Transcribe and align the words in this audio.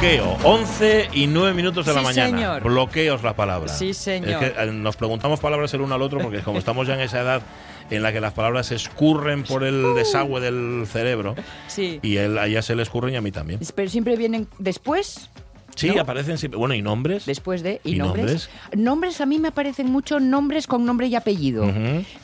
Bloqueo, 0.00 0.38
11 0.44 1.10
y 1.12 1.26
9 1.26 1.52
minutos 1.52 1.84
de 1.84 1.92
la 1.92 2.00
mañana. 2.00 2.30
señor. 2.38 2.62
Bloqueos 2.62 3.22
la 3.22 3.36
palabra. 3.36 3.68
Sí, 3.68 3.92
señor. 3.92 4.30
Es 4.30 4.52
que 4.54 4.62
eh, 4.62 4.72
nos 4.72 4.96
preguntamos 4.96 5.40
palabras 5.40 5.74
el 5.74 5.82
uno 5.82 5.94
al 5.94 6.00
otro 6.00 6.20
porque 6.20 6.40
como 6.40 6.58
estamos 6.58 6.86
ya 6.88 6.94
en 6.94 7.00
esa 7.00 7.20
edad 7.20 7.42
en 7.90 8.02
la 8.02 8.10
que 8.10 8.18
las 8.18 8.32
palabras 8.32 8.68
se 8.68 8.76
escurren 8.76 9.42
por 9.42 9.62
el 9.62 9.94
desagüe 9.94 10.40
del 10.40 10.86
cerebro 10.86 11.34
Sí. 11.66 11.98
y 12.02 12.16
él, 12.16 12.38
a 12.38 12.46
ella 12.46 12.62
se 12.62 12.74
le 12.76 12.82
escurren 12.82 13.12
y 13.12 13.16
a 13.18 13.20
mí 13.20 13.30
también. 13.30 13.60
Pero 13.74 13.90
siempre 13.90 14.16
vienen 14.16 14.48
después, 14.58 15.28
Sí, 15.80 15.88
¿no? 15.94 16.00
aparecen 16.02 16.38
siempre. 16.38 16.58
Bueno, 16.58 16.74
¿y 16.74 16.82
nombres? 16.82 17.26
después 17.26 17.62
de. 17.62 17.80
¿Y, 17.84 17.94
¿Y 17.94 17.98
nombres? 17.98 18.48
nombres? 18.76 19.20
a 19.20 19.26
mí 19.26 19.38
me 19.38 19.48
aparecen 19.48 19.90
mucho 19.90 20.20
nombres 20.20 20.66
con 20.66 20.84
nombre 20.84 21.06
y 21.08 21.14
apellido. 21.14 21.64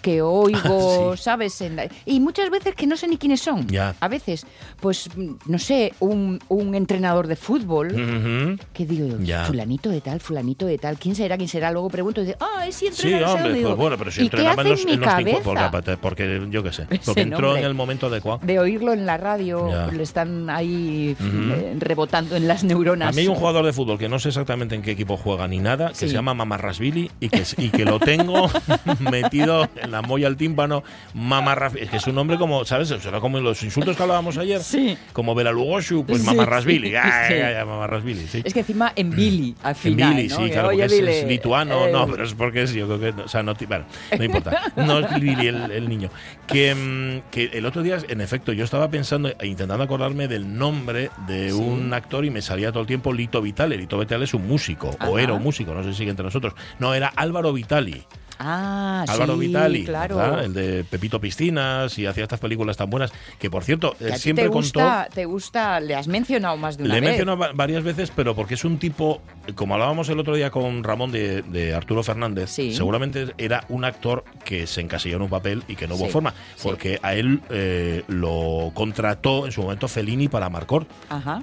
Que 0.03 0.23
oigo, 0.23 1.15
Sí. 1.17 1.23
¿sabes? 1.23 1.61
En 1.61 1.77
la- 1.77 1.89
y 2.05 2.21
muchas 2.21 2.51
veces 2.51 2.75
que 2.75 2.87
no 2.87 2.97
sé 2.97 3.09
ni 3.09 3.17
quiénes 3.17 3.41
son. 3.41 3.67
Ya. 3.69 3.95
A 4.01 4.09
veces, 4.09 4.47
pues, 4.81 5.09
no 5.47 5.59
sé, 5.59 5.93
un, 6.01 6.39
un 6.49 6.75
entrenador 6.75 7.27
de 7.27 7.37
fútbol. 7.37 7.89
Ujú. 7.93 8.59
que 8.73 8.87
digo, 8.87 9.19
Ya. 9.23 9.45
fulanito 9.45 9.91
de 9.91 10.01
tal, 10.01 10.21
fulanito 10.21 10.67
de 10.67 10.79
tal, 10.79 10.99
¿quién 10.99 11.15
será? 11.15 11.37
¿Quién 11.37 11.49
será? 11.49 11.71
Luego 11.71 11.89
pregunto 11.89 12.21
y 12.21 12.27
dice, 12.27 12.37
ah, 12.41 12.67
ese 12.67 12.91
Sí, 12.93 13.09
entrenador. 13.09 13.37
hombre, 13.39 13.53
Digo, 13.55 13.69
pues 13.71 13.79
bueno, 13.79 13.97
pero 13.99 14.11
si 14.11 14.21
¿y 14.23 14.29
qué 14.29 14.37
entrenaba 14.37 14.63
en 14.63 14.69
los, 14.69 14.81
en 14.85 15.01
los 15.01 15.09
cabeza? 15.09 15.71
porque, 15.71 15.97
porque 15.97 16.47
yo 16.51 16.63
qué 16.63 16.73
sé, 16.73 16.87
porque 17.05 17.21
entró 17.23 17.41
nombre. 17.49 17.61
en 17.61 17.67
el 17.67 17.75
momento 17.75 18.07
adecuado. 18.07 18.41
De 18.43 18.59
oírlo 18.59 18.93
en 18.93 19.07
la 19.07 19.17
radio, 19.17 19.69
Ya. 19.71 19.87
le 19.89 20.03
están 20.03 20.51
ahí 20.51 21.17
eh, 21.21 21.77
rebotando 21.79 22.37
en 22.37 22.47
las 22.49 22.65
neuronas. 22.65 23.09
A 23.17 23.21
mí 23.21 23.27
un 23.27 23.37
jugador 23.47 23.65
de 23.67 23.73
fútbol 23.73 23.99
que 23.99 24.09
no 24.09 24.19
sé 24.19 24.29
exactamente 24.29 24.75
en 24.75 24.83
qué 24.83 24.91
equipo 24.93 25.17
juega 25.17 25.47
ni 25.49 25.59
nada, 25.59 25.89
que 25.91 25.95
Sí. 25.95 26.09
se 26.09 26.15
llama 26.15 26.35
Mamarrasvili 26.35 27.11
y 27.21 27.29
que, 27.29 27.43
y 27.59 27.69
que 27.71 27.85
lo 27.85 27.99
tengo 28.01 28.51
metido 28.99 29.69
en 29.77 29.91
la 29.91 30.03
molla 30.03 30.27
al 30.27 30.37
tímpano. 30.37 30.83
Mamarrasvili. 31.15 31.85
Es 31.85 31.91
que 31.91 31.97
es 31.99 32.07
un 32.07 32.15
nombre 32.15 32.37
como, 32.39 32.65
¿sabes? 32.65 32.89
Sea, 32.89 33.21
como 33.21 33.39
los 33.41 33.63
insultos 33.63 33.97
que 33.97 34.03
hablábamos 34.03 34.37
ayer. 34.39 34.63
Sí. 34.63 34.97
Como 35.13 35.35
Bela 35.35 35.53
Lugoshu, 35.53 36.05
pues 36.05 36.21
Sí, 36.21 36.27
Mamarrasvili. 36.27 36.91
ya, 36.93 37.65
Mamarrasvili, 37.67 38.27
sí. 38.27 38.43
Es 38.45 38.53
que 38.53 38.61
encima 38.61 38.93
en 38.97 39.11
Billy, 39.11 39.55
al 39.63 39.71
En 39.71 39.77
final. 39.77 40.15
Billy, 40.15 40.29
¿no? 40.29 40.37
sí, 40.37 40.51
claro, 40.51 40.69
"Oye, 40.69 40.83
porque 40.89 40.97
es, 41.11 41.17
es 41.23 41.29
lituano, 41.29 41.87
eh, 41.87 41.93
no, 41.93 42.07
pero 42.07 42.25
es 42.25 42.35
porque 42.35 42.63
es, 42.63 42.73
yo 42.73 42.87
creo 42.87 43.01
que, 43.01 43.13
no, 43.13 43.25
o 43.25 43.29
sea, 43.29 43.43
no, 43.43 43.55
bueno, 43.67 43.85
no 44.19 44.25
importa, 44.25 44.73
no 44.77 44.99
es 45.01 45.21
Billy 45.21 45.47
el, 45.49 45.71
el 45.71 45.89
niño. 45.89 46.11
Que, 46.47 46.75
mm, 46.75 47.31
que 47.31 47.45
el 47.53 47.67
otro 47.67 47.83
día, 47.83 47.99
en 48.09 48.21
efecto, 48.21 48.53
yo 48.53 48.65
estaba 48.65 48.89
pensando 48.91 49.29
e 49.39 49.47
intentando 49.47 49.83
acordarme 49.85 50.29
del 50.29 50.57
nombre 50.57 51.11
de 51.27 51.53
un 51.53 51.93
actor 51.95 52.25
y 52.25 52.31
me 52.31 52.43
salía 52.43 52.71
todo 52.71 52.81
el 52.83 52.87
tiempo 52.87 53.13
Lito 53.27 53.99
Vitale 53.99 54.25
es 54.25 54.35
un 54.35 54.47
músico, 54.47 54.91
o 55.07 55.19
era 55.19 55.33
un 55.35 55.43
músico, 55.43 55.75
no 55.75 55.83
sé 55.83 55.91
si 55.93 55.99
sigue 55.99 56.11
entre 56.11 56.25
nosotros. 56.25 56.55
No, 56.79 56.95
era 56.95 57.09
Álvaro 57.09 57.53
Vitali. 57.53 58.05
Ah, 58.39 59.05
Álvaro 59.09 59.35
sí, 59.35 59.41
Vitali, 59.47 59.85
claro. 59.85 60.41
el 60.41 60.53
de 60.53 60.85
Pepito 60.85 61.21
Piscinas 61.21 61.99
y 61.99 62.05
hhacía 62.07 62.25
estas 62.25 62.41
películas 62.41 62.77
tan 62.77 62.91
buenas 62.91 63.13
que, 63.39 63.51
por 63.51 63.65
cierto, 63.65 63.95
ti 63.99 64.05
siempre 64.19 64.45
te 64.45 64.51
contó... 64.51 64.81
gusta, 64.81 65.09
te 65.13 65.25
gusta, 65.25 65.81
le 65.81 65.95
has 65.95 66.07
mencionado 66.09 66.57
más 66.57 66.77
de 66.77 66.85
una 66.85 66.93
Le 66.95 66.99
he 66.99 67.01
vez. 67.01 67.11
mencionado 67.11 67.39
va- 67.39 67.53
varias 67.55 67.83
veces, 67.83 68.13
pero 68.15 68.35
porque 68.35 68.55
es 68.55 68.65
un 68.65 68.79
tipo, 68.79 69.21
como 69.55 69.75
hablábamos 69.75 70.09
el 70.09 70.19
otro 70.21 70.35
día 70.37 70.51
con 70.51 70.85
Ramón 70.85 71.13
de, 71.13 71.43
de 71.43 71.75
Arturo 71.75 72.03
Fernández, 72.03 72.51
Sí. 72.51 72.75
seguramente 72.75 73.35
era 73.39 73.65
un 73.69 73.85
actor 73.85 74.25
que 74.45 74.67
se 74.67 74.81
encasilló 74.81 75.17
en 75.17 75.23
un 75.23 75.31
papel 75.31 75.63
y 75.69 75.77
que 75.77 75.87
no 75.89 75.95
hubo 75.95 76.07
Sí, 76.07 76.11
forma, 76.13 76.35
porque 76.63 76.99
a 77.03 77.15
él 77.15 77.41
eh, 77.51 78.03
lo 78.09 78.71
contrató 78.75 79.47
en 79.47 79.53
su 79.53 79.63
momento 79.63 79.89
Fellini 79.89 80.29
para 80.29 80.49
Marcor. 80.51 80.87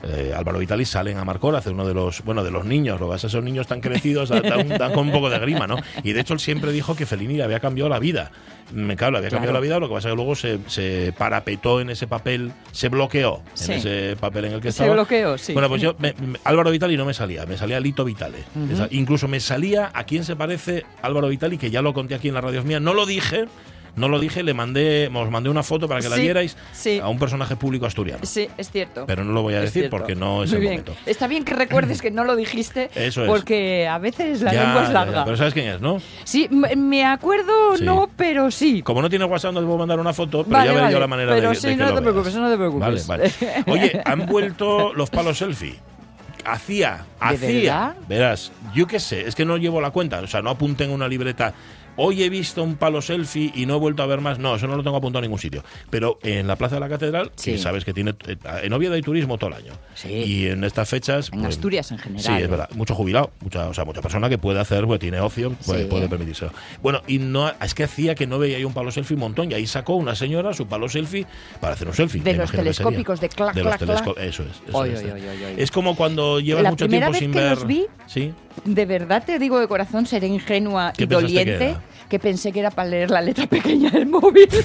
Eh, 0.04 0.34
Álvaro 0.36 0.60
Vitali 0.60 0.86
salen 0.86 1.18
a 1.18 1.26
Marcor, 1.26 1.56
hace 1.56 1.70
uno 1.72 1.88
de 1.88 1.94
los, 1.94 2.24
bueno, 2.24 2.44
de 2.44 2.52
los 2.52 2.66
niños, 2.66 3.00
lo 3.00 3.10
que 3.10 3.16
esos 3.16 3.44
niños 3.44 3.68
tan 3.68 3.80
crecidos 3.82 4.30
dan 4.30 4.94
con 4.94 5.08
un 5.08 5.12
poco 5.12 5.30
de 5.30 5.40
grima, 5.40 5.66
¿no? 5.68 5.78
Y 6.04 6.14
de 6.14 6.20
hecho 6.22 6.34
él 6.34 6.40
siempre 6.40 6.72
dijo 6.72 6.83
que 6.96 7.06
Fellini 7.06 7.36
le 7.36 7.44
había 7.44 7.60
cambiado 7.60 7.90
la 7.90 8.00
vida. 8.00 8.32
Me 8.74 8.96
claro, 8.96 9.12
le 9.14 9.18
había 9.20 9.30
cambiado 9.30 9.52
Claro. 9.52 9.60
la 9.60 9.60
vida, 9.60 9.80
lo 9.80 9.88
que 9.88 9.94
pasa 9.96 10.08
es 10.10 10.12
que 10.14 10.16
luego 10.16 10.36
se, 10.36 10.60
se 10.68 11.14
parapetó 11.18 11.80
en 11.82 11.90
ese 11.90 12.08
papel, 12.08 12.52
se 12.72 12.90
bloqueó 12.90 13.42
Sí. 13.54 13.72
en 13.74 13.78
ese 13.80 14.16
papel 14.20 14.46
en 14.46 14.54
el 14.54 14.60
que 14.62 14.72
Se 14.72 14.84
estaba. 14.84 14.94
bloqueó, 14.94 15.38
sí. 15.38 15.54
Bueno, 15.54 15.70
pues 15.70 15.82
yo, 15.82 15.96
me- 16.00 16.14
me- 16.14 16.40
Álvaro 16.44 16.72
Vitali 16.72 16.98
no 16.98 17.06
me 17.06 17.14
salía, 17.14 17.46
me 17.46 17.58
salía 17.58 17.80
Lito 17.80 18.04
Vitale. 18.04 18.40
Ujú. 18.56 18.74
Esa- 18.74 18.88
incluso 18.92 19.28
me 19.28 19.40
salía 19.40 19.92
a 19.94 20.04
quién 20.06 20.24
se 20.24 20.36
parece 20.36 20.86
Álvaro 21.02 21.28
Vitali, 21.28 21.58
que 21.58 21.70
ya 21.72 21.82
lo 21.82 21.94
conté 21.94 22.16
aquí 22.16 22.28
en 22.30 22.34
la 22.34 22.42
radio 22.42 22.64
mía. 22.64 22.80
No 22.80 22.94
lo 22.94 23.06
dije, 23.06 23.46
no 23.96 24.08
lo 24.10 24.20
dije, 24.20 24.42
le 24.44 24.54
mandé, 24.54 25.08
os 25.14 25.30
mandé 25.30 25.50
una 25.50 25.62
foto 25.64 25.88
para 25.88 26.02
que 26.02 26.10
la 26.10 26.16
Sí, 26.16 26.22
vierais 26.24 26.58
sí. 26.72 27.00
a 27.00 27.08
un 27.10 27.20
personaje 27.20 27.56
público 27.56 27.86
asturiano. 27.86 28.26
Sí, 28.26 28.48
es 28.58 28.72
cierto. 28.72 29.06
Pero 29.06 29.24
no 29.24 29.34
lo 29.34 29.42
voy 29.44 29.54
a 29.54 29.58
Es 29.58 29.66
decir 29.66 29.84
cierto. 29.84 29.98
porque 29.98 30.16
no 30.16 30.44
es 30.44 30.50
Muy 30.50 30.56
el 30.58 30.62
bien. 30.62 30.72
momento. 30.74 30.96
Está 31.06 31.28
bien 31.28 31.44
que 31.46 31.54
recuerdes 31.54 32.02
que 32.02 32.10
no 32.12 32.24
lo 32.24 32.36
dijiste. 32.36 32.90
Eso 32.96 33.22
es. 33.24 33.28
Porque 33.28 33.88
a 33.88 33.98
veces 34.00 34.42
la 34.42 34.54
Ya, 34.54 34.64
lengua 34.64 34.84
es 34.84 34.90
larga. 34.90 35.14
ya, 35.20 35.26
pero 35.26 35.38
¿sabes 35.38 35.54
quién 35.54 35.68
es, 35.68 35.82
no? 35.82 36.00
Sí, 36.24 36.50
me 36.50 37.06
acuerdo, 37.06 37.78
Sí. 37.78 37.84
no, 37.84 38.10
pero 38.18 38.50
sí. 38.52 38.82
Como 38.82 39.02
no 39.02 39.10
tiene 39.10 39.26
WhatsApp, 39.26 39.54
no 39.54 39.60
te 39.60 39.66
puedo 39.66 39.78
mandar 39.78 40.00
una 40.00 40.14
foto, 40.14 40.44
pero 40.44 40.58
Vale, 40.58 40.66
ya 40.68 40.72
veré 40.74 40.82
vale. 40.86 40.94
yo 40.94 41.00
la 41.00 41.08
manera 41.08 41.34
Pero 41.36 41.50
de, 41.50 41.56
sí, 41.56 41.68
de 41.68 41.74
que 41.78 41.80
no 41.84 41.90
lo 41.90 41.96
te 41.96 42.02
preocupes, 42.02 42.36
no 42.36 42.50
te 42.50 42.58
preocupes. 42.58 43.08
Vale, 43.08 43.32
vale. 43.40 43.64
Oye, 43.68 44.02
han 44.06 44.26
vuelto 44.26 44.94
los 44.94 45.10
palos 45.10 45.38
selfie. 45.38 45.76
Hacía, 46.46 47.06
¿De 47.22 47.26
hacía. 47.36 47.96
Verás, 48.10 48.52
yo 48.74 48.86
qué 48.86 49.00
sé, 49.00 49.22
es 49.28 49.34
que 49.34 49.46
no 49.46 49.56
llevo 49.56 49.80
la 49.80 49.92
cuenta, 49.92 50.20
o 50.20 50.28
sea, 50.28 50.42
no 50.42 50.50
apunté 50.50 50.84
en 50.84 50.92
una 50.92 51.08
libreta. 51.08 51.54
Hoy 51.96 52.24
he 52.24 52.30
visto 52.30 52.64
un 52.64 52.76
palo 52.76 53.02
selfie 53.02 53.52
y 53.56 53.66
no 53.66 53.76
he 53.76 53.80
vuelto 53.80 54.02
a 54.04 54.06
ver 54.08 54.20
más. 54.22 54.40
No, 54.40 54.56
eso 54.56 54.68
no 54.68 54.76
lo 54.76 54.84
tengo 54.84 54.98
apuntado 54.98 55.20
en 55.20 55.30
ningún 55.30 55.40
sitio. 55.40 55.64
Pero 55.90 56.18
en 56.24 56.48
la 56.48 56.56
Plaza 56.56 56.76
de 56.76 56.82
la 56.82 56.90
Catedral, 56.90 57.32
que 57.42 57.58
sabes 57.58 57.86
que 57.86 57.94
tiene. 57.94 58.16
eh, 58.28 58.36
En 58.64 58.74
Oviedo 58.74 58.94
hay 58.96 59.02
turismo 59.02 59.38
todo 59.38 59.50
el 59.52 59.58
año. 59.58 59.74
Sí. 59.94 60.10
Y 60.10 60.48
en 60.48 60.64
estas 60.64 60.90
fechas. 60.90 61.30
En 61.32 61.42
pues, 61.42 61.56
Asturias 61.56 61.92
en 61.92 62.00
general. 62.00 62.24
Sí, 62.24 62.32
es 62.34 62.44
¿eh? 62.44 62.48
verdad. 62.48 62.70
Mucho 62.76 62.96
jubilado, 62.96 63.32
mucha, 63.42 63.68
o 63.68 63.74
sea, 63.74 63.86
mucha 63.86 64.02
persona 64.02 64.28
que 64.30 64.38
puede 64.38 64.60
hacer, 64.60 64.86
pues 64.88 65.00
tiene 65.00 65.20
ocio, 65.20 65.52
puede, 65.66 65.84
Sí. 65.84 65.90
puede 65.90 66.08
permitírselo. 66.10 66.52
Bueno, 66.82 67.02
y 67.08 67.20
no 67.20 67.52
es 67.62 67.74
que 67.74 67.84
hacía 67.84 68.16
que 68.16 68.26
no 68.28 68.40
veía 68.40 68.58
ahí 68.58 68.64
un 68.66 68.74
palo 68.74 68.92
selfie 68.92 69.16
un 69.16 69.22
montón, 69.22 69.52
y 69.52 69.54
ahí 69.54 69.68
sacó 69.68 69.94
una 69.96 70.16
señora 70.16 70.54
su 70.54 70.66
palo 70.68 70.90
selfie 70.90 71.26
para 71.60 71.74
hacer 71.74 71.88
un 71.88 71.94
selfie. 71.94 72.22
De 72.22 72.34
los 72.34 72.52
telescópicos 72.52 73.20
de 73.22 73.30
clac, 73.30 73.54
De 73.54 73.64
los 73.64 73.76
clac, 73.76 73.84
clac. 73.90 74.06
telesco- 74.06 74.20
Eso 74.20 74.44
es. 74.44 74.50
eso 74.68 74.78
Oy, 74.78 74.90
es. 74.90 75.04
oy. 75.04 75.22
Es 75.58 75.70
como 75.72 75.96
cuando 75.96 76.40
llevas 76.40 76.64
La 76.64 76.72
mucho 76.72 76.88
tiempo 76.88 77.12
vez 77.12 77.20
sin 77.20 77.32
que 77.32 77.40
ver. 77.40 77.52
los 77.58 77.68
vi, 77.68 77.86
Sí. 78.08 78.34
De 78.66 78.86
verdad 78.86 79.24
te 79.26 79.40
digo 79.40 79.60
de 79.60 79.68
corazón, 79.68 80.06
seré 80.06 80.28
ingenua 80.28 80.94
¿Qué 80.96 81.04
y 81.04 81.08
que 81.08 81.14
doliente, 81.16 81.78
que 82.10 82.20
pensé 82.20 82.52
que 82.52 82.60
era 82.60 82.72
para 82.72 82.90
leer 82.90 83.10
la 83.12 83.22
letra 83.22 83.48
pequeña 83.48 83.90
del 83.90 84.08
móvil. 84.08 84.48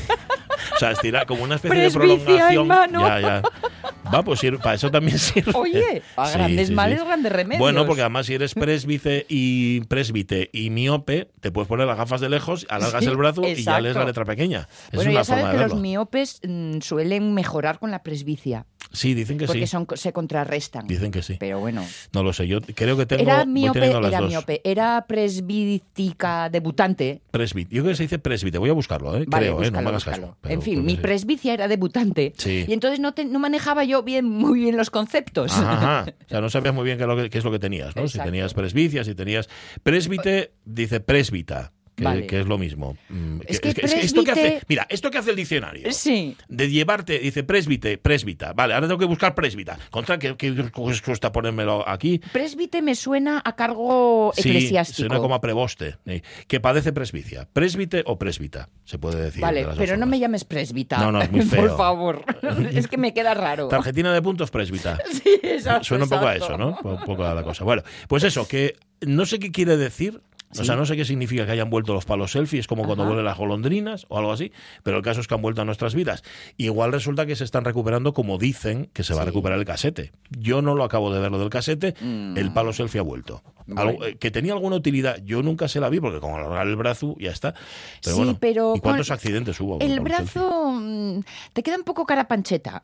O 0.74 0.78
sea, 0.78 0.90
estira 0.92 1.24
como 1.24 1.42
una 1.44 1.54
especie 1.54 1.76
de 1.78 1.90
Presbicia 1.90 2.24
prolongación. 2.26 2.66
mano. 2.68 3.00
Ya, 3.06 3.20
ya. 3.20 3.42
Va, 4.12 4.22
pues 4.22 4.40
para 4.62 4.74
eso 4.74 4.90
también 4.90 5.18
sirve. 5.18 5.52
Oye, 5.54 6.02
a 6.16 6.30
grandes 6.30 6.66
sí, 6.66 6.72
sí. 6.72 6.74
males, 6.74 7.04
grandes 7.04 7.32
remedios. 7.32 7.60
Bueno, 7.60 7.86
porque 7.86 8.02
además 8.02 8.26
si 8.26 8.34
eres 8.34 8.54
presbite 8.54 9.24
y 9.28 9.80
presbite 9.82 10.50
y 10.52 10.70
miope, 10.70 11.30
te 11.40 11.50
puedes 11.52 11.68
poner 11.68 11.86
las 11.86 11.96
gafas 11.96 12.20
de 12.20 12.28
lejos, 12.28 12.66
alargas 12.70 13.04
el 13.06 13.16
brazo 13.16 13.42
y 13.48 13.62
ya 13.62 13.80
lees 13.80 13.96
la 13.96 14.04
letra 14.04 14.24
pequeña. 14.24 14.68
Es 14.90 14.96
Bueno, 14.96 15.10
una 15.12 15.20
ya 15.20 15.24
sabes 15.24 15.42
forma 15.44 15.50
que 15.52 15.56
de 15.58 15.62
los 15.62 15.70
verlo. 15.72 15.82
miopes 15.82 16.40
mm, 16.46 16.80
suelen 16.80 17.34
mejorar 17.34 17.78
con 17.78 17.90
la 17.90 18.02
presbicia, 18.02 18.66
Sí, 18.92 19.14
dicen 19.14 19.38
que 19.38 19.46
porque 19.46 19.66
sí. 19.66 19.70
son, 19.70 19.86
se 19.94 20.12
contrarrestan. 20.12 20.86
Dicen 20.86 21.10
que 21.10 21.22
sí. 21.22 21.36
Pero 21.38 21.60
bueno, 21.60 21.84
No 22.12 22.22
lo 22.22 22.32
sé, 22.32 22.46
yo 22.46 22.60
creo 22.60 22.96
que 22.96 23.06
tengo 23.06 23.22
era 23.22 23.44
voy 23.44 23.52
miope, 23.52 23.80
teniendo 23.80 24.00
las 24.00 24.10
era 24.12 24.20
dos. 24.20 24.30
miope, 24.30 24.60
era 24.64 25.04
presbítica 25.06 26.48
debutante. 26.50 27.20
Presbite. 27.30 27.74
Yo 27.74 27.82
creo 27.82 27.92
que 27.92 27.96
se 27.96 28.02
dice 28.04 28.18
presbite. 28.18 28.58
Voy 28.58 28.70
a 28.70 28.72
buscarlo, 28.72 29.16
¿eh? 29.16 29.24
Vale, 29.26 29.46
creo, 29.46 29.62
¿eh? 29.62 29.70
No 29.70 29.78
me 29.82 29.82
búscalo, 29.82 29.88
hagas 29.90 30.04
búscalo. 30.04 30.36
caso. 30.40 30.52
en 30.54 30.62
fin, 30.62 30.84
mi 30.84 30.92
sí. 30.92 30.98
presbicia 30.98 31.54
era 31.54 31.68
debutante. 31.68 32.32
Sí. 32.36 32.64
Y 32.66 32.72
entonces 32.72 33.00
no, 33.00 33.12
te- 33.14 33.24
no 33.24 33.38
manejaba 33.38 33.84
yo 33.84 34.02
bien, 34.02 34.28
muy 34.28 34.60
bien 34.60 34.76
los 34.76 34.90
conceptos. 34.90 35.52
Ajá, 35.52 35.72
ajá. 36.02 36.14
O 36.28 36.30
sea, 36.30 36.40
no 36.42 36.50
sabías 36.50 36.74
muy 36.74 36.84
bien 36.84 36.98
qué 36.98 37.04
es 37.38 37.44
lo 37.44 37.50
que, 37.50 37.58
tenías, 37.58 37.96
¿no? 37.96 38.02
Si 38.02 38.16
Exacto. 38.18 38.30
tenías 38.30 38.52
presbicia, 38.54 39.02
si 39.04 39.14
tenías. 39.14 39.48
Presbite, 39.82 40.52
dice 40.64 41.00
presbita, 41.00 41.72
que, 41.98 42.04
Vale. 42.04 42.26
que 42.28 42.38
es 42.40 42.46
lo 42.46 42.56
mismo. 42.58 42.96
Mm, 43.08 43.40
Es 43.46 43.58
que 43.60 43.70
esto 43.70 44.22
que 44.22 44.30
hace. 44.30 44.60
Mira, 44.68 44.86
esto 44.88 45.10
que 45.10 45.18
hace 45.18 45.30
el 45.30 45.36
diccionario. 45.36 45.90
Sí. 45.92 46.36
De 46.48 46.70
llevarte, 46.70 47.18
dice 47.18 47.42
presbite, 47.42 47.98
presbita. 47.98 48.52
Vale, 48.52 48.74
ahora 48.74 48.86
tengo 48.86 48.98
que 49.00 49.04
buscar 49.04 49.34
presbita. 49.34 49.76
Contra 49.90 50.18
que, 50.18 50.36
que 50.36 50.54
cuesta 51.04 51.32
ponérmelo 51.32 51.86
aquí. 51.88 52.20
Presbite 52.32 52.82
me 52.82 52.94
suena 52.94 53.42
a 53.44 53.56
cargo 53.56 54.32
Sí, 54.36 54.48
eclesiástico. 54.48 55.08
suena 55.08 55.18
como 55.20 55.34
a 55.34 55.40
preboste. 55.40 55.96
eh, 56.06 56.22
Que 56.46 56.60
padece 56.60 56.92
presbicia. 56.92 57.48
Presbite 57.52 58.04
o 58.06 58.16
presbita, 58.18 58.68
se 58.84 58.98
puede 58.98 59.20
decir. 59.20 59.42
Vale, 59.42 59.64
de 59.66 59.74
pero 59.76 59.96
no 59.96 60.06
me 60.06 60.20
llames 60.20 60.44
presbita. 60.44 60.98
No, 60.98 61.10
no, 61.10 61.20
es 61.20 61.30
muy 61.32 61.40
Por 61.46 61.66
feo. 61.68 61.76
favor. 61.76 62.24
es 62.72 62.86
que 62.86 62.96
me 62.96 63.12
queda 63.12 63.34
raro. 63.34 63.66
Tarjetina 63.68 64.14
de 64.14 64.22
puntos 64.22 64.50
presbita. 64.50 64.98
Sí, 65.10 65.40
exacto, 65.42 65.84
Suena 65.84 66.04
un 66.04 66.10
poco 66.10 66.26
a 66.28 66.36
eso, 66.36 66.56
¿no? 66.56 66.78
Un 66.84 67.04
poco 67.04 67.24
a 67.24 67.34
la 67.34 67.42
cosa. 67.42 67.64
Bueno, 67.64 67.82
pues 68.06 68.22
eso, 68.22 68.46
que 68.46 68.76
no 69.00 69.26
sé 69.26 69.38
qué 69.40 69.50
quiere 69.50 69.76
decir. 69.76 70.20
O 70.50 70.64
sea, 70.64 70.76
no 70.76 70.86
sé 70.86 70.96
qué 70.96 71.04
significa 71.04 71.44
que 71.44 71.52
hayan 71.52 71.68
vuelto 71.68 71.92
los 71.92 72.04
palos 72.06 72.32
selfie, 72.32 72.58
es 72.60 72.66
como 72.66 72.84
cuando 72.84 73.04
vuelven 73.04 73.24
las 73.24 73.36
golondrinas 73.36 74.06
o 74.08 74.16
algo 74.18 74.32
así, 74.32 74.50
pero 74.82 74.96
el 74.96 75.02
caso 75.02 75.20
es 75.20 75.26
que 75.28 75.34
han 75.34 75.42
vuelto 75.42 75.60
a 75.60 75.64
nuestras 75.66 75.94
vidas. 75.94 76.22
Igual 76.56 76.90
resulta 76.92 77.26
que 77.26 77.36
se 77.36 77.44
están 77.44 77.64
recuperando 77.64 78.14
como 78.14 78.38
dicen 78.38 78.88
que 78.94 79.02
se 79.04 79.12
va 79.14 79.22
a 79.22 79.24
recuperar 79.26 79.58
el 79.58 79.64
casete. 79.66 80.12
Yo 80.30 80.62
no 80.62 80.74
lo 80.74 80.84
acabo 80.84 81.12
de 81.12 81.20
ver 81.20 81.30
lo 81.30 81.38
del 81.38 81.50
casete, 81.50 81.94
Mm. 82.00 82.36
el 82.38 82.52
palo 82.52 82.72
selfie 82.72 82.98
ha 83.00 83.02
vuelto. 83.02 83.42
Algo, 83.76 84.04
eh, 84.04 84.16
que 84.18 84.30
tenía 84.30 84.52
alguna 84.52 84.76
utilidad. 84.76 85.18
Yo 85.24 85.42
nunca 85.42 85.68
se 85.68 85.80
la 85.80 85.88
vi 85.88 86.00
porque 86.00 86.20
con 86.20 86.34
alargar 86.34 86.66
el 86.66 86.76
brazo 86.76 87.14
ya 87.18 87.30
está. 87.30 87.52
Pero 88.02 88.16
Sí, 88.16 88.22
bueno, 88.22 88.36
pero 88.40 88.74
¿y 88.76 88.80
cuántos 88.80 89.10
accidentes 89.10 89.60
hubo? 89.60 89.78
El 89.80 90.00
brazo 90.00 90.70
mm, 90.72 91.20
te 91.52 91.62
queda 91.62 91.76
un 91.76 91.84
poco 91.84 92.06
cara 92.06 92.26
pancheta. 92.28 92.82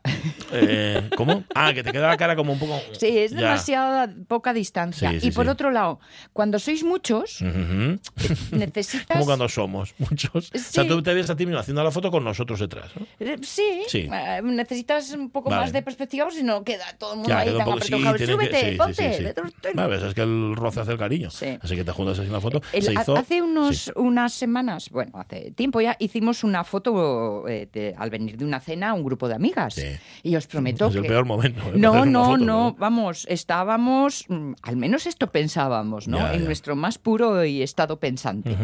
Eh, 0.51 1.09
¿Cómo? 1.17 1.43
Ah, 1.55 1.73
que 1.73 1.83
te 1.83 1.91
queda 1.91 2.07
la 2.07 2.17
cara 2.17 2.35
como 2.35 2.53
un 2.53 2.59
poco. 2.59 2.79
Sí, 2.99 3.17
es 3.17 3.31
demasiada 3.35 4.13
poca 4.27 4.53
distancia. 4.53 5.11
Sí, 5.11 5.19
sí, 5.21 5.27
y 5.27 5.31
por 5.31 5.47
otro 5.49 5.71
lado, 5.71 5.99
cuando 6.33 6.59
sois 6.59 6.83
muchos, 6.83 7.41
Ujú. 7.41 7.99
necesitas... 8.51 9.07
Como 9.17 9.25
cuando 9.25 9.49
somos 9.49 9.93
muchos. 9.97 10.51
O 10.53 10.57
sea, 10.57 10.87
tú 10.87 11.01
te 11.01 11.13
ves 11.13 11.29
a 11.29 11.35
ti 11.35 11.45
mismo 11.45 11.59
haciendo 11.59 11.83
la 11.83 11.91
foto 11.91 12.11
con 12.11 12.23
nosotros 12.23 12.59
detrás. 12.59 12.91
¿no? 12.95 13.05
Eh, 13.19 13.37
Sí, 13.41 13.83
Sí. 13.87 14.09
eh, 14.11 14.41
necesitas 14.43 15.11
un 15.11 15.29
poco 15.29 15.49
Vale. 15.49 15.63
más 15.63 15.73
de 15.73 15.81
perspectiva, 15.81 16.29
si 16.31 16.43
no 16.43 16.63
queda 16.63 16.85
todo 16.97 17.11
el 17.13 17.17
mundo 17.17 17.29
Ya, 17.29 17.39
ahí 17.39 17.47
tan 17.55 17.65
poco- 17.65 17.79
sí, 17.81 17.93
apretujado. 17.93 18.17
que- 18.17 18.25
Súbete, 18.27 18.59
sí, 18.59 18.71
sí, 18.71 18.77
ponte. 18.77 19.73
Vale, 19.73 20.07
es 20.07 20.13
que 20.13 20.21
el 20.21 20.55
roce 20.55 20.74
hace 20.81 20.91
el 20.91 20.97
cariño. 20.97 21.29
Sí. 21.29 21.57
Así 21.61 21.75
que 21.75 21.83
te 21.83 21.91
juntas 21.91 22.19
así 22.19 22.27
en 22.27 22.33
la 22.33 22.41
foto. 22.41 22.61
El- 22.73 22.83
se 22.83 22.91
ha- 22.91 23.01
hizo. 23.01 23.15
hace 23.15 23.41
unos, 23.41 23.77
sí. 23.77 23.91
unas 23.95 24.33
semanas, 24.33 24.89
bueno, 24.89 25.11
hace 25.15 25.51
tiempo 25.51 25.81
ya, 25.81 25.95
hicimos 25.99 26.43
una 26.43 26.63
foto 26.63 27.47
eh, 27.47 27.67
de- 27.71 27.95
al 27.97 28.09
venir 28.09 28.37
de 28.37 28.45
una 28.45 28.59
cena 28.59 28.89
a 28.89 28.93
un 28.93 29.03
grupo 29.03 29.27
de 29.27 29.35
amigas. 29.35 29.75
Sí. 29.75 29.87
Y 30.23 30.35
os 30.35 30.47
prometo 30.47 30.87
Es 30.87 30.93
que... 30.93 30.99
el 30.99 31.05
peor 31.07 31.25
momento. 31.25 31.61
¿eh? 31.61 31.73
No, 31.75 31.89
hacer 31.91 32.01
una 32.03 32.11
no, 32.11 32.25
foto, 32.25 32.37
no, 32.37 32.73
vamos, 32.77 33.25
estábamos, 33.29 34.25
mm, 34.29 34.53
al 34.61 34.75
menos 34.77 35.05
esto 35.05 35.31
pensábamos, 35.31 36.07
¿no? 36.07 36.17
Ya, 36.17 36.33
en 36.33 36.39
ya. 36.41 36.45
nuestro 36.45 36.75
más 36.75 36.97
puro 36.97 37.43
y 37.45 37.61
estado 37.61 37.99
pensante. 37.99 38.55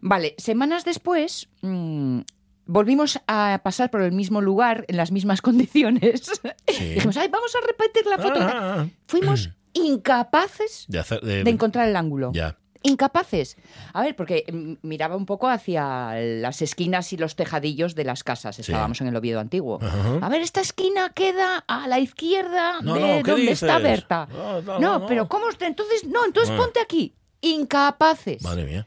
Vale, 0.00 0.34
semanas 0.38 0.84
después 0.84 1.48
mm, 1.62 2.20
volvimos 2.66 3.20
a 3.26 3.60
pasar 3.62 3.90
por 3.90 4.02
el 4.02 4.12
mismo 4.12 4.40
lugar, 4.40 4.84
en 4.88 4.96
las 4.96 5.12
mismas 5.12 5.40
condiciones. 5.42 6.22
Sí. 6.68 6.84
Dijimos, 6.94 7.16
ay, 7.16 7.28
vamos 7.28 7.52
a 7.54 7.66
repetir 7.66 8.06
la 8.06 8.18
foto. 8.18 8.40
Ah, 8.40 8.52
ah, 8.54 8.76
ah. 8.80 8.86
Fuimos 9.06 9.50
incapaces 9.76 10.84
De 10.88 10.98
hacer- 10.98 11.20
de- 11.20 11.44
de 11.44 11.50
encontrar 11.50 11.88
el 11.88 11.96
ángulo. 11.96 12.32
Ya. 12.32 12.56
Incapaces. 12.82 13.56
A 13.94 14.02
ver, 14.02 14.14
porque 14.14 14.44
miraba 14.82 15.16
un 15.16 15.26
poco 15.26 15.48
hacia 15.48 16.14
las 16.14 16.62
esquinas 16.62 17.12
y 17.12 17.16
los 17.16 17.34
tejadillos 17.34 17.96
de 17.96 18.04
las 18.04 18.22
casas. 18.22 18.60
Estábamos 18.60 19.00
en 19.00 19.08
el 19.08 19.16
Oviedo 19.16 19.40
antiguo. 19.40 19.80
A 20.20 20.28
ver, 20.28 20.40
esta 20.40 20.60
esquina 20.60 21.10
queda 21.12 21.64
a 21.66 21.88
la 21.88 21.98
izquierda 21.98 22.80
No, 22.82 22.94
de 22.94 23.00
no, 23.00 23.22
¿qué 23.24 23.30
donde 23.32 23.50
está? 23.52 23.78
Berta. 23.78 24.28
No, 24.30 24.62
no, 24.62 24.78
No, 24.78 24.98
no. 25.00 25.06
pero 25.06 25.26
¿cómo? 25.28 25.46
Entonces, 25.58 26.04
no, 26.06 26.24
entonces 26.24 26.54
ponte 26.56 26.78
aquí. 26.80 27.12
Incapaces. 27.40 28.42
Madre 28.42 28.64
mía. 28.64 28.86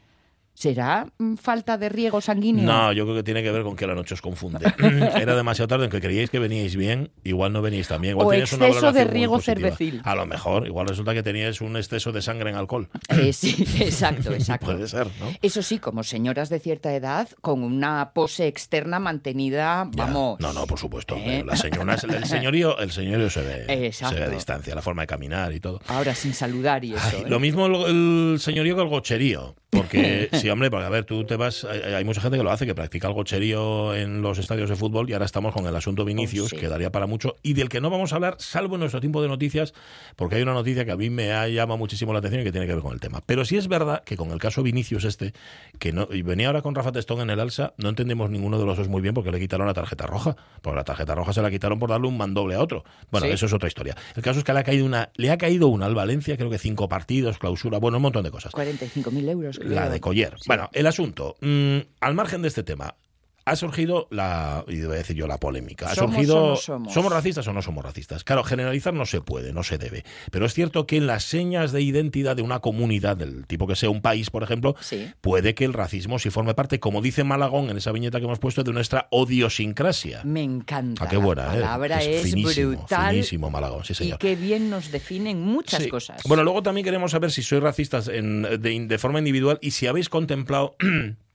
¿Será 0.60 1.06
mm, 1.16 1.36
falta 1.36 1.78
de 1.78 1.88
riego 1.88 2.20
sanguíneo? 2.20 2.66
No, 2.66 2.92
yo 2.92 3.04
creo 3.04 3.16
que 3.16 3.22
tiene 3.22 3.42
que 3.42 3.50
ver 3.50 3.62
con 3.62 3.74
que 3.76 3.86
la 3.86 3.94
noche 3.94 4.12
os 4.12 4.20
confunde. 4.20 4.58
Era 5.18 5.34
demasiado 5.34 5.68
tarde, 5.68 5.84
aunque 5.84 6.02
creíais 6.02 6.28
que 6.28 6.38
veníais 6.38 6.76
bien, 6.76 7.10
igual 7.24 7.54
no 7.54 7.62
veníais 7.62 7.88
tan 7.88 8.02
bien. 8.02 8.10
Igual 8.12 8.26
O 8.26 8.28
una 8.28 8.38
exceso 8.40 8.92
de 8.92 9.04
riego 9.04 9.40
cervecil. 9.40 10.02
A 10.04 10.14
lo 10.14 10.26
mejor, 10.26 10.66
igual 10.66 10.86
resulta 10.86 11.14
que 11.14 11.22
teníais 11.22 11.62
un 11.62 11.78
exceso 11.78 12.12
de 12.12 12.20
sangre 12.20 12.50
en 12.50 12.56
alcohol. 12.56 12.90
Eh, 13.08 13.32
sí, 13.32 13.64
exacto, 13.80 14.32
exacto. 14.34 14.66
Puede 14.66 14.86
ser, 14.86 15.06
¿no? 15.18 15.30
Eso 15.40 15.62
sí, 15.62 15.78
como 15.78 16.02
señoras 16.02 16.50
de 16.50 16.60
cierta 16.60 16.94
edad, 16.94 17.26
con 17.40 17.62
una 17.62 18.10
pose 18.12 18.46
externa 18.46 18.98
mantenida, 18.98 19.88
Ya. 19.92 20.04
vamos. 20.04 20.40
No, 20.40 20.52
no, 20.52 20.66
por 20.66 20.78
supuesto. 20.78 21.16
¿Eh? 21.16 21.42
Las 21.46 21.60
señoras, 21.60 22.04
el 22.04 22.26
señorío, 22.26 22.78
el 22.80 22.90
señorío 22.92 23.30
se 23.30 23.40
ve, 23.40 23.86
Exacto. 23.86 24.14
se 24.14 24.20
ve 24.20 24.26
a 24.26 24.28
distancia, 24.28 24.74
la 24.74 24.82
forma 24.82 25.04
de 25.04 25.06
caminar 25.06 25.54
y 25.54 25.60
todo. 25.60 25.80
Ahora 25.88 26.14
sin 26.14 26.34
saludar 26.34 26.84
y 26.84 26.92
eso. 26.92 27.02
Ay, 27.16 27.22
¿eh? 27.22 27.28
Lo 27.30 27.40
mismo 27.40 27.64
el, 27.64 28.34
el 28.34 28.40
señorío 28.40 28.76
que 28.76 28.82
el 28.82 28.88
gocherío. 28.88 29.56
Porque, 29.70 30.28
sí, 30.32 30.48
hombre, 30.50 30.70
porque 30.70 30.86
a 30.86 30.88
ver, 30.88 31.04
tú 31.04 31.24
te 31.24 31.36
vas. 31.36 31.64
Hay, 31.64 32.04
mucha 32.04 32.20
gente 32.20 32.36
que 32.36 32.42
lo 32.42 32.50
hace, 32.50 32.66
que 32.66 32.74
practica 32.74 33.06
el 33.08 33.14
gocherío 33.14 33.94
en 33.94 34.20
los 34.20 34.38
estadios 34.38 34.68
de 34.68 34.76
fútbol 34.76 35.08
y 35.08 35.12
ahora 35.12 35.24
estamos 35.26 35.54
con 35.54 35.66
el 35.66 35.74
asunto 35.76 36.04
Vinicius, 36.04 36.46
Oh, 36.46 36.48
sí. 36.48 36.56
que 36.56 36.68
daría 36.68 36.90
para 36.90 37.06
mucho 37.06 37.36
y 37.42 37.52
del 37.54 37.68
que 37.68 37.80
no 37.80 37.88
vamos 37.90 38.12
a 38.12 38.16
hablar, 38.16 38.34
salvo 38.38 38.74
en 38.74 38.80
nuestro 38.80 39.00
tiempo 39.00 39.22
de 39.22 39.28
noticias, 39.28 39.72
porque 40.16 40.36
hay 40.36 40.42
una 40.42 40.54
noticia 40.54 40.84
que 40.84 40.90
a 40.92 40.96
mí 40.96 41.08
me 41.10 41.32
ha 41.32 41.46
llama 41.48 41.76
muchísimo 41.76 42.12
la 42.12 42.18
atención 42.18 42.42
y 42.42 42.44
que 42.44 42.52
tiene 42.52 42.66
que 42.66 42.74
ver 42.74 42.82
con 42.82 42.92
el 42.92 43.00
tema. 43.00 43.22
Pero 43.24 43.44
sí 43.44 43.56
es 43.56 43.68
verdad 43.68 44.02
que 44.04 44.16
con 44.16 44.30
el 44.32 44.38
caso 44.40 44.62
Vinicius 44.62 45.04
este, 45.04 45.32
que 45.78 45.92
no, 45.92 46.08
y 46.10 46.22
venía 46.22 46.48
ahora 46.48 46.62
con 46.62 46.74
Rafa 46.74 46.92
Testón 46.92 47.20
en 47.20 47.30
el 47.30 47.38
alza, 47.40 47.72
no 47.76 47.88
entendemos 47.90 48.28
ninguno 48.30 48.58
de 48.58 48.66
los 48.66 48.76
dos 48.76 48.88
muy 48.88 49.02
bien 49.02 49.14
porque 49.14 49.30
le 49.30 49.38
quitaron 49.38 49.66
la 49.66 49.74
tarjeta 49.74 50.06
roja. 50.06 50.36
Porque 50.62 50.76
la 50.76 50.84
tarjeta 50.84 51.14
roja 51.14 51.32
se 51.32 51.42
la 51.42 51.50
quitaron 51.50 51.78
por 51.78 51.90
darle 51.90 52.08
un 52.08 52.16
mandoble 52.16 52.54
a 52.56 52.60
otro. 52.62 52.84
Bueno, 53.10 53.26
Sí. 53.26 53.32
eso 53.32 53.46
es 53.46 53.52
otra 53.52 53.68
historia. 53.68 53.96
El 54.16 54.22
caso 54.22 54.38
es 54.40 54.44
que 54.44 54.52
le 54.52 54.58
ha 54.58 54.64
caído 54.64 54.84
una, 54.84 55.10
le 55.14 55.30
ha 55.30 55.38
caído 55.38 55.68
una 55.68 55.86
al 55.86 55.94
Valencia, 55.94 56.36
creo 56.36 56.50
que 56.50 56.58
cinco 56.58 56.88
partidos, 56.88 57.38
clausura, 57.38 57.78
bueno, 57.78 57.98
un 57.98 58.02
montón 58.02 58.24
de 58.24 58.30
cosas. 58.30 58.52
45.000 58.52 59.28
euros. 59.28 59.59
La 59.60 59.88
de 59.88 60.00
Collier. 60.00 60.34
Sí. 60.38 60.44
Bueno, 60.46 60.68
el 60.72 60.86
asunto. 60.86 61.36
mm, 61.40 61.78
al 62.00 62.14
margen 62.14 62.42
de 62.42 62.48
este 62.48 62.62
tema, 62.62 62.94
ha 63.44 63.56
surgido 63.56 64.06
la, 64.10 64.64
y 64.68 64.80
voy 64.82 64.94
a 64.94 64.98
decir 64.98 65.16
yo, 65.16 65.26
la 65.26 65.38
polémica. 65.38 65.90
Ha 65.90 65.94
¿Somos 65.94 66.14
surgido. 66.16 66.56
somos? 66.56 67.12
racistas 67.12 67.46
o 67.48 67.52
no 67.52 67.62
somos 67.62 67.84
racistas? 67.84 68.22
Claro, 68.24 68.44
generalizar 68.44 68.94
no 68.94 69.06
se 69.06 69.20
puede, 69.20 69.52
no 69.52 69.62
se 69.62 69.78
debe. 69.78 70.04
Pero 70.30 70.46
es 70.46 70.54
cierto 70.54 70.86
que 70.86 70.96
en 70.96 71.06
las 71.06 71.24
señas 71.24 71.72
de 71.72 71.82
identidad 71.82 72.36
de 72.36 72.42
una 72.42 72.60
comunidad, 72.60 73.16
del 73.16 73.46
tipo 73.46 73.66
que 73.66 73.76
sea 73.76 73.90
un 73.90 74.02
país, 74.02 74.30
por 74.30 74.42
ejemplo, 74.42 74.76
Sí. 74.80 75.10
puede 75.20 75.54
que 75.54 75.64
el 75.64 75.72
racismo 75.72 76.18
sí 76.18 76.30
forme 76.30 76.54
parte, 76.54 76.78
como 76.80 77.00
dice 77.02 77.24
Malagón 77.24 77.70
en 77.70 77.76
esa 77.76 77.92
viñeta 77.92 78.18
que 78.18 78.24
hemos 78.26 78.38
puesto, 78.38 78.62
de 78.62 78.72
nuestra 78.72 79.08
odiosincrasia. 79.10 80.22
Me 80.24 80.42
encanta. 80.42 81.04
Ah, 81.04 81.08
qué 81.08 81.16
buena, 81.16 81.46
la 81.46 81.56
¿eh? 81.56 81.60
palabra 81.60 82.02
es, 82.02 82.22
finísimo, 82.22 82.70
brutal. 82.76 83.10
finísimo 83.10 83.50
Malagón, 83.50 83.84
sí, 83.84 83.92
y 83.92 83.96
señor. 83.96 84.18
qué 84.18 84.36
bien 84.36 84.70
nos 84.70 84.90
definen 84.90 85.40
muchas 85.42 85.82
Sí. 85.82 85.88
cosas. 85.88 86.22
Bueno, 86.26 86.44
luego 86.44 86.62
también 86.62 86.84
queremos 86.84 87.10
saber 87.10 87.30
si 87.30 87.42
sois 87.42 87.62
racistas 87.62 88.08
en- 88.08 88.42
de, 88.42 88.86
de 88.86 88.98
forma 88.98 89.18
individual 89.18 89.58
y 89.62 89.72
si 89.72 89.86
habéis 89.86 90.08
contemplado 90.08 90.76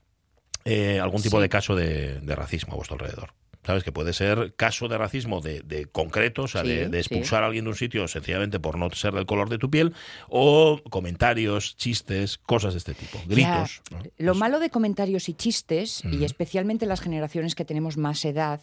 eh, 0.65 1.00
algún 1.00 1.21
tipo 1.21 1.38
Sí. 1.38 1.41
de 1.44 1.50
caso 1.50 1.75
de, 1.75 2.19
de 2.19 2.35
racismo 2.35 2.73
a 2.73 2.75
vuestro 2.75 2.95
alrededor. 2.95 3.31
¿Sabes? 3.65 3.83
Que 3.83 3.91
puede 3.91 4.13
ser 4.13 4.53
caso 4.56 4.88
de 4.88 4.97
racismo 4.97 5.41
de, 5.41 5.62
de 5.62 5.85
concreto, 5.88 6.44
o 6.44 6.47
sea, 6.47 6.62
Sí, 6.62 6.67
de, 6.67 6.89
de 6.89 7.03
sí. 7.03 7.13
expulsar 7.13 7.44
a 7.44 7.47
alguien 7.47 7.65
de 7.65 7.69
un 7.71 7.75
sitio 7.75 8.07
sencillamente 8.07 8.59
por 8.59 8.77
no 8.77 8.89
ser 8.91 9.13
del 9.13 9.25
color 9.25 9.50
de 9.50 9.57
tu 9.57 9.69
piel, 9.69 9.94
o 10.29 10.79
comentarios, 10.89 11.75
chistes, 11.77 12.38
cosas 12.38 12.73
de 12.73 12.77
este 12.79 12.94
tipo, 12.94 13.19
gritos. 13.27 13.81
Ya, 13.91 13.97
¿no? 13.97 14.03
Lo 14.17 14.31
Pues- 14.33 14.39
malo 14.39 14.59
de 14.59 14.69
comentarios 14.69 15.29
y 15.29 15.33
chistes, 15.33 16.03
y 16.06 16.23
especialmente 16.25 16.85
las 16.85 17.01
generaciones 17.01 17.56
que 17.56 17.65
tenemos 17.65 17.97
más 17.97 18.23
edad, 18.25 18.62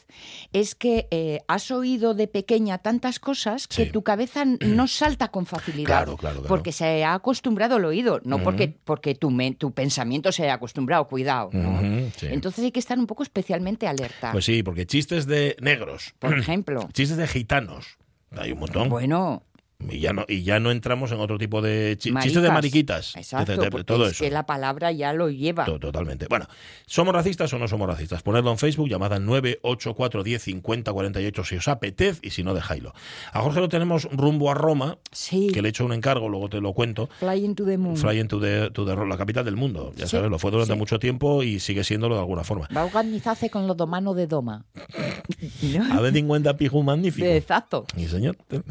es 0.53 0.75
que 0.75 1.09
eh, 1.11 1.41
has 1.49 1.71
oído 1.71 2.15
de 2.15 2.29
pequeña 2.29 2.79
tantas 2.79 3.19
cosas 3.19 3.67
que 3.69 3.87
Sí. 3.87 3.91
tu 3.91 4.03
cabeza 4.03 4.45
no 4.61 4.87
salta 4.87 5.29
con 5.29 5.47
facilidad. 5.47 5.87
Claro, 5.87 6.17
claro, 6.17 6.37
claro. 6.37 6.49
Porque 6.49 6.73
se 6.73 7.05
ha 7.05 7.15
acostumbrado 7.15 7.77
al 7.77 7.85
oído, 7.85 8.21
no 8.25 8.43
porque, 8.43 8.69
porque 8.85 9.15
tu, 9.15 9.31
men- 9.31 9.55
tu 9.57 9.73
pensamiento 9.73 10.31
se 10.33 10.45
haya 10.45 10.55
acostumbrado, 10.55 11.09
cuidado. 11.09 11.51
Entonces 12.23 12.65
hay 12.65 12.71
que 12.73 12.81
estar 12.81 12.99
un 12.99 13.07
poco 13.07 13.23
especialmente 13.23 13.87
alerta. 13.87 14.33
Pues 14.33 14.45
sí, 14.45 14.63
porque 14.63 14.87
chistes 14.93 15.27
de 15.27 15.57
negros, 15.59 16.15
Por 16.19 16.39
ejemplo. 16.39 16.87
chistes 16.93 17.17
de 17.17 17.27
gitanos, 17.27 17.97
hay 18.37 18.53
un 18.53 18.59
montón. 18.59 18.91
Bueno, 18.91 19.43
Y 19.91 20.01
ya 20.01 20.13
no, 20.13 20.25
y 20.29 20.43
ya 20.43 20.61
no 20.61 20.71
entramos 20.71 21.13
en 21.13 21.21
otro 21.21 21.39
tipo 21.39 21.61
de 21.63 21.97
maricas. 22.05 22.25
chistes 22.25 22.43
de 22.43 22.51
mariquitas. 22.51 23.17
Exacto, 23.17 23.53
de- 23.53 23.59
de- 23.59 23.65
de- 23.65 23.71
porque 23.71 23.85
todo 23.85 24.07
es 24.07 24.13
eso. 24.13 24.25
que 24.25 24.31
la 24.31 24.47
palabra 24.47 24.93
ya 24.93 25.13
lo 25.13 25.31
lleva. 25.31 25.65
To- 25.65 25.79
Totalmente. 25.79 26.27
Bueno, 26.29 26.47
¿somos 26.87 27.15
racistas 27.15 27.53
o 27.53 27.59
no 27.59 27.69
somos 27.69 27.89
racistas? 27.89 28.23
Ponedlo 28.23 28.51
en 28.53 28.59
Facebook, 28.59 28.89
llamada 28.89 29.19
984105048 29.19 31.45
si 31.45 31.57
os 31.57 31.69
apetece 31.69 32.21
y 32.23 32.31
si 32.31 32.43
no, 32.43 32.55
dejáislo. 32.55 32.93
A 33.33 33.41
Jorge 33.41 33.61
lo 33.61 33.69
tenemos 33.69 34.09
rumbo 34.13 34.51
a 34.51 34.55
Roma, 34.55 34.99
Sí, 35.11 35.49
que 35.53 35.63
le 35.63 35.69
he 35.69 35.71
hecho 35.71 35.85
un 35.85 35.93
encargo, 35.93 36.29
luego 36.29 36.49
te 36.49 36.61
lo 36.61 36.73
cuento. 36.73 37.09
Fly 37.19 37.45
into 37.45 37.65
the 37.65 37.79
moon. 37.79 37.97
Fly 37.97 38.19
into 38.21 38.41
the, 38.41 38.71
to 38.71 38.85
the 38.85 38.95
la 38.97 39.17
capital 39.17 39.45
del 39.45 39.57
mundo. 39.57 39.93
Ya 39.97 40.07
Sí, 40.07 40.13
sabes, 40.13 40.31
lo 40.31 40.39
fue 40.39 40.51
durante 40.51 40.73
sí. 40.75 40.79
mucho 40.79 40.99
tiempo 40.99 41.43
y 41.43 41.61
sigue 41.61 41.85
siéndolo 41.85 42.15
de 42.15 42.21
alguna 42.21 42.45
forma. 42.45 42.69
Va 42.75 42.83
a 42.83 42.85
organizarse 42.85 43.51
con 43.51 43.67
lo 43.67 43.75
domano 43.75 44.15
de 44.15 44.27
Doma. 44.27 44.65
¿No? 45.63 45.85
A 45.95 46.01
ver, 46.01 46.13
50 46.13 46.57
piju 46.57 46.83
magnífico. 46.83 47.27
Exacto. 47.27 47.87
Mi 47.97 48.07
señor. 48.07 48.37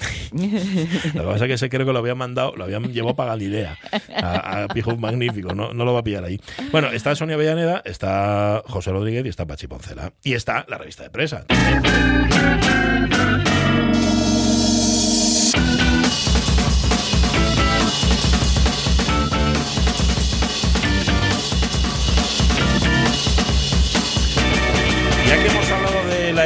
Lo 1.14 1.22
que 1.24 1.28
pasa 1.28 1.46
es 1.46 1.48
que 1.48 1.54
ese 1.54 1.70
creo 1.70 1.86
que 1.86 1.94
lo 1.94 2.00
había 2.00 2.16
mandado, 2.16 2.56
lo 2.56 2.64
habían 2.64 2.84
llevado 2.92 3.16
para 3.16 3.32
Galilea, 3.32 3.78
a, 4.16 4.64
a 4.64 4.68
Pijo 4.68 4.96
Magnífico, 4.98 5.54
no, 5.54 5.74
no 5.74 5.86
lo 5.86 5.94
va 5.94 6.00
a 6.00 6.04
pillar 6.04 6.24
ahí. 6.24 6.40
Bueno, 6.72 6.90
está 6.92 7.16
Sonia 7.16 7.36
Avellaneda, 7.36 7.82
está 7.86 8.64
José 8.68 8.92
Rodríguez 8.92 9.26
y 9.26 9.30
está 9.30 9.46
Pachi 9.46 9.68
Poncela. 9.68 10.14
Y 10.24 10.34
está 10.34 10.66
la 10.68 10.78
revista 10.78 11.04
de 11.04 11.10
presa. 11.10 11.46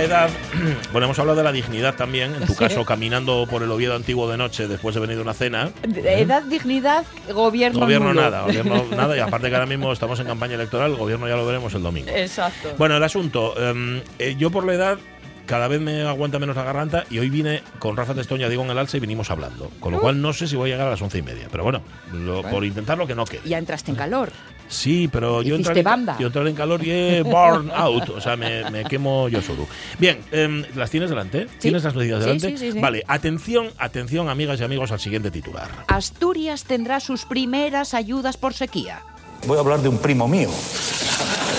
Edad, 0.06 0.30
bueno, 0.92 1.06
hemos 1.06 1.20
hablado 1.20 1.38
de 1.38 1.44
la 1.44 1.52
dignidad 1.52 1.96
también, 1.96 2.34
en 2.36 2.46
tu 2.46 2.54
Sí. 2.54 2.60
caso 2.60 2.86
caminando 2.86 3.46
por 3.50 3.62
el 3.64 3.72
Oviedo 3.72 3.96
antiguo 3.96 4.30
de 4.30 4.38
noche 4.38 4.68
después 4.68 4.96
de 4.96 5.02
venir 5.02 5.18
de 5.18 5.22
una 5.22 5.34
cena. 5.34 5.72
Edad, 5.84 6.44
dignidad, 6.44 7.06
gobierno. 7.34 7.80
Gobierno 7.82 8.10
nulo. 8.10 8.22
nada, 8.22 8.42
gobierno 8.44 8.86
nada, 8.96 9.16
y 9.18 9.20
aparte 9.20 9.50
que 9.50 9.56
ahora 9.56 9.66
mismo 9.68 9.92
estamos 9.92 10.20
en 10.20 10.28
campaña 10.28 10.56
electoral, 10.56 10.92
el 10.92 10.98
gobierno 10.98 11.28
ya 11.28 11.36
lo 11.36 11.46
veremos 11.46 11.74
el 11.74 11.84
domingo. 11.84 12.10
Exacto. 12.14 12.74
Bueno, 12.78 12.96
el 12.98 13.04
asunto, 13.04 13.54
em, 13.62 14.02
eh, 14.20 14.36
yo 14.38 14.50
por 14.52 14.66
la 14.66 14.74
edad 14.74 14.98
cada 15.46 15.68
vez 15.68 15.80
me 15.80 16.02
aguanta 16.02 16.40
menos 16.40 16.56
la 16.56 16.64
garganta 16.64 17.04
y 17.12 17.20
hoy 17.20 17.30
vine 17.30 17.62
con 17.78 17.96
Rafa 17.96 18.16
Testoña, 18.16 18.50
digo 18.50 18.64
en 18.64 18.72
el 18.72 18.78
alza 18.80 18.98
y 18.98 19.00
vinimos 19.00 19.30
hablando. 19.30 19.70
Con 19.80 19.92
lo 19.94 20.00
cual 20.00 20.20
no 20.20 20.34
sé 20.34 20.48
si 20.48 20.56
voy 20.56 20.72
a 20.72 20.74
llegar 20.74 20.88
a 20.88 20.92
las 20.92 21.02
once 21.04 21.20
y 21.20 21.22
media, 21.22 21.48
pero 21.52 21.64
bueno, 21.64 21.84
lo- 22.12 22.42
Bueno. 22.42 22.50
por 22.50 22.66
intentar 22.66 22.98
lo 22.98 23.06
que 23.06 23.14
no 23.14 23.26
quede. 23.26 23.42
Ya 23.46 23.60
entraste 23.60 23.92
en 23.92 23.98
calor. 23.98 24.32
Sí, 24.68 25.08
pero 25.12 25.42
yo 25.44 25.56
entraré, 25.56 25.84
banda. 25.84 26.18
yo 26.20 26.28
entraré 26.28 26.50
en 26.50 26.56
calor 26.56 26.84
y 26.84 26.92
he 26.92 27.22
burn 27.22 27.72
out. 27.74 28.10
O 28.10 28.20
sea, 28.20 28.36
me, 28.36 28.70
me 28.72 28.84
quemo 28.84 29.30
yo 29.30 29.42
solo. 29.42 29.68
Bien, 30.00 30.20
em, 30.32 30.64
¿las 30.76 30.90
tienes 30.90 31.10
delante? 31.10 31.48
¿Tienes 31.60 31.84
las 31.84 31.94
noticias 31.94 32.20
Sí, 32.20 32.26
delante? 32.26 32.50
sí, 32.50 32.58
sí, 32.58 32.72
sí. 32.72 32.80
Vale, 32.80 33.04
atención, 33.08 33.70
atención, 33.78 34.28
amigas 34.30 34.60
y 34.60 34.64
amigos, 34.64 34.92
al 34.92 35.00
siguiente 35.00 35.30
titular. 35.32 35.70
Asturias 35.88 36.64
tendrá 36.64 37.00
sus 37.00 37.26
primeras 37.26 37.94
ayudas 37.94 38.38
por 38.38 38.54
sequía. 38.54 39.02
Voy 39.48 39.58
a 39.58 39.60
hablar 39.60 39.80
de 39.82 39.90
un 39.90 40.00
primo 40.00 40.28
mío, 40.28 40.50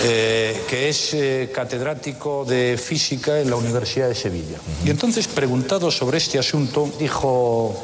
eh, 0.04 0.60
que 0.68 0.88
es 0.88 1.14
eh, 1.14 1.50
catedrático 1.54 2.44
de 2.44 2.76
física 2.82 3.40
en 3.40 3.50
la 3.50 3.56
Universidad 3.56 4.08
de 4.08 4.14
Sevilla. 4.14 4.58
Y 4.84 4.90
entonces, 4.90 5.28
preguntado 5.28 5.90
sobre 5.90 6.18
este 6.18 6.38
asunto, 6.38 6.90
dijo, 6.98 7.74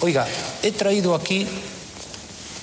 oiga, 0.00 0.26
he 0.62 0.70
traído 0.72 1.14
aquí 1.14 1.46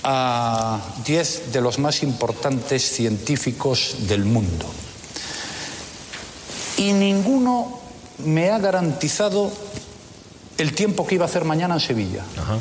a 0.07 0.79
10 1.03 1.51
de 1.51 1.61
los 1.61 1.79
más 1.79 2.03
importantes 2.03 2.83
científicos 2.83 3.95
del 4.07 4.23
mundo. 4.23 4.65
Y 6.77 6.93
ninguno 6.93 7.79
me 8.23 8.51
ha 8.51 8.59
garantizado 8.59 9.51
el 10.59 10.73
tiempo 10.73 11.07
que 11.07 11.15
iba 11.15 11.25
a 11.25 11.27
hacer 11.27 11.43
mañana 11.43 11.73
en 11.73 11.79
Sevilla. 11.79 12.23
Ajá. 12.37 12.59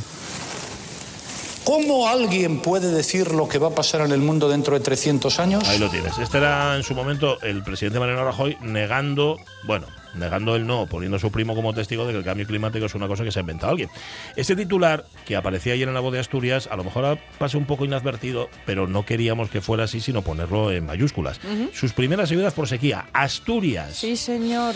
¿Cómo 1.64 2.08
alguien 2.08 2.60
puede 2.60 2.90
decir 2.90 3.32
lo 3.32 3.48
que 3.48 3.58
va 3.58 3.68
a 3.68 3.74
pasar 3.74 4.00
en 4.02 4.12
el 4.12 4.20
mundo 4.20 4.48
dentro 4.48 4.74
de 4.74 4.80
300 4.80 5.38
años? 5.38 5.68
Ahí 5.68 5.78
lo 5.78 5.90
tienes. 5.90 6.16
Este 6.18 6.38
era 6.38 6.76
en 6.76 6.82
su 6.82 6.94
momento 6.94 7.40
el 7.42 7.62
presidente 7.62 7.98
Mariano 7.98 8.24
Rajoy 8.24 8.56
negando, 8.62 9.38
bueno, 9.66 9.86
negando 10.16 10.56
el 10.56 10.66
no, 10.66 10.86
poniendo 10.86 11.16
a 11.16 11.20
su 11.20 11.30
primo 11.30 11.54
como 11.54 11.72
testigo 11.74 12.06
de 12.06 12.12
que 12.12 12.18
el 12.18 12.24
cambio 12.24 12.46
climático 12.46 12.86
es 12.86 12.94
una 12.94 13.08
cosa 13.08 13.24
que 13.24 13.32
se 13.32 13.38
ha 13.38 13.42
inventado 13.42 13.72
alguien. 13.72 13.90
Este 14.36 14.56
titular 14.56 15.04
que 15.24 15.36
aparecía 15.36 15.74
ayer 15.74 15.88
en 15.88 15.94
la 15.94 16.00
voz 16.00 16.12
de 16.12 16.20
Asturias, 16.20 16.68
a 16.70 16.76
lo 16.76 16.84
mejor 16.84 17.18
pasa 17.38 17.58
un 17.58 17.66
poco 17.66 17.84
inadvertido, 17.84 18.48
pero 18.66 18.86
no 18.86 19.04
queríamos 19.04 19.50
que 19.50 19.60
fuera 19.60 19.84
así, 19.84 20.00
sino 20.00 20.22
ponerlo 20.22 20.72
en 20.72 20.86
mayúsculas. 20.86 21.40
Sus 21.72 21.92
primeras 21.92 22.30
ayudas 22.30 22.54
por 22.54 22.68
sequía, 22.68 23.06
Asturias. 23.12 23.96
Sí, 23.96 24.16
señor. 24.16 24.74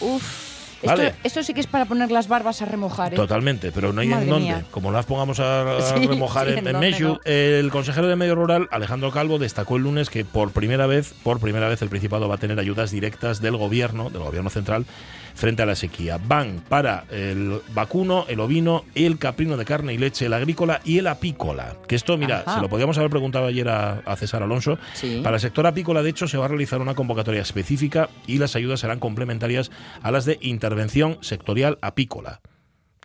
Uf. 0.00 0.47
Esto, 0.80 0.86
Vale. 0.96 1.14
esto 1.24 1.42
sí 1.42 1.54
que 1.54 1.60
es 1.60 1.66
para 1.66 1.86
poner 1.86 2.12
las 2.12 2.28
barbas 2.28 2.62
a 2.62 2.64
remojar. 2.64 3.12
¿eh? 3.12 3.16
Totalmente, 3.16 3.72
pero 3.72 3.92
no 3.92 4.00
hay 4.00 4.06
Madre 4.08 4.24
en 4.24 4.30
dónde. 4.30 4.44
mía. 4.44 4.64
Como 4.70 4.92
las 4.92 5.06
pongamos 5.06 5.40
a, 5.40 5.80
Sí, 5.98 6.06
remojar 6.06 6.46
sí, 6.46 6.52
en, 6.52 6.68
en 6.68 7.00
no. 7.00 7.20
el 7.24 7.70
consejero 7.70 8.06
de 8.06 8.14
Medio 8.14 8.36
Rural, 8.36 8.68
Alejandro 8.70 9.10
Calvo, 9.10 9.38
destacó 9.40 9.76
el 9.76 9.82
lunes 9.82 10.08
que 10.08 10.24
por 10.24 10.52
primera 10.52 10.86
vez, 10.86 11.14
por 11.24 11.40
primera 11.40 11.68
vez 11.68 11.82
el 11.82 11.88
Principado 11.88 12.28
va 12.28 12.36
a 12.36 12.38
tener 12.38 12.60
ayudas 12.60 12.92
directas 12.92 13.40
del 13.40 13.56
gobierno, 13.56 14.08
del 14.10 14.22
gobierno 14.22 14.50
central, 14.50 14.86
frente 15.38 15.62
a 15.62 15.66
la 15.66 15.76
sequía. 15.76 16.18
Van 16.18 16.64
para 16.68 17.04
el 17.10 17.60
vacuno, 17.72 18.24
el 18.28 18.40
ovino, 18.40 18.84
el 18.96 19.18
caprino 19.18 19.56
de 19.56 19.64
carne 19.64 19.94
y 19.94 19.98
leche, 19.98 20.26
el 20.26 20.32
agrícola 20.32 20.80
y 20.84 20.98
el 20.98 21.06
apícola. 21.06 21.76
Que 21.86 21.94
esto, 21.94 22.18
mira, 22.18 22.40
Ajá. 22.44 22.56
se 22.56 22.60
lo 22.60 22.68
podíamos 22.68 22.98
haber 22.98 23.10
preguntado 23.10 23.46
ayer 23.46 23.68
a, 23.68 24.00
a 24.00 24.16
César 24.16 24.42
Alonso. 24.42 24.78
Sí. 24.94 25.20
Para 25.22 25.36
el 25.36 25.40
sector 25.40 25.66
apícola, 25.66 26.02
de 26.02 26.10
hecho, 26.10 26.26
se 26.26 26.38
va 26.38 26.46
a 26.46 26.48
realizar 26.48 26.80
una 26.80 26.94
convocatoria 26.94 27.40
específica 27.40 28.08
y 28.26 28.38
las 28.38 28.56
ayudas 28.56 28.80
serán 28.80 28.98
complementarias 28.98 29.70
a 30.02 30.10
las 30.10 30.24
de 30.24 30.38
intervención 30.40 31.18
sectorial 31.20 31.78
apícola 31.82 32.40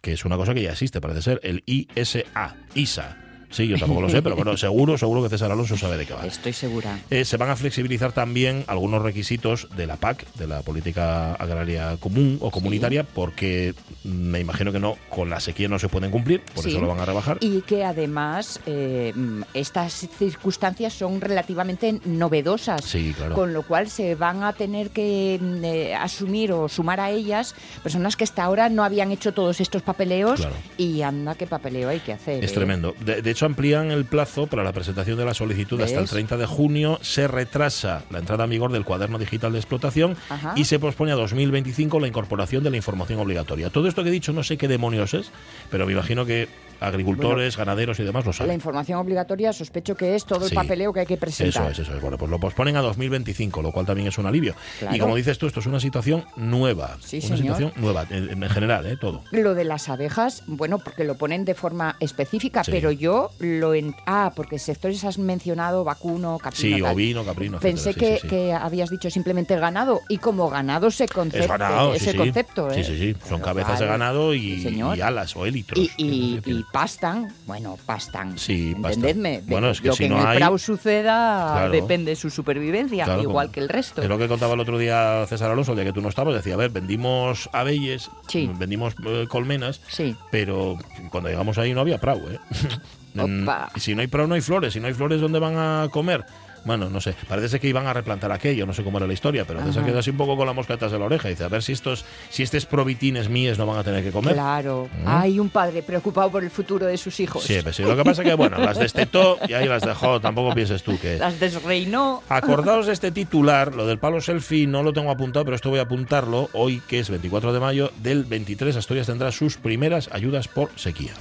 que 0.01 0.11
es 0.11 0.25
una 0.25 0.35
cosa 0.35 0.53
que 0.53 0.61
ya 0.61 0.71
existe, 0.71 0.99
parece 0.99 1.21
ser, 1.21 1.39
el 1.43 1.63
ISA, 1.65 2.57
ISA. 2.75 3.22
Sí, 3.53 3.67
yo 3.67 3.77
tampoco 3.77 4.01
lo 4.01 4.09
sé, 4.09 4.21
pero 4.21 4.35
bueno, 4.35 4.57
seguro, 4.57 4.97
seguro 4.97 5.23
que 5.23 5.29
César 5.29 5.51
Alonso 5.51 5.77
sabe 5.77 5.95
de 5.97 6.05
qué 6.05 6.13
va. 6.13 6.25
Estoy 6.25 6.53
segura. 6.53 6.99
Eh, 7.09 7.23
se 7.23 7.37
van 7.37 7.49
a 7.51 7.55
flexibilizar 7.55 8.11
también 8.11 8.63
algunos 8.67 9.01
requisitos 9.01 9.67
de 9.75 9.85
la 9.87 9.95
PAC, 9.95 10.25
de 10.33 10.47
la 10.47 10.61
Política 10.63 11.33
Agraria 11.35 11.97
Común 11.99 12.37
o 12.41 12.49
Comunitaria, 12.51 13.03
porque 13.03 13.75
me 14.03 14.39
imagino 14.39 14.71
que 14.71 14.79
no, 14.79 14.97
con 15.09 15.29
la 15.29 15.39
sequía 15.39 15.67
no 15.67 15.77
se 15.79 15.87
pueden 15.87 16.09
cumplir, 16.11 16.41
por 16.53 16.63
Sí. 16.63 16.71
eso 16.71 16.81
lo 16.81 16.87
van 16.87 16.99
a 16.99 17.05
rebajar. 17.05 17.37
Y 17.41 17.61
que 17.61 17.83
además 17.85 18.59
eh, 18.65 19.13
estas 19.53 20.07
circunstancias 20.17 20.93
son 20.93 21.21
relativamente 21.21 21.99
novedosas. 22.05 22.83
Sí, 22.83 23.13
claro. 23.15 23.35
Con 23.35 23.53
lo 23.53 23.61
cual 23.63 23.89
se 23.89 24.15
van 24.15 24.43
a 24.43 24.53
tener 24.53 24.89
que 24.89 25.39
mm, 25.41 25.63
eh, 25.63 25.95
asumir 25.95 26.51
o 26.51 26.67
sumar 26.69 26.99
a 26.99 27.11
ellas 27.11 27.53
personas 27.83 28.15
que 28.15 28.23
hasta 28.23 28.43
ahora 28.43 28.69
no 28.69 28.83
habían 28.83 29.11
hecho 29.11 29.31
todos 29.33 29.61
estos 29.61 29.81
papeleos. 29.83 30.39
Claro. 30.39 30.55
Y 30.77 31.01
anda, 31.03 31.35
qué 31.35 31.45
papeleo 31.45 31.89
hay 31.89 31.99
que 31.99 32.13
hacer. 32.13 32.43
Es 32.43 32.53
tremendo. 32.53 32.95
De, 32.99 33.21
de 33.21 33.31
hecho, 33.31 33.42
amplían 33.43 33.91
el 33.91 34.05
plazo 34.05 34.47
para 34.47 34.63
la 34.63 34.71
presentación 34.71 35.17
de 35.17 35.25
la 35.25 35.33
solicitud 35.33 35.79
hasta 35.81 35.97
el 35.97 36.03
¿Ves? 36.03 36.11
30 36.11 36.37
de 36.37 36.45
junio. 36.45 36.99
Se 37.01 37.27
retrasa 37.27 38.03
la 38.09 38.19
entrada 38.19 38.45
en 38.45 38.49
vigor 38.49 38.71
del 38.71 38.85
cuaderno 38.85 39.19
digital 39.19 39.51
de 39.51 39.59
explotación 39.59 40.15
Ajá. 40.29 40.53
y 40.55 40.65
se 40.65 40.79
pospone 40.79 41.11
a 41.11 41.15
2025 41.15 41.99
la 41.99 42.07
incorporación 42.07 42.63
de 42.63 42.69
la 42.69 42.77
información 42.77 43.19
obligatoria. 43.19 43.69
Todo 43.69 43.87
esto 43.87 44.03
que 44.03 44.09
he 44.09 44.13
dicho 44.13 44.33
no 44.33 44.43
sé 44.43 44.57
qué 44.57 44.67
demonios 44.67 45.13
es, 45.13 45.31
pero 45.69 45.85
me 45.85 45.93
imagino 45.93 46.25
que 46.25 46.47
agricultores, 46.87 47.57
ganaderos 47.57 47.99
y 47.99 48.03
demás 48.03 48.25
lo 48.25 48.31
La 48.31 48.37
saben. 48.37 48.53
información 48.55 48.99
obligatoria 48.99 49.53
sospecho 49.53 49.95
que 49.95 50.15
es 50.15 50.25
todo 50.25 50.41
Sí. 50.47 50.53
el 50.53 50.55
papeleo 50.55 50.93
que 50.93 51.01
hay 51.01 51.05
que 51.05 51.17
presentar. 51.17 51.71
Eso 51.71 51.71
es, 51.81 51.87
eso 51.87 51.95
es. 51.95 52.01
Bueno, 52.01 52.17
pues 52.17 52.29
lo 52.29 52.39
posponen 52.39 52.75
a 52.77 52.81
2025, 52.81 53.61
lo 53.61 53.71
cual 53.71 53.85
también 53.85 54.07
es 54.07 54.17
un 54.17 54.25
alivio. 54.25 54.55
Claro. 54.79 54.95
Y 54.95 54.99
como 54.99 55.15
dices 55.15 55.37
tú, 55.37 55.47
esto 55.47 55.59
es 55.59 55.65
una 55.65 55.79
situación 55.79 56.25
nueva. 56.35 56.97
Sí, 57.01 57.17
una 57.17 57.37
señor. 57.37 57.55
situación 57.57 57.71
nueva, 57.83 58.05
en, 58.09 58.43
en 58.43 58.49
general, 58.49 58.85
¿eh? 58.85 58.97
todo. 58.97 59.23
Lo 59.31 59.53
de 59.55 59.63
las 59.63 59.89
abejas, 59.89 60.43
bueno, 60.47 60.79
porque 60.79 61.03
lo 61.03 61.15
ponen 61.15 61.45
de 61.45 61.53
forma 61.55 61.95
específica, 61.99 62.63
Sí. 62.63 62.71
pero 62.71 62.91
yo 62.91 63.29
lo 63.39 63.73
en... 63.73 63.95
Ah, 64.05 64.33
porque 64.35 64.59
sectores 64.59 65.03
has 65.03 65.17
mencionado 65.17 65.83
vacuno, 65.83 66.37
caprino, 66.37 66.77
Sí, 66.77 66.81
tal. 66.81 66.93
ovino, 66.93 67.23
caprino, 67.25 67.59
Pensé 67.59 67.91
etcétera. 67.91 68.29
Que, 68.29 68.53
habías 68.53 68.89
dicho 68.89 69.09
simplemente 69.09 69.57
ganado 69.57 70.01
y 70.09 70.17
como 70.17 70.49
ganado 70.49 70.91
se 70.91 71.07
concepto, 71.07 71.43
Es 71.43 71.47
ganado, 71.49 71.93
ese 71.93 72.05
sí, 72.05 72.11
sí. 72.11 72.17
concepto, 72.17 72.71
¿eh? 72.71 72.83
Sí, 72.83 72.83
sí, 72.83 72.97
sí. 72.97 73.13
Son 73.27 73.39
Pero 73.39 73.45
cabezas 73.45 73.79
de 73.79 73.85
ganado 73.85 74.33
y, 74.33 74.81
alas 75.01 75.35
o 75.35 75.45
élitros. 75.45 75.79
Y 75.97 76.39
pastan, 76.73 77.31
bueno, 77.45 77.77
pastan. 77.85 78.37
Sí, 78.37 78.73
pastan. 78.73 78.93
Entendedme. 79.05 79.41
de 79.41 79.49
Bueno, 79.51 79.69
es 79.69 79.79
que 79.79 79.89
lo 79.89 79.93
si 79.93 80.03
que 80.03 80.09
no 80.09 80.15
en 80.15 80.21
el 80.23 80.27
hay- 80.27 80.37
Prau 80.39 80.57
suceda 80.57 81.51
Claro. 81.53 81.71
depende 81.71 82.11
de 82.11 82.15
su 82.15 82.29
supervivencia, 82.31 83.05
Claro, 83.05 83.21
igual 83.21 83.45
como- 83.47 83.53
que 83.53 83.59
el 83.61 83.69
resto. 83.69 84.01
Es 84.01 84.09
lo 84.09 84.17
que 84.17 84.27
contaba 84.27 84.55
el 84.55 84.59
otro 84.59 84.77
día 84.79 85.23
César 85.29 85.51
Alonso, 85.51 85.71
el 85.73 85.77
día 85.77 85.85
que 85.85 85.93
tú 85.93 86.01
no 86.01 86.09
estabas. 86.09 86.33
Decía, 86.33 86.55
a 86.55 86.57
ver, 86.57 86.71
vendimos 86.71 87.47
abelles, 87.53 88.09
Sí. 88.27 88.49
vendimos 88.57 88.95
eh, 89.05 89.27
colmenas, 89.29 89.79
Sí. 89.87 90.15
pero 90.31 90.77
cuando 91.11 91.29
llegamos 91.29 91.57
ahí 91.59 91.73
no 91.73 91.81
había 91.81 91.99
prau, 91.99 92.17
¿eh? 92.29 92.39
Opa. 93.15 93.69
si 93.75 93.93
no 93.93 94.01
hay 94.01 94.07
prau, 94.07 94.27
no 94.27 94.33
hay 94.33 94.41
flores. 94.41 94.73
Si 94.73 94.79
no 94.79 94.87
hay 94.87 94.93
flores, 94.95 95.21
¿dónde 95.21 95.37
van 95.37 95.55
a 95.55 95.87
comer? 95.91 96.25
Bueno, 96.65 96.89
no 96.89 97.01
sé. 97.01 97.15
Parece 97.27 97.49
ser 97.49 97.59
que 97.59 97.67
iban 97.67 97.87
a 97.87 97.93
replantar 97.93 98.31
aquello, 98.31 98.65
no 98.65 98.73
sé 98.73 98.83
cómo 98.83 98.97
era 98.97 99.07
la 99.07 99.13
historia, 99.13 99.45
pero 99.45 99.59
Ajá. 99.59 99.85
queda 99.85 99.99
así 99.99 100.11
un 100.11 100.17
poco 100.17 100.37
con 100.37 100.47
la 100.47 100.53
mosca 100.53 100.75
atrás 100.75 100.91
de 100.91 100.99
la 100.99 101.05
oreja. 101.05 101.27
Dice, 101.27 101.43
a 101.43 101.49
ver 101.49 101.61
si 101.61 101.73
estos, 101.73 102.05
si 102.29 102.43
estos 102.43 102.65
probitines 102.65 103.29
míes 103.29 103.57
no 103.57 103.65
van 103.65 103.79
a 103.79 103.83
tener 103.83 104.03
que 104.03 104.11
comer. 104.11 104.33
Claro. 104.33 104.89
Mm. 105.03 105.07
Hay 105.07 105.39
un 105.39 105.49
padre 105.49 105.83
preocupado 105.83 106.31
por 106.31 106.43
el 106.43 106.49
futuro 106.49 106.85
de 106.85 106.97
sus 106.97 107.19
hijos. 107.19 107.43
Sí, 107.43 107.59
pues 107.61 107.75
sí. 107.75 107.83
Lo 107.83 107.95
que 107.95 108.03
pasa 108.03 108.21
es 108.21 108.29
que, 108.29 108.35
bueno, 108.35 108.57
las 108.57 108.77
destetó 108.77 109.37
y 109.47 109.53
ahí 109.53 109.67
las 109.67 109.83
dejó. 109.83 110.21
Tampoco 110.21 110.53
pienses 110.53 110.83
tú 110.83 110.97
que... 110.99 111.17
Las 111.17 111.39
desreinó. 111.39 112.23
Acordaos 112.29 112.87
de 112.87 112.93
este 112.93 113.11
titular, 113.11 113.75
lo 113.75 113.85
del 113.85 113.99
palo 113.99 114.21
selfie 114.21 114.67
no 114.67 114.83
lo 114.83 114.93
tengo 114.93 115.11
apuntado, 115.11 115.45
pero 115.45 115.55
esto 115.55 115.69
voy 115.69 115.79
a 115.79 115.83
apuntarlo 115.83 116.49
hoy, 116.53 116.81
que 116.87 116.99
es 116.99 117.09
24 117.09 117.53
de 117.53 117.59
mayo 117.59 117.91
del 118.01 118.23
23. 118.23 118.75
Asturias 118.75 119.07
tendrá 119.07 119.31
sus 119.31 119.57
primeras 119.57 120.09
ayudas 120.11 120.47
por 120.47 120.69
sequía. 120.75 121.13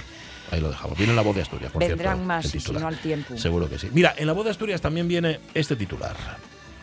Ahí 0.53 0.61
lo 0.61 0.69
dejamos. 0.69 0.95
Viene 0.97 1.11
en 1.13 1.15
la 1.15 1.23
voz 1.23 1.35
de 1.35 1.41
Asturias, 1.41 1.71
por 1.71 1.79
Vendrán 1.79 2.13
cierto. 2.17 2.25
más, 2.27 2.45
si 2.47 2.71
no 2.73 2.87
al 2.87 2.97
tiempo. 2.99 3.35
Seguro 3.37 3.67
que 3.67 3.79
sí. 3.79 3.89
Mira, 3.91 4.13
en 4.15 4.27
la 4.27 4.33
voz 4.33 4.45
de 4.45 4.51
Asturias 4.51 4.81
también 4.81 5.07
viene 5.07 5.39
este 5.55 5.75
titular. 5.75 6.15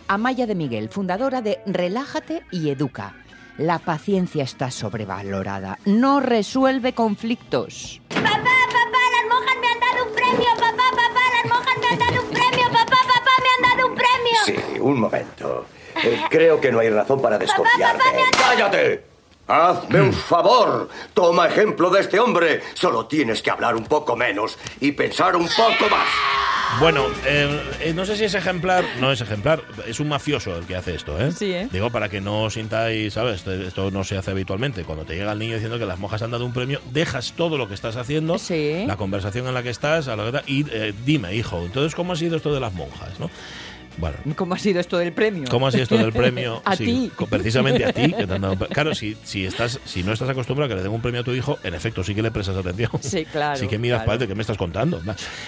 Amaya 0.09 0.45
de 0.47 0.57
Miguel, 0.57 0.89
fundadora 0.89 1.41
de 1.41 1.61
Relájate 1.67 2.43
y 2.51 2.71
Educa. 2.71 3.15
La 3.59 3.79
paciencia 3.79 4.43
está 4.43 4.73
sobrevalorada. 4.73 5.79
No 5.85 6.19
resuelve 6.19 6.95
conflictos. 6.95 8.01
Papá, 8.09 8.25
papá, 8.33 9.03
las 9.13 9.29
monjas 9.33 9.57
me 9.61 9.69
han 9.69 9.81
dado 9.81 10.05
un 10.09 10.13
premio. 10.15 10.49
Papá, 10.57 10.91
papá, 10.91 11.21
las 11.37 11.53
monjas 11.53 11.77
me 11.81 11.87
han 11.87 11.99
dado 12.01 12.23
un 12.25 12.31
premio. 12.31 12.67
Papá, 12.73 12.97
papá, 13.07 13.31
me 13.41 13.67
han 13.69 13.77
dado 13.77 13.89
un 13.89 13.95
premio. 13.95 14.39
Sí, 14.75 14.81
un 14.81 14.99
momento. 15.01 15.67
Eh, 16.03 16.23
creo 16.29 16.61
que 16.61 16.73
no 16.73 16.81
hay 16.81 16.89
razón 16.91 17.23
para 17.23 17.39
desconfiar 17.39 17.97
papá, 17.99 18.11
de 18.11 18.17
me 18.17 18.23
él. 18.23 18.29
ha- 18.35 18.49
¡Cállate! 18.49 19.10
Hazme 19.51 20.01
un 20.01 20.13
favor. 20.13 20.89
Toma 21.13 21.49
ejemplo 21.49 21.91
de 21.91 22.01
este 22.03 22.21
hombre. 22.21 22.63
Solo 22.75 23.07
tienes 23.07 23.43
que 23.43 23.51
hablar 23.51 23.75
un 23.75 23.85
poco 23.85 24.15
menos 24.15 24.57
y 24.81 24.93
pensar 24.93 25.35
un 25.35 25.49
poco 25.49 25.91
más. 25.91 26.07
Bueno, 26.79 27.05
eh, 27.27 27.61
eh, 27.81 27.93
no 27.93 28.07
sé 28.07 28.17
si 28.17 28.23
es 28.27 28.35
ejemplar, 28.35 28.85
no 29.01 29.11
es 29.11 29.21
ejemplar, 29.21 29.61
es 29.89 29.99
un 29.99 30.09
mafioso 30.09 30.57
el 30.57 30.67
que 30.67 30.77
hace 30.77 30.95
esto, 30.95 31.21
¿eh? 31.21 31.33
Sí, 31.33 31.53
¿eh? 31.53 31.69
Digo, 31.73 31.91
para 31.91 32.09
que 32.09 32.21
no 32.21 32.49
sintáis, 32.49 33.15
¿sabes? 33.15 33.39
Esto, 33.39 33.53
esto 33.53 33.91
no 33.91 34.05
se 34.05 34.17
hace 34.17 34.31
habitualmente. 34.31 34.85
Cuando 34.85 35.05
te 35.05 35.17
llega 35.17 35.33
el 35.33 35.39
niño 35.41 35.55
diciendo 35.55 35.81
que 35.81 35.85
las 35.87 35.99
monjas 35.99 36.23
han 36.23 36.31
dado 36.31 36.47
un 36.47 36.53
premio, 36.53 36.81
dejas 36.93 37.33
todo 37.37 37.59
lo 37.59 37.67
que 37.67 37.75
estás 37.75 37.97
haciendo, 37.97 38.39
Sí. 38.39 38.85
la 38.87 38.97
conversación 38.97 39.49
en 39.49 39.55
la 39.55 39.65
que 39.65 39.71
estás, 39.71 40.07
a 40.07 40.15
la 40.15 40.23
verdad, 40.23 40.45
y 40.47 40.65
eh, 40.71 40.95
dime, 41.05 41.35
hijo, 41.35 41.61
entonces, 41.65 41.97
¿cómo 41.97 42.13
ha 42.13 42.17
sido 42.17 42.37
esto 42.37 42.55
de 42.55 42.61
las 42.61 42.73
monjas, 42.73 43.19
no? 43.19 43.29
Bueno, 43.99 44.17
¿Cómo 44.37 44.55
ha 44.55 44.59
sido 44.59 44.81
esto 44.81 44.97
del 44.99 45.13
premio? 45.13 45.45
¿Cómo 45.51 45.67
ha 45.67 45.71
sido 45.71 45.83
esto 45.83 45.99
del 45.99 46.13
premio? 46.13 46.63
A 46.65 46.77
Sí, 46.77 46.85
ti. 47.19 47.27
Precisamente 47.29 47.85
a 47.85 47.93
ti. 47.93 48.13
que 48.13 48.27
te 48.27 48.35
han 48.35 48.41
dado 48.41 48.57
claro, 48.69 48.95
si, 48.95 49.17
si, 49.25 49.45
estás, 49.45 49.79
si 49.85 50.03
no 50.03 50.13
estás 50.13 50.29
acostumbrado 50.29 50.67
a 50.67 50.69
que 50.69 50.77
le 50.77 50.83
den 50.83 50.93
un 50.93 51.03
premio 51.03 51.21
a 51.21 51.25
tu 51.25 51.33
hijo, 51.33 51.59
en 51.65 51.75
efecto, 51.75 52.03
sí 52.05 52.15
que 52.15 52.23
le 52.23 52.31
prestas 52.31 52.57
atención. 52.57 52.91
Sí, 53.01 53.25
claro, 53.27 53.59
Sí 53.59 53.67
que 53.69 53.79
miras 53.79 53.99
claro. 53.99 54.13
adelante, 54.13 54.29
¿qué 54.29 54.35
me 54.35 54.41
estás 54.43 54.57
contando? 54.57 55.03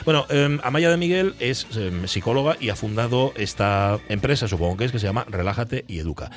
Bueno, 0.04 0.26
eh, 0.28 0.58
Amaya 0.62 0.90
de 0.90 0.96
Miguel 0.96 1.34
es 1.40 1.66
eh, 1.76 1.90
psicóloga 2.06 2.56
y 2.60 2.68
ha 2.68 2.76
fundado 2.76 3.32
esta 3.36 3.98
empresa, 4.08 4.48
supongo 4.48 4.76
que 4.76 4.84
es, 4.86 4.92
que 4.92 4.98
se 4.98 5.06
llama 5.06 5.24
Relájate 5.28 5.84
y 5.88 5.98
Educa. 6.00 6.30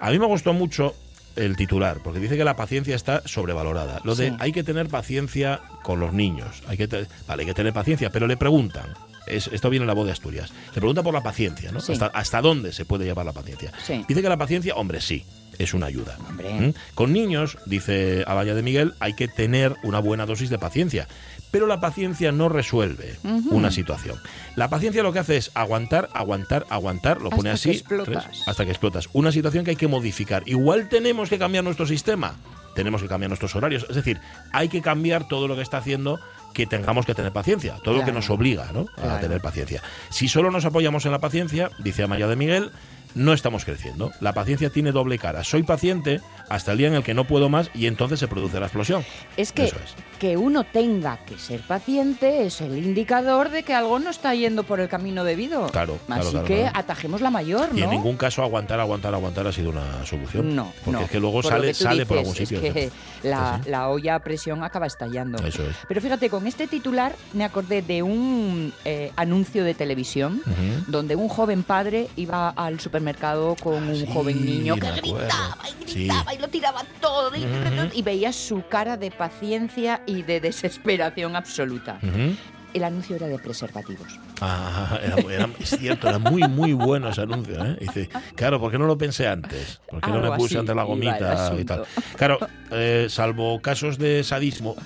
A 0.00 0.10
mí 0.10 0.18
me 0.18 0.26
gustó 0.26 0.52
mucho 0.52 0.94
el 1.36 1.56
titular, 1.56 1.98
porque 2.02 2.18
dice 2.20 2.36
que 2.36 2.44
la 2.44 2.56
paciencia 2.56 2.94
está 2.94 3.22
sobrevalorada. 3.26 4.00
Lo 4.04 4.14
de 4.14 4.28
Sí. 4.30 4.36
hay 4.38 4.52
que 4.52 4.62
tener 4.62 4.88
paciencia 4.88 5.60
con 5.82 6.00
los 6.00 6.12
niños. 6.12 6.62
Hay 6.68 6.76
que 6.76 6.88
te- 6.88 7.06
vale, 7.26 7.42
hay 7.42 7.46
que 7.46 7.54
tener 7.54 7.72
paciencia, 7.72 8.10
pero 8.10 8.26
le 8.26 8.36
preguntan. 8.36 8.94
Es- 9.26 9.48
esto 9.52 9.70
viene 9.70 9.84
en 9.84 9.88
la 9.88 9.94
voz 9.94 10.06
de 10.06 10.12
Asturias. 10.12 10.50
Le 10.74 10.80
pregunta 10.80 11.02
por 11.02 11.14
la 11.14 11.22
paciencia, 11.22 11.72
¿no? 11.72 11.80
Sí. 11.80 11.92
Hasta, 11.92 12.06
¿Hasta 12.06 12.40
dónde 12.40 12.72
se 12.72 12.84
puede 12.84 13.04
llevar 13.04 13.26
la 13.26 13.32
paciencia? 13.32 13.72
Sí. 13.84 14.04
Dice 14.08 14.22
que 14.22 14.28
la 14.28 14.36
paciencia, 14.36 14.74
hombre, 14.74 15.00
sí, 15.00 15.24
es 15.58 15.72
una 15.74 15.86
ayuda. 15.86 16.18
¿Mm? 16.30 16.70
Con 16.94 17.12
niños, 17.12 17.58
dice 17.66 18.24
Abaya 18.26 18.54
de 18.54 18.62
Miguel, 18.62 18.94
hay 19.00 19.14
que 19.14 19.26
tener 19.28 19.74
una 19.82 19.98
buena 20.00 20.26
dosis 20.26 20.50
de 20.50 20.58
paciencia. 20.58 21.08
Pero 21.50 21.66
la 21.68 21.80
paciencia 21.80 22.32
no 22.32 22.48
resuelve 22.50 23.16
una 23.50 23.70
situación. 23.70 24.18
La 24.56 24.68
paciencia 24.68 25.02
lo 25.02 25.12
que 25.12 25.20
hace 25.20 25.36
es 25.38 25.50
aguantar, 25.54 26.10
aguantar, 26.12 26.66
aguantar, 26.68 27.22
lo 27.22 27.30
pone 27.30 27.50
así, 27.50 27.70
que 27.70 27.76
explotas. 27.76 28.24
tres, 28.26 28.42
hasta 28.46 28.64
que 28.64 28.72
explotas. 28.72 29.08
Una 29.14 29.32
situación 29.32 29.64
que 29.64 29.70
hay 29.70 29.76
que 29.76 29.86
modificar. 29.86 30.42
Igual 30.46 30.88
tenemos 30.88 31.30
que 31.30 31.38
cambiar 31.38 31.64
nuestro 31.64 31.86
sistema, 31.86 32.34
tenemos 32.74 33.00
que 33.00 33.08
cambiar 33.08 33.30
nuestros 33.30 33.54
horarios. 33.56 33.86
Es 33.88 33.94
decir, 33.96 34.18
hay 34.52 34.68
que 34.68 34.82
cambiar 34.82 35.28
todo 35.28 35.48
lo 35.48 35.54
que 35.56 35.62
está 35.62 35.78
haciendo 35.78 36.20
que 36.56 36.66
tengamos 36.66 37.04
que 37.04 37.14
tener 37.14 37.32
paciencia, 37.32 37.74
todo 37.84 37.98
lo 37.98 38.04
que 38.06 38.12
nos 38.12 38.30
obliga 38.30 38.70
¿no? 38.72 38.86
a 38.96 39.00
Claro. 39.02 39.20
tener 39.20 39.40
paciencia. 39.42 39.82
Si 40.08 40.26
solo 40.26 40.50
nos 40.50 40.64
apoyamos 40.64 41.04
en 41.04 41.12
la 41.12 41.18
paciencia, 41.18 41.70
dice 41.78 42.02
Amaya 42.02 42.26
de 42.28 42.34
Miguel, 42.36 42.70
no 43.14 43.34
estamos 43.34 43.66
creciendo. 43.66 44.10
La 44.20 44.32
paciencia 44.32 44.70
tiene 44.70 44.90
doble 44.90 45.18
cara. 45.18 45.44
Soy 45.44 45.64
paciente 45.64 46.22
hasta 46.48 46.72
el 46.72 46.78
día 46.78 46.88
en 46.88 46.94
el 46.94 47.02
que 47.02 47.12
no 47.12 47.26
puedo 47.26 47.50
más 47.50 47.70
y 47.74 47.86
entonces 47.88 48.18
se 48.20 48.26
produce 48.26 48.58
la 48.58 48.66
explosión. 48.66 49.04
Es 49.36 49.52
que, 49.52 49.64
Eso 49.64 49.76
es. 49.84 49.94
Que 50.18 50.36
uno 50.36 50.64
tenga 50.64 51.18
que 51.18 51.38
ser 51.38 51.60
paciente 51.60 52.46
es 52.46 52.60
el 52.60 52.76
indicador 52.78 53.50
de 53.50 53.62
que 53.62 53.74
algo 53.74 53.98
no 53.98 54.10
está 54.10 54.34
yendo 54.34 54.62
por 54.62 54.80
el 54.80 54.88
camino 54.88 55.24
debido. 55.24 55.66
Claro, 55.68 55.98
Así 56.08 56.30
claro, 56.30 56.44
que 56.46 56.60
claro. 56.62 56.78
atajemos 56.78 57.20
la 57.20 57.30
mayor, 57.30 57.72
¿no? 57.72 57.78
Y 57.78 57.82
en 57.82 57.90
ningún 57.90 58.16
caso 58.16 58.42
aguantar, 58.42 58.80
aguantar, 58.80 59.14
aguantar 59.14 59.46
ha 59.46 59.52
sido 59.52 59.70
una 59.70 60.04
solución. 60.06 60.54
No, 60.56 60.72
Porque 60.84 60.90
no. 60.98 61.00
es 61.04 61.10
que 61.10 61.20
luego 61.20 61.42
Por 61.42 61.50
sale, 61.52 61.66
que 61.68 61.74
sale 61.74 62.06
por 62.06 62.18
algún 62.18 62.34
sitio. 62.34 62.60
Es 62.60 62.72
que 62.72 62.90
la, 63.22 63.60
sí. 63.62 63.70
la 63.70 63.88
olla 63.88 64.14
a 64.16 64.18
presión 64.20 64.62
acaba 64.64 64.86
estallando. 64.86 65.38
Eso 65.46 65.62
es. 65.68 65.76
Pero 65.88 66.00
fíjate, 66.00 66.30
con 66.30 66.46
este 66.46 66.66
titular 66.66 67.14
me 67.34 67.44
acordé 67.44 67.82
de 67.82 68.02
un 68.02 68.72
eh, 68.84 69.12
anuncio 69.16 69.64
de 69.64 69.74
televisión 69.74 70.42
donde 70.86 71.16
un 71.16 71.28
joven 71.28 71.62
padre 71.62 72.08
iba 72.16 72.50
al 72.50 72.80
supermercado 72.80 73.56
con 73.62 73.82
un 73.88 73.96
Sí, 73.96 74.06
joven 74.12 74.44
niño 74.44 74.76
que 74.76 74.90
gritaba 74.92 75.58
y 75.68 75.88
Sí. 75.90 75.98
gritaba 76.06 76.34
y 76.34 76.38
lo 76.38 76.48
tiraba 76.48 76.82
todo 77.00 77.34
y, 77.36 77.40
Ujú. 77.44 77.90
y 77.92 78.02
veías 78.02 78.34
su 78.36 78.62
cara 78.68 78.96
de 78.96 79.10
paciencia 79.10 80.02
y 80.06 80.22
de 80.22 80.40
desesperación 80.40 81.36
absoluta. 81.36 81.98
El 82.74 82.84
anuncio 82.84 83.16
era 83.16 83.26
de 83.26 83.38
preservativos. 83.38 84.18
Ah, 84.40 84.98
era, 85.02 85.16
era- 85.34 85.48
es 85.58 85.70
cierto, 85.78 86.08
era 86.08 86.18
muy, 86.18 86.42
muy 86.46 86.74
bueno 86.74 87.08
ese 87.08 87.22
anuncio. 87.22 87.64
¿eh? 87.64 87.76
Dice, 87.80 88.10
claro, 88.34 88.60
¿por 88.60 88.70
qué 88.70 88.78
no 88.78 88.86
lo 88.86 88.98
pensé 88.98 89.26
antes? 89.26 89.80
¿Por 89.88 90.00
qué 90.02 90.10
no 90.10 90.20
me 90.20 90.28
puse 90.32 90.46
así 90.54 90.56
antes 90.58 90.76
la 90.76 90.82
gomita 90.82 91.54
y 91.58 91.64
tal? 91.64 91.84
Claro, 92.16 92.38
eh, 92.70 93.06
salvo 93.08 93.60
casos 93.62 93.96
de 93.98 94.22
sadismo, 94.24 94.76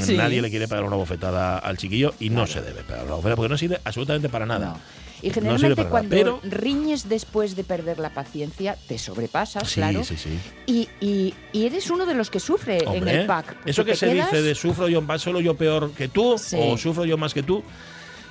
Sí. 0.00 0.16
nadie 0.16 0.40
le 0.40 0.50
quiere 0.50 0.68
pegar 0.68 0.84
una 0.84 0.94
bofetada 0.94 1.58
al 1.58 1.76
chiquillo 1.76 2.14
y 2.20 2.30
no 2.30 2.46
se 2.46 2.60
debe 2.62 2.84
pegar 2.84 3.04
una 3.04 3.14
bofetada 3.14 3.34
porque 3.34 3.48
no 3.48 3.58
sirve 3.58 3.80
absolutamente 3.84 4.28
para 4.28 4.46
nada. 4.46 4.66
No. 4.66 4.78
Y 5.22 5.28
No 5.28 5.34
generalmente 5.34 5.76
nada, 5.82 5.90
cuando 5.90 6.10
pero- 6.10 6.40
riñes 6.42 7.08
después 7.08 7.54
de 7.54 7.62
perder 7.64 7.98
la 8.00 8.10
paciencia, 8.10 8.76
te 8.88 8.98
sobrepasas, 8.98 9.68
Sí, 9.68 9.76
claro. 9.76 10.02
sí, 10.04 10.16
sí. 10.16 10.30
Y, 10.66 10.88
y- 11.00 11.34
y 11.52 11.66
eres 11.66 11.88
uno 11.90 12.04
de 12.06 12.14
los 12.14 12.28
que 12.28 12.40
sufre 12.40 12.78
en 12.84 13.06
el 13.06 13.26
pack. 13.26 13.56
Eso 13.64 13.84
que 13.84 13.94
se 13.94 14.10
quedas- 14.12 14.30
dice 14.32 14.42
de 14.42 14.54
sufro 14.56 14.88
yo 14.88 15.00
más, 15.00 15.22
solo 15.22 15.40
yo 15.40 15.54
peor 15.56 15.92
que 15.92 16.08
tú, 16.08 16.32
o 16.34 16.76
sufro 16.76 17.04
yo 17.04 17.16
más 17.16 17.32
que 17.34 17.42
tú, 17.44 17.62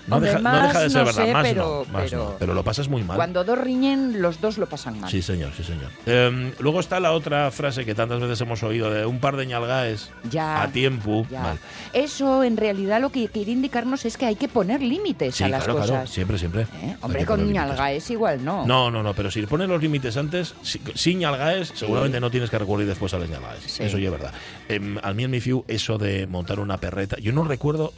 no, 0.08 0.16
Hombre, 0.18 0.32
deja, 0.32 0.42
no 0.42 0.62
deja 0.68 0.80
de 0.82 0.90
ser 0.90 1.00
no 1.00 1.06
verdad. 1.06 1.26
sé, 1.26 1.34
más 1.34 1.44
pero- 1.48 1.86
no, 1.88 1.94
más 1.94 2.04
pero- 2.10 2.24
no. 2.24 2.36
Pero 2.40 2.54
lo 2.54 2.64
pasas 2.64 2.88
muy 2.88 3.04
mal. 3.04 3.16
Cuando 3.18 3.44
dos 3.44 3.58
riñen, 3.58 4.22
los 4.22 4.42
dos 4.42 4.58
lo 4.58 4.68
pasan 4.68 5.00
mal. 5.00 5.10
Sí, 5.12 5.22
señor, 5.22 5.52
sí, 5.56 5.64
señor. 5.64 5.90
Eh, 6.06 6.54
luego 6.60 6.80
está 6.80 7.00
la 7.00 7.12
otra 7.14 7.50
frase 7.52 7.86
que 7.86 7.96
tantas 7.96 8.20
veces 8.20 8.40
hemos 8.42 8.64
oído 8.64 8.90
de 8.92 9.06
un 9.06 9.20
par 9.20 9.38
de 9.38 9.46
ñalgaes 9.46 10.10
Ya. 10.30 10.62
a 10.64 10.68
tiempo. 10.72 11.26
Ya. 11.30 11.42
Mal. 11.42 11.60
Eso 11.94 12.44
en 12.44 12.58
realidad 12.58 13.02
lo 13.02 13.10
que 13.12 13.28
quiere 13.28 13.52
indicarnos 13.52 14.06
es 14.06 14.18
que 14.18 14.26
hay 14.26 14.36
que 14.36 14.48
poner 14.48 14.82
límites 14.82 15.36
Sí, 15.36 15.44
a 15.44 15.50
las 15.50 15.64
claro, 15.64 15.80
cosas. 15.80 15.90
claro. 15.92 16.08
Siempre, 16.08 16.38
siempre. 16.38 16.62
¿Eh? 16.82 16.96
Hombre, 17.02 17.26
con 17.26 17.52
ñalgaes 17.52 18.10
igual 18.12 18.44
no. 18.44 18.66
No, 18.66 18.90
no, 18.92 19.04
no, 19.04 19.14
pero 19.14 19.30
si 19.32 19.42
pones 19.46 19.68
los 19.68 19.82
límites 19.82 20.18
antes, 20.18 20.56
si- 20.62 20.82
sin 20.96 21.20
ñalgaes, 21.20 21.72
seguramente 21.76 22.20
no 22.20 22.30
tienes 22.32 22.50
que 22.50 22.58
recurrir 22.60 22.88
después 22.88 23.14
a 23.14 23.20
las 23.20 23.30
ñalgaes. 23.30 23.64
Sí. 23.66 23.84
Eso 23.84 23.98
ya 23.98 24.06
es 24.06 24.12
verdad. 24.12 24.34
Em, 24.70 24.98
al 25.02 25.16
mí 25.16 25.24
en 25.24 25.32
mi 25.32 25.40
fiu, 25.42 25.64
eso 25.68 25.98
de 25.98 26.28
montar 26.28 26.60
una 26.60 26.78
perreta, 26.78 27.18
yo 27.20 27.32
no 27.34 27.44
recuerdo. 27.44 27.94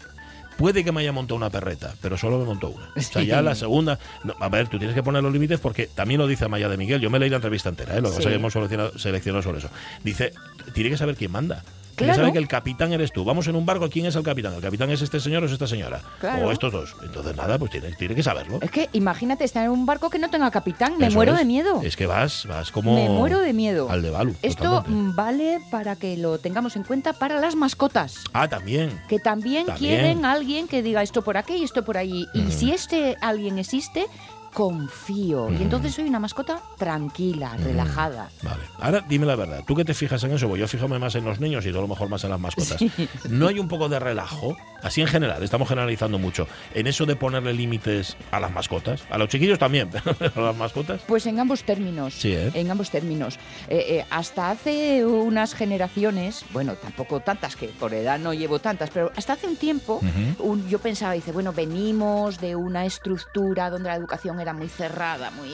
Puede 0.57 0.83
que 0.83 0.91
me 0.91 1.01
haya 1.01 1.12
montado 1.12 1.36
una 1.36 1.50
perreta, 1.50 1.93
pero 2.01 2.17
solo 2.17 2.38
me 2.39 2.45
montó 2.45 2.69
una. 2.69 2.89
O 2.95 3.01
sea, 3.01 3.22
Sí. 3.22 3.27
ya 3.27 3.41
la 3.41 3.55
segunda. 3.55 4.00
no, 4.24 4.33
a 4.39 4.50
ver, 4.50 4.67
tú 4.67 4.77
tienes 4.77 4.95
que 4.95 5.03
poner 5.03 5.24
los 5.24 5.33
límites 5.33 5.60
porque 5.60 5.88
también 5.88 6.19
lo 6.19 6.27
dice 6.27 6.45
Amaya 6.45 6.69
de 6.69 6.77
Miguel. 6.77 7.01
Yo 7.01 7.10
me 7.10 7.19
leí 7.19 7.30
la 7.30 7.38
entrevista 7.38 7.69
entera, 7.69 7.93
¿eh? 7.97 8.01
lo 8.01 8.10
que 8.10 8.15
pasa 8.17 8.23
Sí. 8.23 8.30
que 8.30 8.36
hemos 8.36 8.54
seleccionado 9.01 9.41
sobre 9.41 9.58
eso. 9.60 9.69
Dice: 10.04 10.34
tiene 10.73 10.89
que 10.89 10.97
saber 10.97 11.15
quién 11.15 11.32
manda. 11.32 11.63
Claro. 11.95 12.15
saber 12.15 12.34
que 12.34 12.39
el 12.39 12.47
capitán 12.47 12.91
eres 12.93 13.12
tú. 13.12 13.23
Vamos 13.23 13.47
en 13.47 13.56
un 13.56 13.65
barco, 13.65 13.89
¿quién 13.89 14.06
es 14.06 14.15
el 14.15 14.23
capitán? 14.23 14.53
¿El 14.53 14.62
capitán 14.62 14.89
es 14.91 15.01
este 15.01 15.19
señor 15.19 15.43
o 15.43 15.45
es 15.45 15.51
esta 15.51 15.67
señora? 15.67 16.01
Claro. 16.19 16.47
O 16.47 16.51
estos 16.51 16.71
dos. 16.71 16.95
Entonces, 17.03 17.36
nada, 17.36 17.58
pues 17.58 17.71
tiene, 17.71 17.91
tiene 17.93 18.15
que 18.15 18.23
saberlo. 18.23 18.60
Es 18.62 18.71
que 18.71 18.89
imagínate 18.93 19.43
estar 19.43 19.63
en 19.65 19.71
un 19.71 19.86
barco 19.86 20.10
que 20.10 20.19
no 20.19 20.29
tenga 20.29 20.49
capitán, 20.51 20.97
me 20.97 21.08
Eso 21.08 21.15
muero 21.15 21.34
es. 21.34 21.39
de 21.39 21.45
miedo. 21.45 21.82
Es 21.84 21.95
que 21.95 22.06
vas, 22.06 22.45
vas 22.47 22.71
como. 22.71 22.95
Me 22.95 23.10
muero 23.10 23.39
de 23.39 23.53
miedo. 23.53 23.89
Al 23.89 24.01
de 24.01 24.10
Balu. 24.10 24.36
Esto 24.41 24.63
totalmente. 24.82 25.15
vale 25.15 25.60
para 25.71 25.95
que 25.95 26.17
lo 26.17 26.38
tengamos 26.39 26.75
en 26.75 26.84
cuenta 26.84 27.13
para 27.13 27.39
las 27.39 27.56
mascotas. 27.56 28.15
Ah, 28.34 28.47
también. 28.47 28.99
Que 29.08 29.19
también, 29.19 29.65
También. 29.65 29.95
quieren 30.01 30.25
a 30.25 30.32
alguien 30.34 30.67
que 30.67 30.82
diga 30.82 31.03
esto 31.03 31.21
por 31.21 31.38
aquí 31.38 31.56
y 31.56 31.63
esto 31.63 31.84
por 31.86 31.97
allí. 31.97 32.27
Y 32.34 32.51
si 32.51 32.71
este 32.71 33.17
alguien 33.21 33.60
existe, 33.60 34.06
confío. 34.53 35.51
Y 35.51 35.61
entonces 35.61 35.93
soy 35.93 36.07
una 36.07 36.19
mascota 36.19 36.61
tranquila, 36.77 37.55
relajada. 37.57 38.29
Vale. 38.41 38.63
Ahora 38.79 39.03
dime 39.07 39.25
la 39.25 39.35
verdad. 39.35 39.63
Tú 39.65 39.75
que 39.75 39.83
te 39.83 39.93
fijas 39.93 40.23
en 40.23 40.31
eso, 40.31 40.47
pues 40.47 40.59
yo 40.59 40.67
fíjame 40.67 40.99
más 40.99 41.15
en 41.15 41.25
los 41.25 41.39
niños 41.39 41.65
y 41.65 41.71
tú 41.71 41.79
a 41.79 41.81
lo 41.81 41.87
mejor 41.87 42.09
más 42.09 42.23
en 42.23 42.29
las 42.29 42.39
mascotas. 42.39 42.79
¿No 43.29 43.47
hay 43.47 43.59
un 43.59 43.67
poco 43.67 43.89
de 43.89 43.99
relajo? 43.99 44.55
Así 44.84 45.02
en 45.02 45.08
general, 45.08 45.41
estamos 45.43 45.67
generalizando 45.67 46.19
mucho. 46.19 46.48
En 46.74 46.88
eso 46.88 47.06
de 47.06 47.15
ponerle 47.15 47.54
límites 47.54 48.15
a 48.32 48.39
las 48.39 48.52
mascotas. 48.52 49.04
A 49.10 49.17
los 49.17 49.30
chiquillos 49.30 49.58
también, 49.58 49.89
pero 50.19 50.32
a 50.36 50.41
las 50.41 50.56
mascotas. 50.58 51.02
Pues 51.08 51.26
en 51.26 51.39
ambos 51.39 51.63
términos. 51.63 52.13
Sí, 52.13 52.34
¿eh? 52.34 52.52
En 52.54 52.69
ambos 52.69 52.89
términos. 52.91 53.36
Eh, 53.69 53.86
eh, 54.00 54.06
hasta 54.10 54.50
hace 54.52 55.06
unas 55.06 55.54
generaciones, 55.56 56.43
bueno, 56.52 56.74
tampoco 56.76 57.19
tantas, 57.22 57.56
que 57.56 57.67
por 57.67 57.93
edad 57.93 58.19
no 58.19 58.34
llevo 58.34 58.60
tantas, 58.60 58.89
pero 58.89 59.12
hasta 59.15 59.34
hace 59.34 59.48
un 59.48 59.56
tiempo 59.56 60.02
un- 60.39 60.67
yo 60.67 60.80
pensaba, 60.80 61.13
dice, 61.13 61.32
bueno, 61.32 61.54
venimos 61.54 62.39
de 62.39 62.56
una 62.56 62.86
estructura 62.86 63.69
donde 63.69 63.89
la 63.89 63.96
educación 63.96 64.39
era 64.39 64.54
muy 64.54 64.67
cerrada, 64.69 65.32
muy 65.32 65.50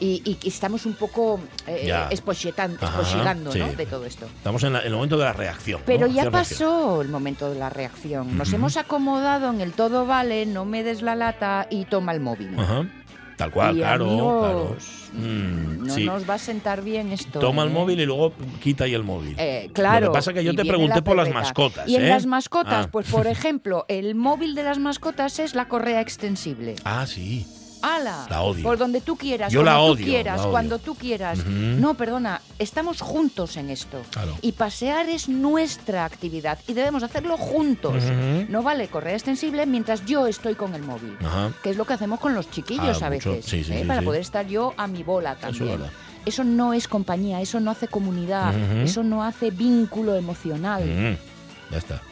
y, 0.00 0.22
y 0.42 0.48
estamos 0.48 0.86
un 0.86 0.94
poco 0.94 1.40
eh, 1.66 1.86
Ajá, 2.86 3.00
sí. 3.52 3.58
¿no? 3.58 3.72
de 3.72 3.86
todo 3.86 4.04
esto. 4.04 4.26
Estamos 4.26 4.62
en, 4.62 4.72
la- 4.74 4.80
en 4.80 4.86
el 4.86 4.92
momento 4.94 5.16
de 5.18 5.24
la 5.24 5.32
reacción. 5.32 5.80
¿no? 5.80 5.86
Pero 5.86 6.06
ya 6.06 6.22
Hacer 6.22 6.32
reacción. 6.32 6.70
pasó 6.70 7.02
el 7.02 7.08
momento 7.08 7.50
de 7.52 7.58
la 7.58 7.68
reacción. 7.70 8.27
Nos 8.36 8.52
hemos 8.52 8.76
acomodado 8.76 9.50
en 9.50 9.60
el 9.60 9.72
todo 9.72 10.06
vale, 10.06 10.46
no 10.46 10.64
me 10.64 10.82
des 10.82 11.02
la 11.02 11.14
lata 11.14 11.66
y 11.70 11.84
toma 11.84 12.12
el 12.12 12.20
móvil. 12.20 12.58
Ajá. 12.58 12.86
Tal 13.36 13.52
cual, 13.52 13.76
Y, 13.76 13.78
claro, 13.78 14.04
amigos, 14.06 14.40
claro. 14.40 14.76
Mm, 15.26 15.86
No 15.86 15.94
sí. 15.94 16.04
nos 16.06 16.28
va 16.28 16.34
a 16.34 16.38
sentar 16.38 16.82
bien 16.82 17.12
esto. 17.12 17.38
Toma 17.38 17.62
el 17.62 17.68
¿eh? 17.68 17.72
móvil 17.72 18.00
y 18.00 18.04
luego 18.06 18.32
quita 18.60 18.82
ahí 18.84 18.94
el 18.94 19.04
móvil. 19.04 19.36
Eh, 19.38 19.70
claro. 19.72 20.06
Lo 20.06 20.12
que 20.12 20.16
pasa 20.18 20.30
es 20.32 20.36
que 20.38 20.44
yo 20.44 20.54
te 20.56 20.64
pregunté 20.64 20.96
la 20.96 21.04
por 21.04 21.16
las 21.16 21.32
mascotas. 21.32 21.88
Y 21.88 21.94
en 21.94 22.04
¿eh? 22.04 22.08
las 22.08 22.26
mascotas, 22.26 22.86
Ah. 22.86 22.88
pues 22.90 23.08
por 23.08 23.26
ejemplo, 23.28 23.84
el 23.88 24.16
móvil 24.16 24.56
de 24.56 24.64
las 24.64 24.80
mascotas 24.80 25.38
es 25.38 25.54
la 25.54 25.68
correa 25.68 26.00
extensible. 26.00 26.74
Ah, 26.84 27.06
sí. 27.06 27.46
¡Hala! 27.82 28.26
La 28.28 28.42
odio. 28.42 28.62
Por 28.62 28.78
donde 28.78 29.00
tú 29.00 29.16
quieras, 29.16 29.52
Yo 29.52 29.60
tú 29.60 29.96
quieras, 29.96 30.36
la 30.36 30.42
odio. 30.42 30.50
cuando 30.50 30.78
tú 30.78 30.94
quieras. 30.94 31.44
No, 31.46 31.94
perdona, 31.94 32.40
estamos 32.58 33.00
juntos 33.00 33.56
en 33.56 33.70
esto. 33.70 34.02
Claro. 34.10 34.34
Y 34.42 34.52
pasear 34.52 35.08
es 35.08 35.28
nuestra 35.28 36.04
actividad 36.04 36.58
y 36.66 36.72
debemos 36.74 37.02
hacerlo 37.02 37.36
juntos. 37.36 38.02
No 38.48 38.62
vale 38.62 38.88
correa 38.88 39.14
extensible 39.14 39.66
mientras 39.66 40.04
yo 40.06 40.26
estoy 40.26 40.54
con 40.54 40.74
el 40.74 40.82
móvil. 40.82 41.16
Que 41.62 41.70
es 41.70 41.76
lo 41.76 41.84
que 41.84 41.94
hacemos 41.94 42.20
con 42.20 42.34
los 42.34 42.50
chiquillos 42.50 43.02
Ah, 43.02 43.06
a 43.06 43.10
veces. 43.10 43.44
Sí, 43.44 43.62
sí, 43.64 43.72
¿eh? 43.72 43.80
sí, 43.82 43.86
Para 43.86 44.02
poder 44.02 44.20
estar 44.20 44.46
yo 44.46 44.74
a 44.76 44.86
mi 44.86 45.02
bola 45.02 45.36
también. 45.36 45.80
Eso 46.26 46.44
no 46.44 46.72
es 46.74 46.88
compañía, 46.88 47.40
eso 47.40 47.58
no 47.60 47.70
hace 47.70 47.88
comunidad, 47.88 48.54
eso 48.82 49.02
no 49.02 49.22
hace 49.24 49.50
vínculo 49.50 50.14
emocional. 50.16 51.16
Ya 51.70 51.78
está. 51.78 52.02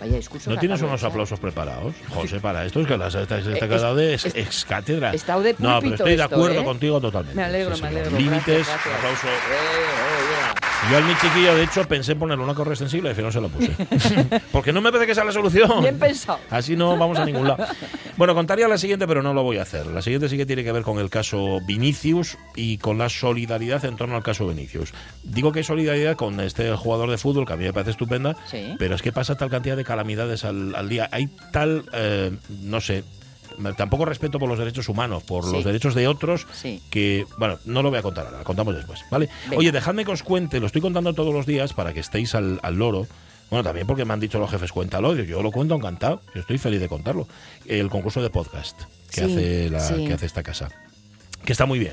Vaya 0.00 0.16
discurso. 0.16 0.50
¿No 0.50 0.58
tienes 0.58 0.82
unos 0.82 1.00
echar. 1.00 1.10
aplausos 1.10 1.38
preparados, 1.38 1.94
José, 2.10 2.40
para 2.40 2.64
esto? 2.66 2.80
Es 2.80 2.86
que 2.86 2.96
las 2.98 3.14
esta, 3.14 3.38
esta 3.38 3.52
Eh, 3.52 3.68
quedado 3.68 3.94
de 3.94 4.14
ex, 4.14 4.24
es- 4.26 4.34
ex 4.34 4.64
cátedra. 4.64 5.12
he 5.12 5.16
estado 5.16 5.40
de 5.42 5.54
No, 5.58 5.78
pero 5.80 5.94
estoy 5.94 6.16
de 6.16 6.22
esto, 6.22 6.34
acuerdo 6.34 6.60
¿eh? 6.60 6.64
contigo 6.64 7.00
totalmente. 7.00 7.36
Me 7.36 7.44
alegro, 7.44 7.76
Sí, 7.76 7.82
me 7.82 7.88
alegro. 7.88 8.10
Límites, 8.18 8.66
Gracias, 8.66 8.66
gracias. 8.66 8.96
aplauso. 8.98 9.26
Eh, 9.28 9.30
oh, 9.30 10.30
yeah. 10.30 10.54
Yo 10.90 10.98
al 10.98 11.04
mi 11.04 11.14
chiquillo, 11.16 11.54
de 11.54 11.64
hecho, 11.64 11.82
pensé 11.88 12.12
en 12.12 12.18
ponerle 12.18 12.44
una 12.44 12.54
correa 12.54 12.72
extensible 12.74 13.08
y 13.08 13.10
al 13.10 13.16
final 13.16 13.32
se 13.32 13.40
lo 13.40 13.48
puse. 13.48 13.70
Porque 14.52 14.72
no 14.72 14.80
me 14.82 14.90
parece 14.92 15.06
que 15.08 15.14
sea 15.14 15.24
la 15.24 15.32
solución. 15.32 15.80
Bien 15.80 15.98
pensado. 15.98 16.38
Así 16.50 16.76
no 16.76 16.96
vamos 16.96 17.18
a 17.18 17.24
ningún 17.24 17.48
lado. 17.48 17.64
Bueno, 18.16 18.34
contaría 18.34 18.68
la 18.68 18.76
siguiente, 18.78 19.06
pero 19.06 19.22
no 19.22 19.32
lo 19.32 19.42
voy 19.42 19.56
a 19.58 19.62
hacer. 19.62 19.86
La 19.86 20.02
siguiente 20.02 20.28
sí 20.28 20.36
que 20.36 20.46
tiene 20.46 20.62
que 20.62 20.72
ver 20.72 20.82
con 20.82 20.98
el 20.98 21.08
caso 21.10 21.60
Vinicius 21.66 22.36
y 22.54 22.78
con 22.78 22.98
la 22.98 23.08
solidaridad 23.08 23.84
en 23.84 23.96
torno 23.96 24.14
al 24.16 24.22
caso 24.22 24.46
Vinicius. 24.46 24.92
Digo 25.22 25.52
que 25.52 25.60
hay 25.60 25.64
solidaridad 25.64 26.16
con 26.16 26.38
este 26.40 26.70
jugador 26.76 27.10
de 27.10 27.18
fútbol, 27.18 27.46
que 27.46 27.54
a 27.54 27.56
mí 27.56 27.64
me 27.64 27.72
parece 27.72 27.92
estupenda, 27.92 28.36
Sí. 28.46 28.74
pero 28.78 28.94
es 28.94 29.02
que 29.02 29.10
pasa 29.12 29.36
tal 29.36 29.48
cantidad 29.50 29.76
de 29.76 29.84
calamidades 29.84 30.44
al, 30.44 30.74
al 30.74 30.88
día. 30.88 31.08
Hay 31.12 31.28
tal, 31.50 31.84
eh, 31.92 32.30
no 32.62 32.80
sé, 32.80 33.04
tampoco 33.76 34.04
respeto 34.04 34.38
por 34.38 34.48
los 34.48 34.58
derechos 34.58 34.88
humanos, 34.88 35.22
por 35.22 35.44
Sí. 35.44 35.52
los 35.52 35.64
derechos 35.64 35.94
de 35.94 36.06
otros, 36.08 36.46
Sí. 36.52 36.82
que, 36.90 37.26
bueno, 37.38 37.58
no 37.64 37.82
lo 37.82 37.90
voy 37.90 37.98
a 37.98 38.02
contar 38.02 38.26
ahora, 38.26 38.38
lo 38.38 38.44
contamos 38.44 38.74
después, 38.74 39.00
¿vale? 39.10 39.28
Venga. 39.44 39.58
Oye, 39.58 39.72
dejadme 39.72 40.04
que 40.04 40.12
os 40.12 40.22
cuente, 40.22 40.60
lo 40.60 40.66
estoy 40.66 40.80
contando 40.82 41.12
todos 41.14 41.32
los 41.34 41.46
días 41.46 41.72
para 41.72 41.92
que 41.92 42.00
estéis 42.00 42.34
al, 42.34 42.60
al 42.62 42.74
loro, 42.76 43.06
Bueno, 43.50 43.62
también 43.62 43.86
porque 43.86 44.04
me 44.06 44.12
han 44.14 44.20
dicho 44.20 44.38
los 44.38 44.50
jefes, 44.50 44.72
cuéntalo. 44.72 45.14
Yo, 45.14 45.22
yo 45.22 45.42
lo 45.42 45.52
cuento 45.52 45.74
encantado. 45.74 46.22
Yo 46.34 46.40
estoy 46.40 46.56
feliz 46.58 46.80
de 46.80 46.88
contarlo. 46.88 47.28
El 47.66 47.90
concurso 47.90 48.22
de 48.22 48.30
podcast 48.30 48.76
que, 49.10 49.20
Sí, 49.20 49.20
hace, 49.32 49.70
la, 49.70 49.80
sí. 49.80 50.06
que 50.06 50.14
hace 50.14 50.26
esta 50.26 50.42
casa. 50.42 50.70
Que 51.44 51.52
está 51.52 51.66
muy 51.66 51.78
bien. 51.78 51.92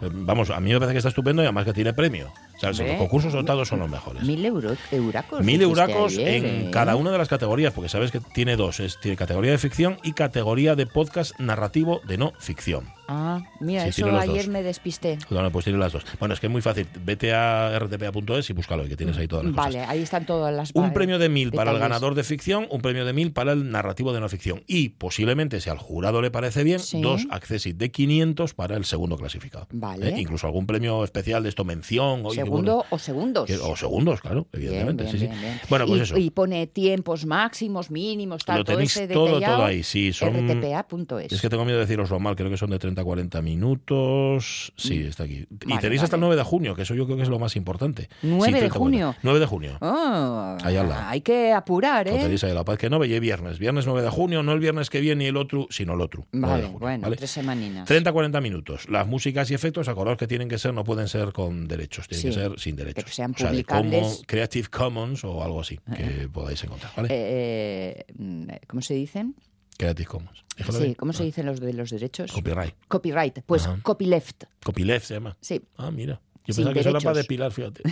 Eh, 0.00 0.08
Vamos, 0.10 0.50
a 0.50 0.60
mí 0.60 0.70
me 0.72 0.78
parece 0.78 0.92
que 0.94 0.98
está 0.98 1.08
estupendo 1.08 1.42
y 1.42 1.46
además 1.46 1.64
que 1.64 1.72
tiene 1.72 1.92
premio. 1.92 2.32
O 2.70 2.74
sea, 2.74 2.84
Hombre. 2.84 2.88
los 2.88 2.98
concursos 2.98 3.32
soltados 3.32 3.68
son 3.68 3.80
los 3.80 3.90
mejores. 3.90 4.22
Mil 4.22 4.44
euro, 4.44 4.76
euracos. 4.90 5.44
Mil 5.44 5.60
euracos 5.60 6.12
ayer, 6.12 6.28
en 6.28 6.44
¿eh? 6.44 6.68
cada 6.70 6.96
una 6.96 7.10
de 7.10 7.18
las 7.18 7.28
categorías, 7.28 7.72
porque 7.72 7.88
sabes 7.88 8.10
que 8.12 8.20
tiene 8.20 8.56
dos. 8.56 8.80
Es, 8.80 9.00
tiene 9.00 9.16
categoría 9.16 9.50
de 9.50 9.58
ficción 9.58 9.98
y 10.02 10.12
categoría 10.12 10.76
de 10.76 10.86
podcast 10.86 11.38
narrativo 11.38 12.00
de 12.06 12.18
no 12.18 12.32
ficción. 12.38 12.84
Ah, 13.08 13.42
mira, 13.60 13.82
Sí, 13.84 14.00
eso 14.02 14.16
ayer 14.16 14.44
dos. 14.44 14.48
me 14.48 14.62
despisté. 14.62 15.18
Bueno, 15.28 15.50
pues 15.50 15.64
tiene 15.64 15.78
las 15.78 15.92
dos. 15.92 16.04
Bueno, 16.18 16.34
es 16.34 16.40
que 16.40 16.46
es 16.46 16.52
muy 16.52 16.62
fácil. 16.62 16.86
Vete 17.04 17.32
a 17.34 17.78
rtpa.es 17.78 18.48
y 18.48 18.52
búscalo, 18.52 18.84
que 18.84 18.96
tienes 18.96 19.16
ahí 19.18 19.28
todas 19.28 19.44
las 19.44 19.54
cosas. 19.54 19.74
Vale, 19.74 19.84
ahí 19.86 20.00
están 20.02 20.24
todas 20.24 20.54
las 20.54 20.70
Un 20.74 20.82
vale, 20.82 20.94
premio 20.94 21.18
de 21.18 21.28
mil 21.28 21.50
para 21.50 21.70
el 21.72 21.76
detalles. 21.76 21.80
ganador 21.90 22.14
de 22.14 22.24
ficción, 22.24 22.66
un 22.70 22.80
premio 22.80 23.04
de 23.04 23.12
mil 23.12 23.32
para 23.32 23.52
el 23.52 23.70
narrativo 23.70 24.12
de 24.12 24.20
no 24.20 24.28
ficción. 24.28 24.62
Y 24.66 24.90
posiblemente, 24.90 25.60
si 25.60 25.68
al 25.68 25.78
jurado 25.78 26.22
le 26.22 26.30
parece 26.30 26.62
bien, 26.64 26.78
Sí. 26.78 27.00
dos 27.02 27.26
accessit 27.30 27.76
de 27.76 27.90
500 27.90 28.54
para 28.54 28.76
el 28.76 28.84
segundo 28.84 29.16
clasificado. 29.16 29.66
Vale. 29.72 30.08
¿Eh? 30.10 30.14
Incluso 30.20 30.46
algún 30.46 30.66
premio 30.66 31.04
especial 31.04 31.42
de 31.42 31.48
esto, 31.48 31.64
mención. 31.64 32.22
qué 32.28 32.36
Segundo 32.36 32.74
bueno. 32.76 32.86
o 32.90 32.98
segundos. 32.98 33.50
O 33.62 33.76
segundos, 33.76 34.20
claro, 34.20 34.46
evidentemente. 34.52 35.02
bien, 35.04 35.12
sí, 35.12 35.18
sí. 35.18 35.26
bien, 35.26 35.40
bien. 35.40 35.60
Bueno, 35.68 35.86
pues 35.86 35.98
y, 35.98 36.02
eso. 36.02 36.16
y 36.18 36.30
pone 36.30 36.66
tiempos 36.68 37.26
máximos, 37.26 37.90
mínimos, 37.90 38.44
tal, 38.44 38.58
Lo 38.58 38.64
todo 38.64 38.76
tenéis 38.76 38.96
ese 38.96 39.08
todo, 39.08 39.26
detallado, 39.26 39.56
todo 39.56 39.66
ahí. 39.66 39.82
Sí, 39.82 40.12
son. 40.12 40.48
rtpa.es. 40.48 41.32
Es 41.32 41.40
que 41.40 41.48
tengo 41.48 41.64
miedo 41.64 41.78
de 41.78 41.84
deciroslo 41.84 42.18
mal, 42.20 42.36
creo 42.36 42.48
que 42.50 42.56
son 42.56 42.70
de 42.70 42.78
30 42.78 43.01
a 43.02 43.04
40 43.04 43.42
minutos. 43.42 44.72
Sí, 44.76 45.02
está 45.04 45.24
aquí. 45.24 45.46
y 45.50 45.54
Mm. 45.64 45.68
Vale, 45.68 45.80
tenéis 45.80 46.02
hasta 46.02 46.16
el 46.16 46.20
vale. 46.22 46.34
9 46.36 46.36
de 46.36 46.44
junio, 46.44 46.74
que 46.74 46.82
eso 46.82 46.94
yo 46.94 47.04
creo 47.06 47.16
que 47.16 47.22
es 47.24 47.28
lo 47.28 47.38
más 47.38 47.56
importante. 47.56 48.08
9 48.22 48.46
Sí, 48.46 48.52
de 48.52 48.58
30, 48.60 48.78
junio. 48.78 49.06
40. 49.06 49.20
9 49.22 49.40
de 49.40 49.46
junio. 49.46 49.78
Ah, 49.80 50.58
Ahí 50.62 50.74
lado. 50.74 50.94
hay 51.06 51.20
que 51.20 51.52
apurar, 51.52 52.08
¿eh? 52.08 52.18
tenéis 52.18 52.42
ahí, 52.44 52.54
la 52.54 52.64
paz 52.64 52.78
que 52.78 52.88
no 52.90 52.98
veía 52.98 53.20
viernes. 53.20 53.58
Viernes 53.58 53.86
9 53.86 54.02
de 54.02 54.08
junio, 54.10 54.42
no 54.42 54.52
el 54.52 54.60
viernes 54.60 54.90
que 54.90 55.00
viene 55.00 55.24
y 55.24 55.26
el 55.28 55.36
otro, 55.36 55.66
sino 55.70 55.94
el 55.94 56.00
otro. 56.00 56.26
9 56.32 56.46
de 56.46 56.52
Vale, 56.52 56.64
junio, 56.64 56.78
bueno, 56.80 57.02
¿vale? 57.02 57.16
tres 57.16 57.30
semaninas. 57.30 57.88
30-40 57.88 58.40
minutos. 58.40 58.88
Las 58.88 59.06
músicas 59.06 59.50
y 59.50 59.54
efectos, 59.54 59.88
acordaos 59.88 60.18
que 60.18 60.26
tienen 60.26 60.48
que 60.48 60.58
ser, 60.58 60.72
no 60.74 60.84
pueden 60.84 61.08
ser 61.08 61.32
con 61.32 61.66
derechos, 61.68 62.08
tienen 62.08 62.26
que 62.26 62.32
Sí, 62.32 62.38
ser 62.38 62.58
sin 62.58 62.76
derechos. 62.76 63.04
que 63.04 63.10
sean 63.10 63.32
O 63.32 63.38
sea, 63.38 63.46
de 63.48 63.52
publicables. 63.64 64.02
como 64.02 64.16
Creative 64.26 64.68
Commons 64.68 65.24
o 65.24 65.42
algo 65.42 65.60
así 65.60 65.78
que 65.96 66.28
podáis 66.28 66.62
encontrar, 66.64 66.92
¿vale? 66.96 67.08
Eh, 67.10 68.04
eh, 68.18 68.60
¿Cómo 68.66 68.82
se 68.82 68.94
dicen? 68.94 69.34
Creative 69.82 70.06
Commons. 70.08 70.44
Sí. 70.70 70.94
¿cómo 70.94 71.12
se 71.12 71.22
Ah, 71.22 71.26
dicen 71.26 71.46
los 71.46 71.60
de 71.60 71.72
los 71.72 71.90
derechos? 71.90 72.30
Copyright. 72.32 72.74
Copyright. 72.88 73.40
Pues 73.46 73.66
Ajá. 73.66 73.78
copyleft. 73.82 74.44
Copyleft 74.64 75.06
se 75.06 75.14
llama. 75.14 75.36
Sí. 75.40 75.60
Ah, 75.76 75.90
mira. 75.90 76.20
Yo 76.44 76.54
Sin 76.54 76.64
pensaba 76.64 76.74
que 76.74 76.80
eso 76.80 76.88
era 76.90 76.98
para 77.00 77.14
derechos. 77.14 77.28
depilar, 77.28 77.52
fíjate. 77.52 77.82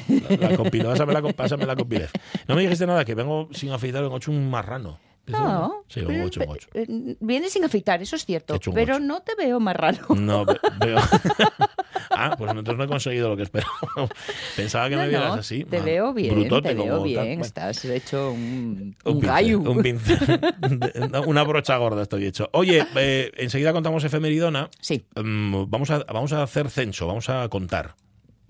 La, 0.40 0.48
la. 0.50 0.90
Pásame 0.90 1.12
la, 1.14 1.32
pásame 1.32 1.66
la 1.66 1.76
copyleft. 1.76 2.16
No 2.48 2.54
me 2.56 2.62
dijiste 2.62 2.86
nada, 2.86 3.04
que 3.04 3.14
vengo 3.14 3.48
sin 3.52 3.70
afeitar, 3.72 4.02
vengo 4.02 4.16
hecho 4.16 4.30
un 4.30 4.50
marrano. 4.50 4.98
¿Eso 5.26 5.38
No, 5.38 5.84
Sí, 5.88 6.00
vengo 6.00 6.12
pero- 6.12 6.26
hecho 6.26 6.40
un 6.40 6.48
ocho. 6.48 6.68
eh, 6.74 7.16
viene 7.20 7.48
sin 7.50 7.62
afeitar, 7.64 8.02
eso 8.02 8.16
es 8.16 8.24
cierto, 8.24 8.58
pero 8.74 8.98
no 8.98 9.20
te 9.22 9.34
veo 9.36 9.60
más 9.60 9.76
raro. 9.76 10.14
No, 10.16 10.44
ve- 10.44 10.58
veo. 10.80 10.98
ah, 12.10 12.34
pues 12.36 12.50
entonces 12.50 12.76
no 12.76 12.84
he 12.84 12.88
conseguido 12.88 13.28
lo 13.30 13.36
que 13.36 13.44
esperaba. 13.44 13.72
Pensaba 14.56 14.88
que 14.88 14.96
No, 14.96 15.02
me 15.02 15.08
vieras 15.08 15.28
no, 15.34 15.40
así. 15.40 15.64
Te 15.64 15.80
veo 15.80 16.12
bien, 16.12 16.34
brutote 16.34 16.68
te 16.70 16.74
veo 16.74 16.92
como 16.94 17.02
bien. 17.04 17.16
tal. 17.16 17.26
Bueno, 17.28 17.44
Estás 17.44 17.84
hecho 17.84 18.32
un, 18.32 18.96
un 19.04 19.20
gallo. 19.20 19.60
un 19.60 19.82
pincel. 19.82 20.18
De- 20.18 21.22
Una 21.26 21.42
brocha 21.44 21.76
gorda 21.76 22.02
estoy 22.02 22.26
hecho. 22.26 22.48
Oye, 22.52 22.84
eh, 22.96 23.30
enseguida 23.36 23.72
contamos 23.72 24.04
efemeridona. 24.04 24.68
Sí. 24.80 25.04
Mm, 25.16 25.64
vamos, 25.68 25.90
a, 25.90 25.98
vamos 26.04 26.32
a 26.32 26.42
hacer 26.42 26.68
censo, 26.70 27.06
vamos 27.06 27.28
a 27.28 27.48
contar. 27.48 27.94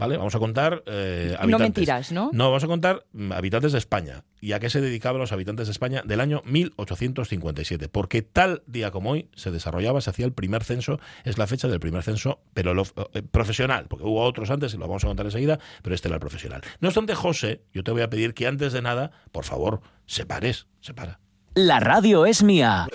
¿Vale? 0.01 0.17
Vamos 0.17 0.35
a 0.35 0.39
contar 0.39 0.83
eh, 0.87 1.37
habitantes. 1.39 1.51
No 1.51 1.59
mentiras, 1.59 2.13
¿no? 2.13 2.31
No, 2.33 2.47
vamos 2.47 2.65
a 2.65 2.67
contar 2.67 3.05
mm, 3.13 3.33
habitantes 3.33 3.73
de 3.73 3.79
España. 3.79 4.25
¿Y 4.41 4.53
a 4.53 4.61
qué 4.61 4.71
se 4.71 4.81
dedicaban 4.81 5.21
los 5.21 5.33
habitantes 5.33 5.67
de 5.67 5.73
España 5.73 6.03
del 6.05 6.21
año 6.21 6.43
1857? 6.47 7.89
Porque 7.89 8.23
tal 8.23 8.63
día 8.67 8.91
como 8.91 9.11
hoy 9.11 9.29
se 9.35 9.51
desarrollaba, 9.51 10.01
se 10.01 10.11
hacía 10.11 10.27
el 10.27 10.33
primer 10.33 10.65
censo, 10.65 10.99
es 11.25 11.39
la 11.39 11.47
fecha 11.47 11.69
del 11.69 11.81
primer 11.81 12.03
censo, 12.03 12.41
pero 12.55 12.75
lo, 12.75 12.85
eh, 13.13 13.23
profesional, 13.23 13.87
porque 13.89 14.05
hubo 14.05 14.23
otros 14.23 14.51
antes 14.51 14.75
y 14.75 14.79
lo 14.79 14.87
vamos 14.87 15.05
a 15.05 15.09
contar 15.09 15.27
enseguida, 15.27 15.59
pero 15.83 15.95
este 15.95 16.09
era 16.09 16.17
el 16.17 16.21
profesional. 16.21 16.63
No 16.81 16.89
obstante, 16.89 17.15
José, 17.15 17.63
yo 17.73 17.85
te 17.85 17.91
voy 17.91 18.03
a 18.03 18.11
pedir 18.11 18.35
que 18.35 18.47
antes 18.47 18.73
de 18.73 18.83
nada, 18.83 19.13
por 19.33 19.45
favor, 19.45 19.81
separes, 20.07 20.67
separa. 20.81 21.21
La 21.55 21.81
radio 21.81 22.27
es 22.27 22.43
mía. 22.43 22.87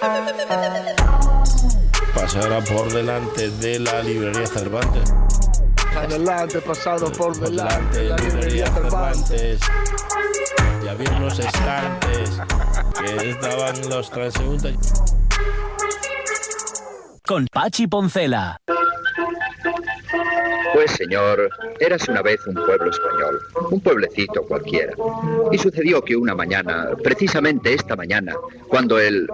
Pasará 2.15 2.62
por 2.62 2.91
delante 2.91 3.50
de 3.50 3.80
la 3.80 4.02
librería 4.02 4.48
Cervantes. 4.48 5.13
Adelante, 5.95 6.62
pasado 6.62 7.12
por 7.12 7.38
Por 7.38 7.49
delante, 7.49 8.03
la 8.03 8.15
de 8.15 8.27
la 8.29 8.36
librería 8.36 8.67
Cervantes. 8.67 9.60
Y 10.84 10.88
había 10.88 11.12
unos 11.17 11.39
estantes 11.39 12.41
que 12.99 13.29
estaban 13.29 13.89
los 13.89 14.10
transeúntes. 14.12 14.75
Con 17.25 17.47
Pachi 17.51 17.88
Poncela. 17.88 18.58
Pues 20.73 20.91
señor, 20.91 21.49
érase 21.79 22.12
una 22.12 22.21
vez 22.21 22.45
un 22.45 22.53
pueblo 22.53 22.89
español, 22.91 23.39
un 23.71 23.79
pueblecito 23.79 24.43
cualquiera. 24.43 24.93
Y 25.51 25.58
sucedió 25.58 26.01
que 26.03 26.15
una 26.15 26.36
mañana, 26.36 26.89
precisamente 27.01 27.73
esta 27.73 27.95
mañana, 27.95 28.36
cuando 28.67 28.99
el... 28.99 29.27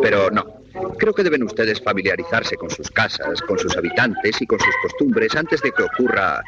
Pero 0.00 0.30
no, 0.30 0.59
creo 0.98 1.12
que 1.12 1.22
deben 1.22 1.42
ustedes 1.42 1.80
familiarizarse 1.82 2.56
con 2.56 2.70
sus 2.70 2.90
casas, 2.90 3.40
con 3.42 3.58
sus 3.58 3.76
habitantes 3.76 4.40
y 4.40 4.46
con 4.46 4.58
sus 4.58 4.74
costumbres 4.82 5.34
antes 5.36 5.60
de 5.62 5.72
que 5.72 5.82
ocurra... 5.82 6.42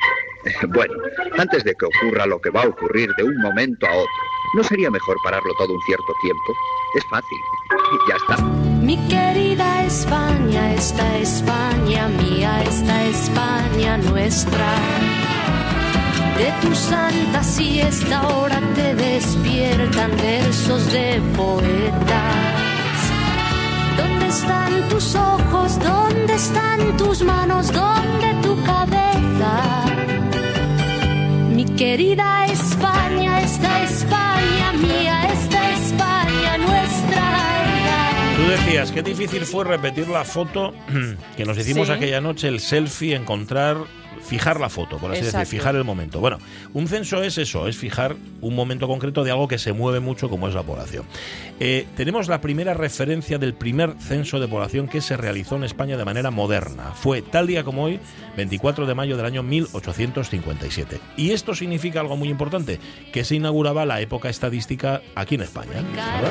Bueno, 0.70 0.94
antes 1.38 1.62
de 1.62 1.72
que 1.74 1.86
ocurra 1.86 2.26
lo 2.26 2.40
que 2.40 2.50
va 2.50 2.64
a 2.64 2.68
ocurrir 2.68 3.08
de 3.16 3.22
un 3.22 3.36
momento 3.36 3.86
a 3.86 3.92
otro. 3.92 4.12
¿No 4.56 4.64
sería 4.64 4.90
mejor 4.90 5.16
pararlo 5.22 5.52
todo 5.56 5.72
un 5.72 5.80
cierto 5.82 6.12
tiempo? 6.20 6.52
Es 6.96 7.04
fácil. 7.08 7.38
Ya 8.08 8.16
está. 8.16 8.42
Mi 8.82 8.96
querida 9.08 9.84
España, 9.84 10.74
esta 10.74 11.18
España 11.18 12.08
mía, 12.08 12.62
esta 12.64 13.04
España 13.06 13.98
nuestra. 13.98 14.74
De 16.36 16.52
tu 16.60 16.74
santa 16.74 17.42
siesta 17.44 18.18
ahora 18.18 18.60
te 18.74 18.94
despiertan 18.96 20.10
versos 20.16 20.92
de 20.92 21.22
poetas. 21.36 22.71
¿Dónde 23.96 24.26
están 24.28 24.88
tus 24.88 25.14
ojos? 25.14 25.78
¿Dónde 25.78 26.34
están 26.34 26.96
tus 26.96 27.22
manos? 27.22 27.72
¿Dónde 27.72 28.34
tu 28.42 28.62
cabeza? 28.64 29.84
Mi 31.50 31.64
querida 31.64 32.46
España, 32.46 33.42
esta 33.42 33.82
España 33.84 34.72
mía, 34.74 35.28
esta 35.32 35.72
España 35.72 36.58
nuestra. 36.58 37.38
Tú 38.36 38.42
decías, 38.50 38.90
qué 38.92 39.02
difícil 39.02 39.44
fue 39.44 39.64
repetir 39.64 40.08
la 40.08 40.24
foto 40.24 40.72
que 41.36 41.44
nos 41.44 41.58
hicimos 41.58 41.88
Sí. 41.88 41.92
aquella 41.92 42.20
noche, 42.20 42.48
el 42.48 42.60
selfie, 42.60 43.14
encontrar, 43.14 43.76
fijar 44.22 44.60
la 44.60 44.68
foto, 44.68 44.98
por 44.98 45.10
así 45.10 45.20
Exacto. 45.20 45.38
decir, 45.40 45.58
fijar 45.58 45.76
el 45.76 45.84
momento. 45.84 46.20
Bueno, 46.20 46.38
un 46.72 46.88
censo 46.88 47.22
es 47.22 47.38
eso, 47.38 47.68
es 47.68 47.76
fijar 47.76 48.16
un 48.40 48.54
momento 48.54 48.86
concreto 48.88 49.24
de 49.24 49.30
algo 49.30 49.48
que 49.48 49.58
se 49.58 49.72
mueve 49.72 50.00
mucho 50.00 50.28
como 50.28 50.48
es 50.48 50.54
la 50.54 50.62
población. 50.62 51.04
Eh, 51.60 51.86
tenemos 51.96 52.28
la 52.28 52.40
primera 52.40 52.74
referencia 52.74 53.38
del 53.38 53.54
primer 53.54 53.94
censo 54.00 54.40
de 54.40 54.48
población 54.48 54.88
que 54.88 55.00
se 55.00 55.16
realizó 55.16 55.56
en 55.56 55.64
España 55.64 55.96
de 55.96 56.04
manera 56.04 56.30
moderna. 56.30 56.92
Fue 56.94 57.22
tal 57.22 57.46
día 57.46 57.64
como 57.64 57.84
hoy, 57.84 58.00
24 58.36 58.86
de 58.86 58.94
mayo 58.94 59.16
del 59.16 59.26
año 59.26 59.42
1857. 59.42 61.00
Y 61.16 61.30
esto 61.32 61.54
significa 61.54 62.00
algo 62.00 62.16
muy 62.16 62.28
importante, 62.28 62.78
que 63.12 63.24
se 63.24 63.36
inauguraba 63.36 63.86
la 63.86 64.00
época 64.00 64.28
estadística 64.28 65.02
aquí 65.14 65.34
en 65.34 65.42
España. 65.42 65.72
¿verdad? 65.72 66.30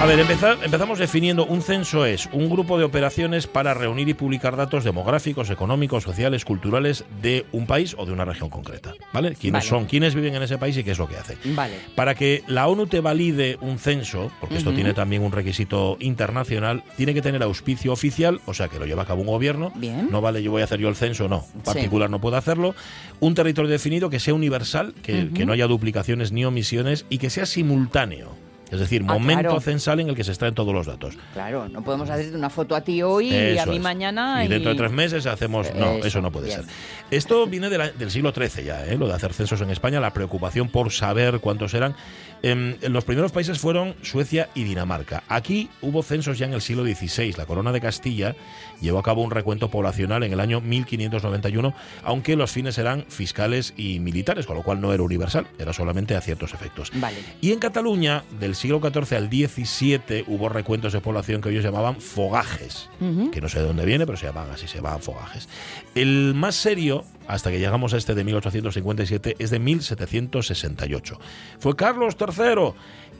A 0.00 0.06
ver, 0.06 0.20
empeza- 0.20 0.56
empezamos 0.64 1.00
definiendo 1.00 1.44
un 1.44 1.60
censo 1.60 2.06
es 2.06 2.28
un 2.32 2.48
grupo 2.48 2.78
de 2.78 2.84
operaciones 2.84 3.48
para 3.48 3.74
reunir 3.74 4.08
y 4.08 4.14
publicar 4.14 4.56
datos 4.56 4.84
demográficos, 4.84 5.50
económicos, 5.50 6.04
sociales, 6.04 6.44
culturales 6.44 7.04
de 7.20 7.46
un 7.50 7.66
país 7.66 7.96
o 7.98 8.06
de 8.06 8.12
una 8.12 8.24
región 8.24 8.48
concreta. 8.48 8.94
¿Vale? 9.12 9.34
¿Quiénes 9.34 9.64
Vale. 9.64 9.68
son? 9.68 9.86
¿Quiénes 9.86 10.14
viven 10.14 10.36
en 10.36 10.42
ese 10.44 10.56
país 10.56 10.76
y 10.76 10.84
qué 10.84 10.92
es 10.92 10.98
lo 10.98 11.08
que 11.08 11.16
hacen? 11.16 11.36
Vale. 11.56 11.74
Para 11.96 12.14
que 12.14 12.44
la 12.46 12.68
ONU 12.68 12.86
te 12.86 13.00
valide 13.00 13.58
un 13.60 13.80
censo, 13.80 14.30
porque 14.40 14.56
esto 14.58 14.72
tiene 14.72 14.94
también 14.94 15.22
un 15.22 15.32
requisito 15.32 15.96
internacional, 15.98 16.84
tiene 16.96 17.12
que 17.12 17.20
tener 17.20 17.42
auspicio 17.42 17.92
oficial, 17.92 18.40
o 18.46 18.54
sea 18.54 18.68
que 18.68 18.78
lo 18.78 18.86
lleva 18.86 19.02
a 19.02 19.06
cabo 19.06 19.22
un 19.22 19.26
gobierno. 19.28 19.72
Bien. 19.74 20.08
No 20.12 20.20
vale, 20.20 20.44
yo 20.44 20.52
voy 20.52 20.60
a 20.62 20.64
hacer 20.64 20.78
yo 20.78 20.88
el 20.88 20.94
censo, 20.96 21.28
no. 21.28 21.44
Un 21.56 21.62
particular 21.62 22.08
no 22.08 22.20
puede 22.20 22.36
hacerlo. 22.36 22.76
Un 23.18 23.34
territorio 23.34 23.68
definido 23.68 24.10
que 24.10 24.20
sea 24.20 24.32
universal, 24.32 24.94
que 25.02 25.44
no 25.44 25.52
haya 25.52 25.66
duplicaciones 25.66 26.30
ni 26.30 26.44
omisiones 26.44 27.04
y 27.10 27.18
que 27.18 27.30
sea 27.30 27.46
simultáneo. 27.46 28.46
Es 28.70 28.78
decir, 28.80 29.02
Ah, 29.06 29.12
momento 29.14 29.42
claro. 29.42 29.60
censal 29.60 30.00
en 30.00 30.08
el 30.10 30.14
que 30.14 30.24
se 30.24 30.30
extraen 30.32 30.54
todos 30.54 30.74
los 30.74 30.86
datos. 30.86 31.14
Claro, 31.32 31.68
no 31.68 31.82
podemos 31.82 32.08
hacerte 32.10 32.36
una 32.36 32.50
foto 32.50 32.74
a 32.76 32.82
ti 32.82 33.02
hoy 33.02 33.30
y 33.32 33.58
a 33.58 33.64
mí 33.66 33.76
es. 33.76 33.82
mañana. 33.82 34.44
Y 34.44 34.48
dentro 34.48 34.72
de 34.72 34.76
tres 34.76 34.92
meses 34.92 35.26
hacemos. 35.26 35.72
No, 35.74 35.92
Eso, 35.96 36.06
eso, 36.06 36.20
no 36.20 36.30
puede 36.30 36.50
ser. 36.50 36.64
Esto 37.10 37.46
viene 37.46 37.70
de 37.70 37.78
la- 37.78 37.90
del 37.90 38.10
siglo 38.10 38.32
XIII 38.32 38.64
ya, 38.64 38.84
¿eh? 38.86 38.96
lo 38.98 39.08
de 39.08 39.14
hacer 39.14 39.32
censos 39.32 39.60
en 39.62 39.70
España, 39.70 40.00
la 40.00 40.12
preocupación 40.12 40.68
por 40.68 40.90
saber 40.92 41.40
cuántos 41.40 41.72
eran. 41.74 41.94
Em, 42.42 42.76
los 42.82 43.04
primeros 43.04 43.32
países 43.32 43.58
fueron 43.58 43.94
Suecia 44.02 44.48
y 44.54 44.64
Dinamarca. 44.64 45.24
Aquí 45.28 45.68
hubo 45.82 46.02
censos 46.02 46.38
ya 46.38 46.46
en 46.46 46.52
el 46.52 46.60
siglo 46.60 46.84
XVI. 46.84 47.32
La 47.36 47.46
corona 47.46 47.72
de 47.72 47.80
Castilla 47.80 48.36
llevó 48.80 48.98
a 48.98 49.02
cabo 49.02 49.22
un 49.22 49.30
recuento 49.30 49.70
poblacional 49.70 50.22
en 50.22 50.32
el 50.32 50.40
año 50.40 50.60
1591, 50.60 51.74
aunque 52.04 52.36
los 52.36 52.50
fines 52.50 52.78
eran 52.78 53.04
fiscales 53.08 53.74
y 53.76 54.00
militares, 54.00 54.46
con 54.46 54.56
lo 54.56 54.62
cual 54.62 54.80
no 54.80 54.92
era 54.92 55.02
universal, 55.02 55.46
era 55.58 55.72
solamente 55.72 56.16
a 56.16 56.20
ciertos 56.20 56.54
efectos. 56.54 56.90
Vale. 56.94 57.18
Y 57.40 57.52
en 57.52 57.58
Cataluña, 57.58 58.24
del 58.38 58.54
siglo 58.54 58.80
XIV 58.80 59.16
al 59.16 59.28
XVII, 59.28 60.24
hubo 60.26 60.48
recuentos 60.48 60.92
de 60.92 61.00
población 61.00 61.40
que 61.40 61.50
ellos 61.50 61.64
llamaban 61.64 62.00
fogajes, 62.00 62.88
que 63.32 63.40
no 63.40 63.48
sé 63.48 63.60
de 63.60 63.66
dónde 63.66 63.84
viene, 63.84 64.06
pero 64.06 64.18
se 64.18 64.26
llamaban 64.26 64.52
así, 64.52 64.66
se 64.66 64.76
llamaban 64.76 65.02
fogajes. 65.02 65.48
El 65.94 66.34
más 66.34 66.54
serio, 66.54 67.04
hasta 67.26 67.50
que 67.50 67.58
llegamos 67.58 67.94
a 67.94 67.96
este 67.96 68.14
de 68.14 68.24
1857, 68.24 69.36
es 69.38 69.50
de 69.50 69.58
1768. 69.58 71.18
Fue 71.58 71.76
Carlos 71.76 72.16
III 72.18 72.72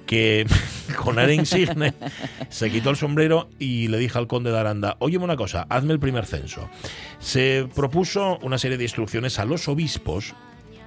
que 0.08 0.46
con 0.96 1.18
aire 1.20 1.34
insigne 1.34 1.92
se 2.48 2.70
quitó 2.70 2.90
el 2.90 2.96
sombrero 2.96 3.50
y 3.60 3.86
le 3.88 3.98
dijo 3.98 4.18
al 4.18 4.26
conde 4.26 4.50
de 4.50 4.58
Aranda, 4.58 4.96
óyeme 4.98 5.24
una 5.24 5.36
cosa, 5.36 5.66
hazme 5.68 5.92
el 5.92 6.00
primer 6.00 6.26
censo. 6.26 6.68
Se 7.20 7.68
propuso 7.74 8.38
una 8.42 8.58
serie 8.58 8.78
de 8.78 8.84
instrucciones 8.84 9.38
a 9.38 9.44
los 9.44 9.68
obispos 9.68 10.34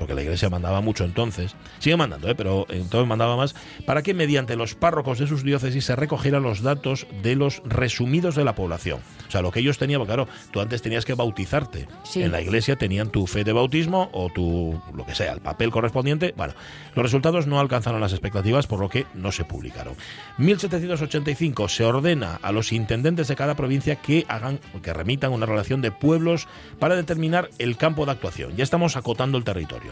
porque 0.01 0.15
la 0.15 0.23
iglesia 0.23 0.49
mandaba 0.49 0.81
mucho 0.81 1.03
entonces, 1.03 1.55
sigue 1.77 1.95
mandando, 1.95 2.27
¿eh? 2.27 2.33
pero 2.33 2.65
entonces 2.69 3.07
mandaba 3.07 3.37
más, 3.37 3.53
para 3.85 4.01
que 4.01 4.15
mediante 4.15 4.55
los 4.55 4.73
párrocos 4.73 5.19
de 5.19 5.27
sus 5.27 5.43
diócesis 5.43 5.85
se 5.85 5.95
recogieran 5.95 6.41
los 6.41 6.63
datos 6.63 7.05
de 7.21 7.35
los 7.35 7.61
resumidos 7.65 8.33
de 8.33 8.43
la 8.43 8.55
población. 8.55 8.99
O 9.27 9.31
sea, 9.31 9.43
lo 9.43 9.51
que 9.51 9.59
ellos 9.59 9.77
tenían, 9.77 9.99
porque 9.99 10.15
claro, 10.15 10.27
tú 10.49 10.59
antes 10.59 10.81
tenías 10.81 11.05
que 11.05 11.13
bautizarte. 11.13 11.87
Sí. 12.03 12.23
En 12.23 12.31
la 12.31 12.41
iglesia 12.41 12.77
tenían 12.77 13.11
tu 13.11 13.27
fe 13.27 13.43
de 13.43 13.53
bautismo 13.53 14.09
o 14.11 14.31
tu, 14.31 14.81
lo 14.91 15.05
que 15.05 15.13
sea, 15.13 15.33
el 15.33 15.39
papel 15.39 15.69
correspondiente. 15.69 16.33
Bueno, 16.35 16.55
los 16.95 17.03
resultados 17.03 17.45
no 17.45 17.59
alcanzaron 17.59 18.01
las 18.01 18.11
expectativas, 18.11 18.65
por 18.65 18.79
lo 18.79 18.89
que 18.89 19.05
no 19.13 19.31
se 19.31 19.45
publicaron. 19.45 19.93
1785 20.39 21.69
se 21.69 21.85
ordena 21.85 22.39
a 22.41 22.51
los 22.51 22.71
intendentes 22.71 23.27
de 23.27 23.35
cada 23.35 23.53
provincia 23.53 23.97
que 23.97 24.25
hagan, 24.27 24.59
que 24.81 24.93
remitan 24.93 25.31
una 25.31 25.45
relación 25.45 25.79
de 25.83 25.91
pueblos 25.91 26.47
para 26.79 26.95
determinar 26.95 27.51
el 27.59 27.77
campo 27.77 28.07
de 28.07 28.13
actuación. 28.13 28.57
Ya 28.57 28.63
estamos 28.63 28.95
acotando 28.95 29.37
el 29.37 29.43
territorio, 29.43 29.90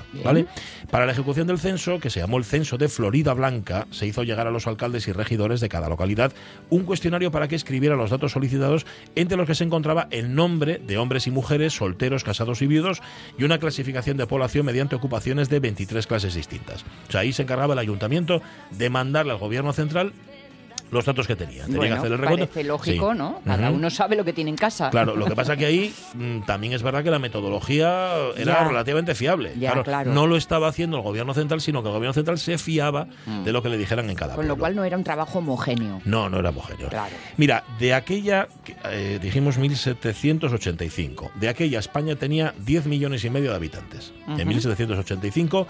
Para 0.91 1.05
la 1.05 1.11
ejecución 1.11 1.47
del 1.47 1.59
censo, 1.59 1.99
que 1.99 2.09
se 2.09 2.19
llamó 2.19 2.37
el 2.37 2.43
Censo 2.43 2.77
de 2.77 2.89
Florida 2.89 3.33
Blanca, 3.33 3.87
se 3.91 4.07
hizo 4.07 4.23
llegar 4.23 4.47
a 4.47 4.51
los 4.51 4.67
alcaldes 4.67 5.07
y 5.07 5.11
regidores 5.11 5.59
de 5.59 5.69
cada 5.69 5.89
localidad 5.89 6.33
un 6.69 6.83
cuestionario 6.83 7.31
para 7.31 7.47
que 7.47 7.55
escribieran 7.55 7.97
los 7.97 8.09
datos 8.09 8.31
solicitados, 8.31 8.85
entre 9.15 9.37
los 9.37 9.47
que 9.47 9.55
se 9.55 9.63
encontraba 9.63 10.07
el 10.11 10.33
nombre 10.33 10.79
de 10.85 10.97
hombres 10.97 11.27
y 11.27 11.31
mujeres, 11.31 11.73
solteros, 11.73 12.23
casados 12.23 12.61
y 12.61 12.67
viudos, 12.67 13.01
y 13.37 13.43
una 13.43 13.59
clasificación 13.59 14.17
de 14.17 14.27
población 14.27 14.65
mediante 14.65 14.95
ocupaciones 14.95 15.49
de 15.49 15.59
23 15.59 16.07
clases 16.07 16.33
distintas. 16.33 16.85
Ahí 17.13 17.33
se 17.33 17.43
encargaba 17.43 17.73
el 17.73 17.79
ayuntamiento 17.79 18.41
de 18.71 18.89
mandarle 18.89 19.33
al 19.33 19.39
gobierno 19.39 19.73
central 19.73 20.13
los 20.91 21.05
datos 21.05 21.27
que 21.27 21.35
tenía. 21.35 21.63
Tenía 21.65 21.77
Bueno, 21.77 21.95
que 21.95 21.99
hacer 21.99 22.11
el 22.11 22.17
recuento. 22.17 22.45
parece 22.47 22.63
lógico, 22.67 23.11
Sí. 23.11 23.17
¿no? 23.17 23.41
Cada 23.45 23.69
uno 23.71 23.89
sabe 23.89 24.15
lo 24.15 24.25
que 24.25 24.33
tiene 24.33 24.49
en 24.49 24.55
casa. 24.57 24.89
Claro, 24.89 25.15
lo 25.15 25.25
que 25.25 25.35
pasa 25.35 25.55
que 25.55 25.65
ahí 25.65 25.93
mm, 26.15 26.41
también 26.41 26.73
es 26.73 26.81
verdad 26.83 27.03
que 27.03 27.11
la 27.11 27.19
metodología 27.19 28.11
era 28.37 28.59
Ya. 28.59 28.67
relativamente 28.67 29.15
fiable. 29.15 29.53
Ya, 29.59 29.81
claro. 29.83 30.13
No 30.13 30.27
lo 30.27 30.35
estaba 30.35 30.67
haciendo 30.67 30.97
el 30.97 31.03
gobierno 31.03 31.33
central, 31.33 31.61
sino 31.61 31.81
que 31.83 31.89
el 31.89 31.93
gobierno 31.95 32.13
central 32.13 32.37
se 32.39 32.57
fiaba 32.57 33.07
de 33.45 33.51
lo 33.51 33.61
que 33.61 33.69
le 33.69 33.77
dijeran 33.77 34.09
en 34.09 34.15
cada 34.15 34.33
Mm. 34.33 34.35
Con 34.35 34.47
lo 34.47 34.57
cual 34.57 34.75
no 34.75 34.83
era 34.83 34.97
un 34.97 35.03
trabajo 35.03 35.39
homogéneo. 35.39 36.01
No, 36.05 36.29
no 36.29 36.39
era 36.39 36.49
homogéneo. 36.49 36.89
Claro. 36.89 37.15
Mira, 37.37 37.63
de 37.79 37.93
aquella, 37.93 38.47
que, 38.63 38.75
eh, 38.85 39.19
dijimos 39.21 39.57
1785, 39.57 41.31
de 41.39 41.49
aquella 41.49 41.79
España 41.79 42.15
tenía 42.15 42.53
10 42.65 42.85
millones 42.85 43.23
y 43.25 43.29
medio 43.29 43.49
de 43.51 43.55
habitantes. 43.55 44.13
Ujú. 44.27 44.39
En 44.39 44.47
1785 44.47 45.67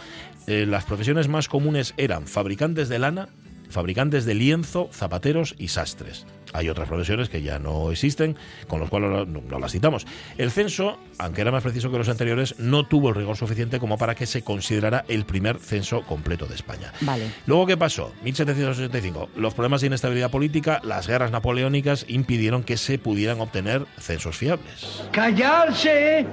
eh, 0.48 0.66
las 0.68 0.86
profesiones 0.86 1.28
más 1.28 1.48
comunes 1.48 1.94
eran 1.98 2.28
fabricantes 2.28 2.90
de 2.90 3.00
lana, 3.00 3.30
fabricantes 3.70 4.26
de 4.26 4.36
lienzo, 4.36 4.90
zapateros 4.92 5.56
y 5.58 5.70
sastres. 5.70 6.26
Hay 6.54 6.70
otras 6.70 6.88
profesiones 6.88 7.30
que 7.30 7.42
ya 7.42 7.60
no 7.60 7.92
existen, 7.92 8.36
con 8.68 8.80
los 8.80 8.90
cuales 8.90 9.28
no, 9.28 9.42
no 9.42 9.60
las 9.60 9.72
citamos. 9.72 10.08
El 10.38 10.52
censo, 10.52 10.98
aunque 11.20 11.42
era 11.42 11.52
más 11.52 11.64
preciso 11.64 11.92
que 11.92 11.98
los 11.98 12.10
anteriores, 12.10 12.60
no 12.60 12.88
tuvo 12.88 13.10
el 13.10 13.16
rigor 13.16 13.38
suficiente 13.38 13.80
como 13.80 13.98
para 13.98 14.16
que 14.16 14.26
se 14.26 14.42
considerara 14.42 15.06
el 15.08 15.26
primer 15.26 15.60
censo 15.60 16.02
completo 16.04 16.48
de 16.48 16.56
España. 16.56 16.92
Vale. 17.02 17.32
Luego, 17.46 17.68
¿qué 17.68 17.78
pasó? 17.78 18.12
1785. 18.24 19.30
Los 19.36 19.54
problemas 19.54 19.82
de 19.82 19.88
inestabilidad 19.88 20.32
política, 20.32 20.82
las 20.84 21.08
guerras 21.08 21.32
napoleónicas 21.32 22.06
impidieron 22.08 22.64
que 22.64 22.78
se 22.78 22.98
pudieran 22.98 23.40
obtener 23.40 23.86
censos 24.00 24.36
fiables. 24.38 25.04
Callarse, 25.12 26.26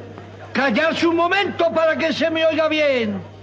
callarse 0.53 1.07
un 1.07 1.17
momento 1.17 1.71
para 1.73 1.97
que 1.97 2.13
se 2.13 2.31
me 2.31 2.47
oiga 2.47 2.69
bien. 2.69 3.36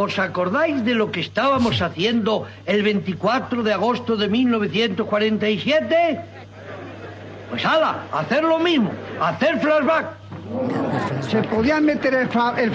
¿Os 0.00 0.16
acordáis 0.20 0.84
de 0.84 0.94
lo 0.94 1.10
que 1.10 1.18
estábamos 1.18 1.82
haciendo 1.82 2.46
el 2.66 2.84
24 2.84 3.64
de 3.64 3.72
agosto 3.72 4.16
de 4.16 4.28
1947? 4.28 6.20
Pues 7.50 7.64
ala, 7.66 8.04
hacer 8.12 8.44
lo 8.44 8.60
mismo, 8.60 8.92
hacer 9.20 9.58
flashback. 9.58 10.06
Se 11.28 11.42
podían 11.42 11.84
meter 11.84 12.14
el, 12.14 12.28
fa 12.28 12.54
el 12.62 12.70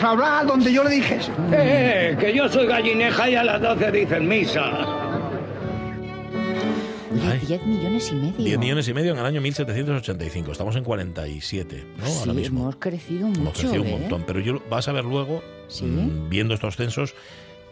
donde 0.46 0.74
yo 0.74 0.84
le 0.84 0.90
dije. 0.90 1.20
Eh, 1.54 2.18
que 2.20 2.36
yo 2.36 2.50
soy 2.50 2.68
gallineja 2.68 3.30
y 3.30 3.36
a 3.36 3.44
las 3.46 3.62
12 3.62 3.92
dicen 3.92 4.28
misa. 4.28 5.14
Oye, 7.14 7.40
10 7.48 7.66
millones 7.66 8.12
y 8.12 8.16
medio. 8.16 8.36
10 8.38 8.60
millones 8.60 8.88
y 8.90 8.94
medio 8.94 9.14
en 9.14 9.20
el 9.20 9.26
año 9.26 9.40
1785. 9.40 10.52
Estamos 10.52 10.76
en 10.76 10.84
47, 10.84 11.86
¿no? 12.00 12.06
Sí, 12.06 12.20
Ahora 12.20 12.34
mismo. 12.34 12.64
hemos 12.64 12.76
crecido 12.76 13.28
mucho. 13.28 13.40
Hemos 13.40 13.54
crecido 13.54 13.82
un 13.82 13.88
¿eh? 13.88 13.98
montón. 13.98 14.24
Pero 14.28 14.42
yo 14.42 14.62
vas 14.70 14.90
a 14.90 14.92
ver 14.92 15.06
luego, 15.06 15.42
Sí. 15.68 15.86
mm, 15.86 16.30
viendo 16.30 16.54
estos 16.54 16.76
censos, 16.76 17.16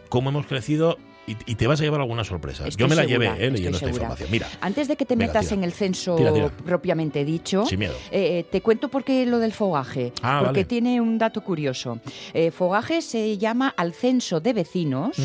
cómo 0.08 0.30
hemos 0.30 0.46
crecido 0.46 0.98
y, 1.26 1.54
te 1.54 1.66
vas 1.68 1.80
a 1.80 1.84
llevar 1.84 2.00
alguna 2.00 2.24
sorpresa. 2.24 2.66
Estoy 2.66 2.80
yo 2.82 2.88
me 2.88 2.96
la 2.96 3.02
segura, 3.02 3.34
llevé 3.34 3.46
eh, 3.46 3.50
leyendo 3.50 3.76
esta 3.76 3.88
información. 3.88 4.28
Mira, 4.30 4.48
Antes 4.60 4.88
de 4.88 4.96
que 4.96 5.04
te 5.04 5.14
metas 5.14 5.52
en 5.52 5.62
el 5.62 5.72
censo 5.72 6.16
Tira, 6.16 6.32
tira. 6.32 6.48
propiamente 6.50 7.24
dicho, 7.24 7.64
Sin 7.64 7.78
miedo. 7.78 7.94
eh, 8.10 8.44
te 8.50 8.60
cuento 8.60 8.88
por 8.88 9.04
qué 9.04 9.24
lo 9.24 9.38
del 9.38 9.52
fogaje. 9.52 10.12
Ah, 10.22 10.40
porque 10.40 10.60
vale. 10.60 10.64
tiene 10.64 11.00
un 11.00 11.18
dato 11.18 11.42
curioso. 11.42 12.00
Eh, 12.34 12.50
fogaje 12.50 13.02
se 13.02 13.38
llama 13.38 13.72
al 13.76 13.92
censo 13.94 14.40
de 14.40 14.52
vecinos 14.52 15.16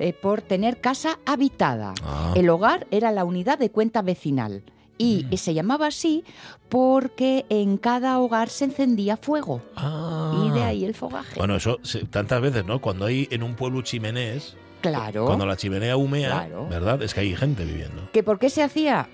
eh, 0.00 0.12
por 0.12 0.42
tener 0.42 0.80
casa 0.80 1.20
habitada. 1.24 1.94
Ah. 2.02 2.34
El 2.34 2.48
hogar 2.50 2.88
era 2.90 3.12
la 3.12 3.24
unidad 3.24 3.58
de 3.58 3.70
cuenta 3.70 4.02
vecinal. 4.02 4.64
Y 4.98 5.26
Mm. 5.30 5.36
se 5.36 5.54
llamaba 5.54 5.86
así 5.86 6.24
porque 6.68 7.46
en 7.48 7.78
cada 7.78 8.18
hogar 8.18 8.48
se 8.50 8.64
encendía 8.66 9.16
fuego. 9.16 9.62
Y 9.76 10.50
de 10.50 10.62
ahí 10.64 10.84
el 10.84 10.94
fogaje. 10.94 11.30
Ah. 11.32 11.38
Bueno, 11.38 11.56
eso 11.56 11.78
tantas 12.10 12.40
veces, 12.42 12.64
¿no? 12.66 12.80
Cuando 12.80 13.06
hay 13.06 13.28
en 13.30 13.42
un 13.42 13.54
pueblo 13.54 13.80
chimenés, 13.82 14.56
claro. 14.80 15.24
cuando 15.26 15.46
la 15.46 15.56
chimenea 15.56 15.96
humea, 15.96 16.30
Claro. 16.30 16.68
¿verdad? 16.68 17.02
Es 17.02 17.14
que 17.14 17.20
hay 17.20 17.34
gente 17.36 17.64
viviendo. 17.64 18.10
¿Que 18.12 18.22
¿Por 18.22 18.38
qué 18.38 18.50
se 18.50 18.62
hacía? 18.62 19.08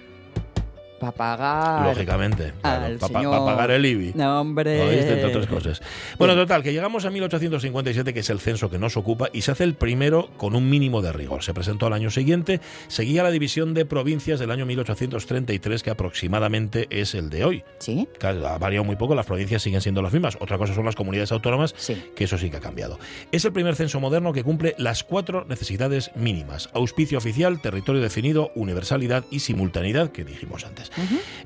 Para 1.13 1.37
pagar. 1.37 1.87
Lógicamente, 1.87 2.53
al 2.63 2.97
para 2.97 3.15
señor. 3.15 3.45
pagar 3.45 3.71
el 3.71 3.85
IBI. 3.85 4.13
No, 4.15 4.41
hombre. 4.41 4.81
¿Oíste? 4.83 5.13
Entre 5.15 5.27
otras 5.27 5.47
cosas. 5.47 5.83
Bueno, 6.19 6.35
total, 6.35 6.63
que 6.63 6.73
llegamos 6.73 7.05
a 7.05 7.11
1857, 7.11 8.15
que 8.15 8.21
es 8.21 8.31
el 8.31 8.41
censo 8.41 8.71
que 8.71 8.79
nos 8.79 8.97
ocupa, 8.97 9.29
y 9.33 9.43
se 9.43 9.53
hace 9.53 9.65
el 9.65 9.75
primero 9.75 10.31
con 10.37 10.55
un 10.55 10.69
mínimo 10.69 11.03
de 11.03 11.13
rigor. 11.13 11.43
Se 11.43 11.55
presentó 11.55 11.87
al 11.87 11.93
año 11.93 12.11
siguiente, 12.11 12.61
seguía 12.89 13.23
la 13.23 13.31
división 13.31 13.75
de 13.75 13.85
provincias 13.85 14.41
del 14.41 14.51
año 14.51 14.67
1833, 14.67 15.83
que 15.83 15.91
aproximadamente 15.91 16.87
es 16.91 17.15
el 17.15 17.31
de 17.31 17.45
hoy. 17.45 17.65
Sí. 17.79 18.09
Que 18.19 18.27
ha 18.27 18.59
variado 18.59 18.85
muy 18.85 18.97
poco, 18.97 19.15
las 19.15 19.27
provincias 19.27 19.63
siguen 19.63 19.81
siendo 19.81 20.03
las 20.03 20.13
mismas. 20.13 20.37
Otra 20.41 20.59
cosa 20.59 20.75
son 20.75 20.85
las 20.85 20.95
comunidades 20.95 21.33
autónomas, 21.33 21.75
que 22.15 22.25
eso 22.25 22.39
sí 22.39 22.51
que 22.51 22.57
ha 22.57 22.61
cambiado. 22.61 22.99
Es 23.33 23.45
el 23.45 23.53
primer 23.53 23.77
censo 23.77 24.01
moderno 24.01 24.33
que 24.33 24.43
cumple 24.43 24.75
las 24.79 25.05
cuatro 25.05 25.45
necesidades 25.45 26.11
mínimas. 26.15 26.71
Auspicio 26.73 27.19
oficial, 27.19 27.61
territorio 27.61 28.01
definido, 28.01 28.51
universalidad 28.55 29.25
y 29.31 29.41
simultaneidad, 29.41 30.11
que 30.11 30.25
dijimos 30.25 30.65
antes. 30.65 30.91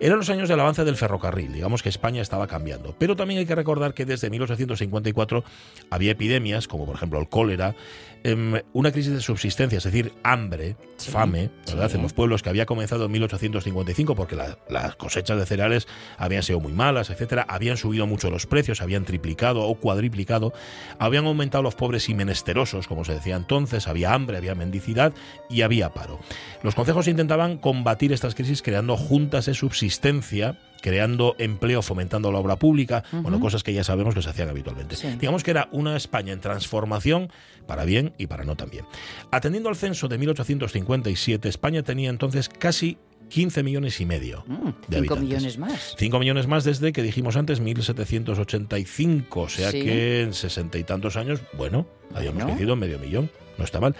Eran 0.00 0.18
los 0.18 0.30
años 0.30 0.48
del 0.48 0.60
avance 0.60 0.84
del 0.84 0.96
ferrocarril, 0.96 1.52
digamos 1.52 1.82
que 1.82 1.88
España 1.88 2.22
estaba 2.22 2.46
cambiando. 2.46 2.94
Pero 2.98 3.16
también 3.16 3.40
hay 3.40 3.46
que 3.46 3.54
recordar 3.54 3.94
que 3.94 4.04
desde 4.04 4.30
1854 4.30 5.44
había 5.90 6.12
epidemias, 6.12 6.68
como 6.68 6.86
por 6.86 6.94
ejemplo 6.94 7.18
el 7.18 7.28
cólera, 7.28 7.74
em, 8.24 8.54
una 8.72 8.90
crisis 8.92 9.12
de 9.12 9.20
subsistencia, 9.20 9.78
es 9.78 9.84
decir, 9.84 10.12
hambre, 10.22 10.76
fame, 10.98 11.50
¿verdad? 11.66 11.88
sí. 11.90 11.96
En 11.96 12.02
los 12.02 12.12
pueblos 12.12 12.42
que 12.42 12.48
había 12.48 12.66
comenzado 12.66 13.04
en 13.06 13.10
1855 13.12 14.14
porque 14.14 14.34
la- 14.36 14.58
las 14.68 14.96
cosechas 14.96 15.38
de 15.38 15.46
cereales 15.46 15.86
habían 16.16 16.42
sido 16.42 16.60
muy 16.60 16.72
malas, 16.72 17.10
etcétera, 17.10 17.44
habían 17.48 17.76
subido 17.76 18.06
mucho 18.06 18.30
los 18.30 18.46
precios, 18.46 18.80
habían 18.80 19.04
triplicado 19.04 19.62
o 19.62 19.74
cuadriplicado, 19.74 20.52
habían 20.98 21.26
aumentado 21.26 21.62
los 21.62 21.74
pobres 21.74 22.08
y 22.08 22.14
menesterosos, 22.14 22.88
como 22.88 23.04
se 23.04 23.12
decía 23.14 23.36
entonces, 23.36 23.88
había 23.88 24.14
hambre, 24.14 24.36
había 24.38 24.54
mendicidad 24.54 25.12
y 25.50 25.62
había 25.62 25.90
paro. 25.94 26.18
Los 26.62 26.74
consejos 26.74 27.08
intentaban 27.08 27.58
combatir 27.58 28.12
estas 28.12 28.34
crisis 28.34 28.62
creando 28.62 28.96
juntas 28.96 29.08
juntas 29.18 29.46
de 29.46 29.54
subsistencia 29.54 30.58
creando 30.80 31.34
empleo, 31.38 31.82
fomentando 31.82 32.30
la 32.30 32.38
obra 32.38 32.54
pública, 32.54 33.02
bueno, 33.10 33.40
cosas 33.40 33.64
que 33.64 33.72
ya 33.72 33.82
sabemos 33.82 34.14
que 34.14 34.22
se 34.22 34.30
hacían 34.30 34.48
habitualmente. 34.48 34.94
Digamos 35.18 35.42
que 35.42 35.50
era 35.50 35.68
una 35.72 35.96
España 35.96 36.32
en 36.32 36.40
transformación 36.40 37.32
para 37.66 37.84
bien 37.84 38.07
y 38.18 38.26
para 38.26 38.44
no 38.44 38.56
tan 38.56 38.70
bien. 38.70 38.84
Atendiendo 39.30 39.68
al 39.68 39.76
censo 39.76 40.08
de 40.08 40.18
1857, 40.18 41.48
España 41.48 41.82
tenía 41.82 42.10
entonces 42.10 42.48
casi 42.48 42.96
15 43.28 43.62
millones 43.62 44.00
y 44.00 44.06
medio 44.06 44.44
de 44.46 44.54
5 44.54 45.14
habitantes. 45.14 45.20
millones 45.20 45.58
más. 45.58 45.94
5 45.98 46.18
millones 46.18 46.46
más 46.46 46.64
desde 46.64 46.92
que 46.92 47.02
dijimos 47.02 47.36
antes, 47.36 47.60
1785, 47.60 49.40
o 49.40 49.48
sea 49.48 49.70
Sí. 49.70 49.82
que 49.82 50.22
en 50.22 50.32
sesenta 50.34 50.78
y 50.78 50.84
tantos 50.84 51.16
años, 51.16 51.40
bueno, 51.52 51.86
habíamos 52.14 52.36
Bueno. 52.42 52.50
crecido 52.56 52.76
medio 52.76 52.98
millón, 52.98 53.30
no 53.58 53.64
está 53.64 53.80
mal. 53.80 53.94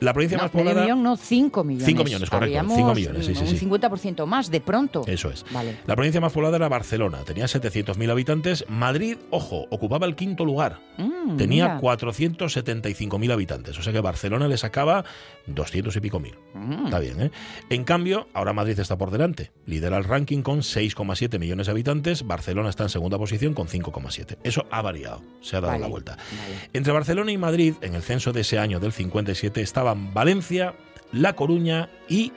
La 0.00 0.12
provincia 0.12 0.36
No, 0.38 0.44
más 0.44 0.54
medio 0.54 0.64
poblada... 0.66 0.82
millón, 0.84 1.02
no, 1.02 1.16
5 1.16 1.64
millones. 1.64 1.86
Cinco 1.86 2.04
millones, 2.04 2.30
correcto, 2.30 2.44
Habíamos 2.46 2.76
cinco 2.76 2.94
millones, 2.94 3.26
sí, 3.26 3.34
sí, 3.34 3.42
un 3.42 3.48
sí. 3.58 3.66
50% 3.66 4.26
más, 4.26 4.50
de 4.50 4.60
pronto. 4.60 5.02
Eso 5.06 5.30
es. 5.30 5.44
Vale. 5.50 5.78
La 5.86 5.94
provincia 5.96 6.20
más 6.20 6.32
poblada 6.32 6.56
era 6.56 6.68
Barcelona, 6.68 7.18
tenía 7.24 7.44
700.000 7.46 8.10
habitantes. 8.10 8.64
Madrid, 8.68 9.16
ojo, 9.30 9.66
ocupaba 9.70 10.06
el 10.06 10.14
quinto 10.16 10.44
lugar. 10.44 10.78
Mm, 10.98 11.36
tenía 11.36 11.76
mira. 11.76 11.80
475.000 11.80 13.32
habitantes. 13.32 13.78
O 13.78 13.82
sea 13.82 13.92
que 13.92 14.00
Barcelona 14.00 14.48
le 14.48 14.56
sacaba 14.56 15.04
200 15.46 15.94
y 15.96 16.00
pico 16.00 16.20
mil. 16.20 16.34
Mm. 16.54 16.86
Está 16.86 16.98
bien, 16.98 17.20
¿eh? 17.22 17.30
En 17.70 17.84
cambio, 17.84 18.28
ahora 18.34 18.52
Madrid 18.52 18.78
está 18.78 18.96
por 18.96 19.10
delante. 19.10 19.50
Lidera 19.66 19.96
el 19.96 20.04
ranking 20.04 20.42
con 20.42 20.60
6,7 20.60 21.38
millones 21.38 21.66
de 21.66 21.72
habitantes. 21.72 22.26
Barcelona 22.26 22.68
está 22.70 22.84
en 22.84 22.88
segunda 22.90 23.18
posición 23.18 23.54
con 23.54 23.68
5,7. 23.68 24.38
Eso 24.44 24.66
ha 24.70 24.82
variado, 24.82 25.22
se 25.40 25.56
ha 25.56 25.60
dado 25.60 25.72
Vale, 25.72 25.82
la 25.82 25.88
vuelta. 25.88 26.16
vale. 26.16 26.68
Entre 26.72 26.92
Barcelona 26.92 27.32
y 27.32 27.38
Madrid, 27.38 27.74
en 27.80 27.94
el 27.94 28.02
censo 28.02 28.32
de 28.32 28.42
ese 28.42 28.58
año 28.58 28.80
del 28.80 28.92
57, 28.92 29.60
estaban 29.84 30.14
Valencia, 30.14 30.74
La 31.12 31.36
Coruña 31.36 31.90
y 32.08 32.32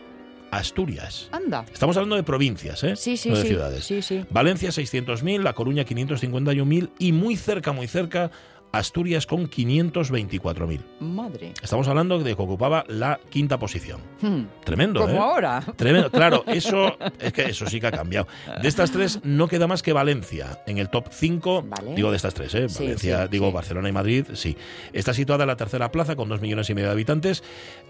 Asturias. 0.51 1.29
Anda. 1.31 1.65
Estamos 1.71 1.95
hablando 1.95 2.17
de 2.17 2.23
provincias, 2.23 2.83
¿eh? 2.83 2.97
Sí, 2.97 3.15
sí, 3.15 3.29
no 3.29 3.38
de 3.38 3.41
sí. 3.41 3.47
ciudades. 3.47 3.86
Sí, 3.86 4.01
sí. 4.01 4.25
Valencia 4.29 4.69
600.000, 4.69 5.41
La 5.41 5.53
Coruña 5.53 5.86
551.000 5.86 6.89
y 6.99 7.12
muy 7.13 7.38
cerca, 7.38 7.71
muy 7.71 7.88
cerca, 7.88 8.31
Asturias 8.71 9.25
con 9.25 9.49
524.000. 9.49 10.82
Madre. 10.99 11.53
Estamos 11.62 11.88
hablando 11.88 12.19
de 12.19 12.36
que 12.36 12.41
ocupaba 12.41 12.84
la 12.88 13.19
quinta 13.30 13.58
posición. 13.58 14.01
Hmm. 14.21 14.43
Tremendo, 14.63 15.01
Como 15.01 15.13
¿eh? 15.13 15.19
ahora. 15.19 15.63
Tremendo, 15.75 16.12
claro, 16.12 16.43
eso 16.47 16.97
es 17.19 17.34
que 17.34 17.45
eso 17.45 17.65
sí 17.67 17.80
que 17.80 17.88
ha 17.88 17.91
cambiado. 17.91 18.27
De 18.62 18.67
estas 18.67 18.91
tres 18.91 19.19
no 19.23 19.47
queda 19.47 19.67
más 19.67 19.82
que 19.84 19.93
Valencia 19.93 20.62
en 20.67 20.77
el 20.77 20.89
top 20.89 21.08
5. 21.12 21.65
Digo 21.95 22.12
de 22.12 22.17
estas 22.17 22.34
tres, 22.34 22.53
¿eh? 22.56 22.69
Sí, 22.69 22.84
Valencia, 22.84 23.23
sí, 23.23 23.30
digo 23.32 23.47
sí. 23.47 23.53
Barcelona 23.53 23.89
y 23.89 23.91
Madrid, 23.91 24.25
sí. 24.34 24.58
Está 24.93 25.13
situada 25.13 25.43
en 25.43 25.47
la 25.47 25.56
tercera 25.58 25.91
plaza 25.91 26.15
con 26.15 26.30
dos 26.30 26.41
millones 26.41 26.69
y 26.69 26.73
medio 26.75 26.88
de 26.88 26.93
habitantes. 26.93 27.43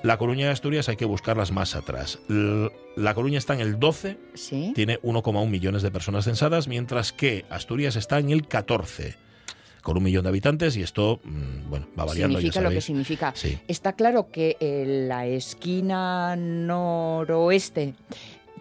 La 0.04 0.18
Coruña 0.18 0.46
y 0.48 0.50
Asturias 0.50 0.90
hay 0.90 0.96
que 0.96 1.06
buscarlas 1.06 1.52
más 1.52 1.76
atrás. 1.76 2.20
La 2.28 3.13
Coruña 3.13 3.38
está 3.38 3.54
en 3.54 3.62
el 3.62 3.80
12, 3.80 4.18
Sí. 4.36 4.72
tiene 4.76 5.00
1,1 5.02 5.50
millones 5.50 5.82
de 5.82 5.92
personas 5.92 6.26
censadas, 6.26 6.68
mientras 6.68 7.12
que 7.13 7.46
Asturias 7.50 7.96
está 7.96 8.20
en 8.20 8.30
el 8.30 8.48
14 8.48 9.16
con 9.88 9.95
un 9.95 10.04
millón 10.04 10.23
de 10.23 10.30
habitantes 10.30 10.76
y 10.76 10.82
esto, 10.82 11.21
mm, 11.23 11.69
bueno, 11.69 11.88
va 11.97 12.04
variando. 12.04 12.39
significa 12.39 12.60
ya 12.60 12.69
lo 12.69 12.76
que 12.76 12.82
significa. 12.82 13.32
Sí. 13.34 13.58
Está 13.69 13.93
claro 13.93 14.30
que 14.30 14.58
eh, 14.60 15.06
la 15.08 15.26
esquina 15.28 16.36
noroeste 16.36 17.93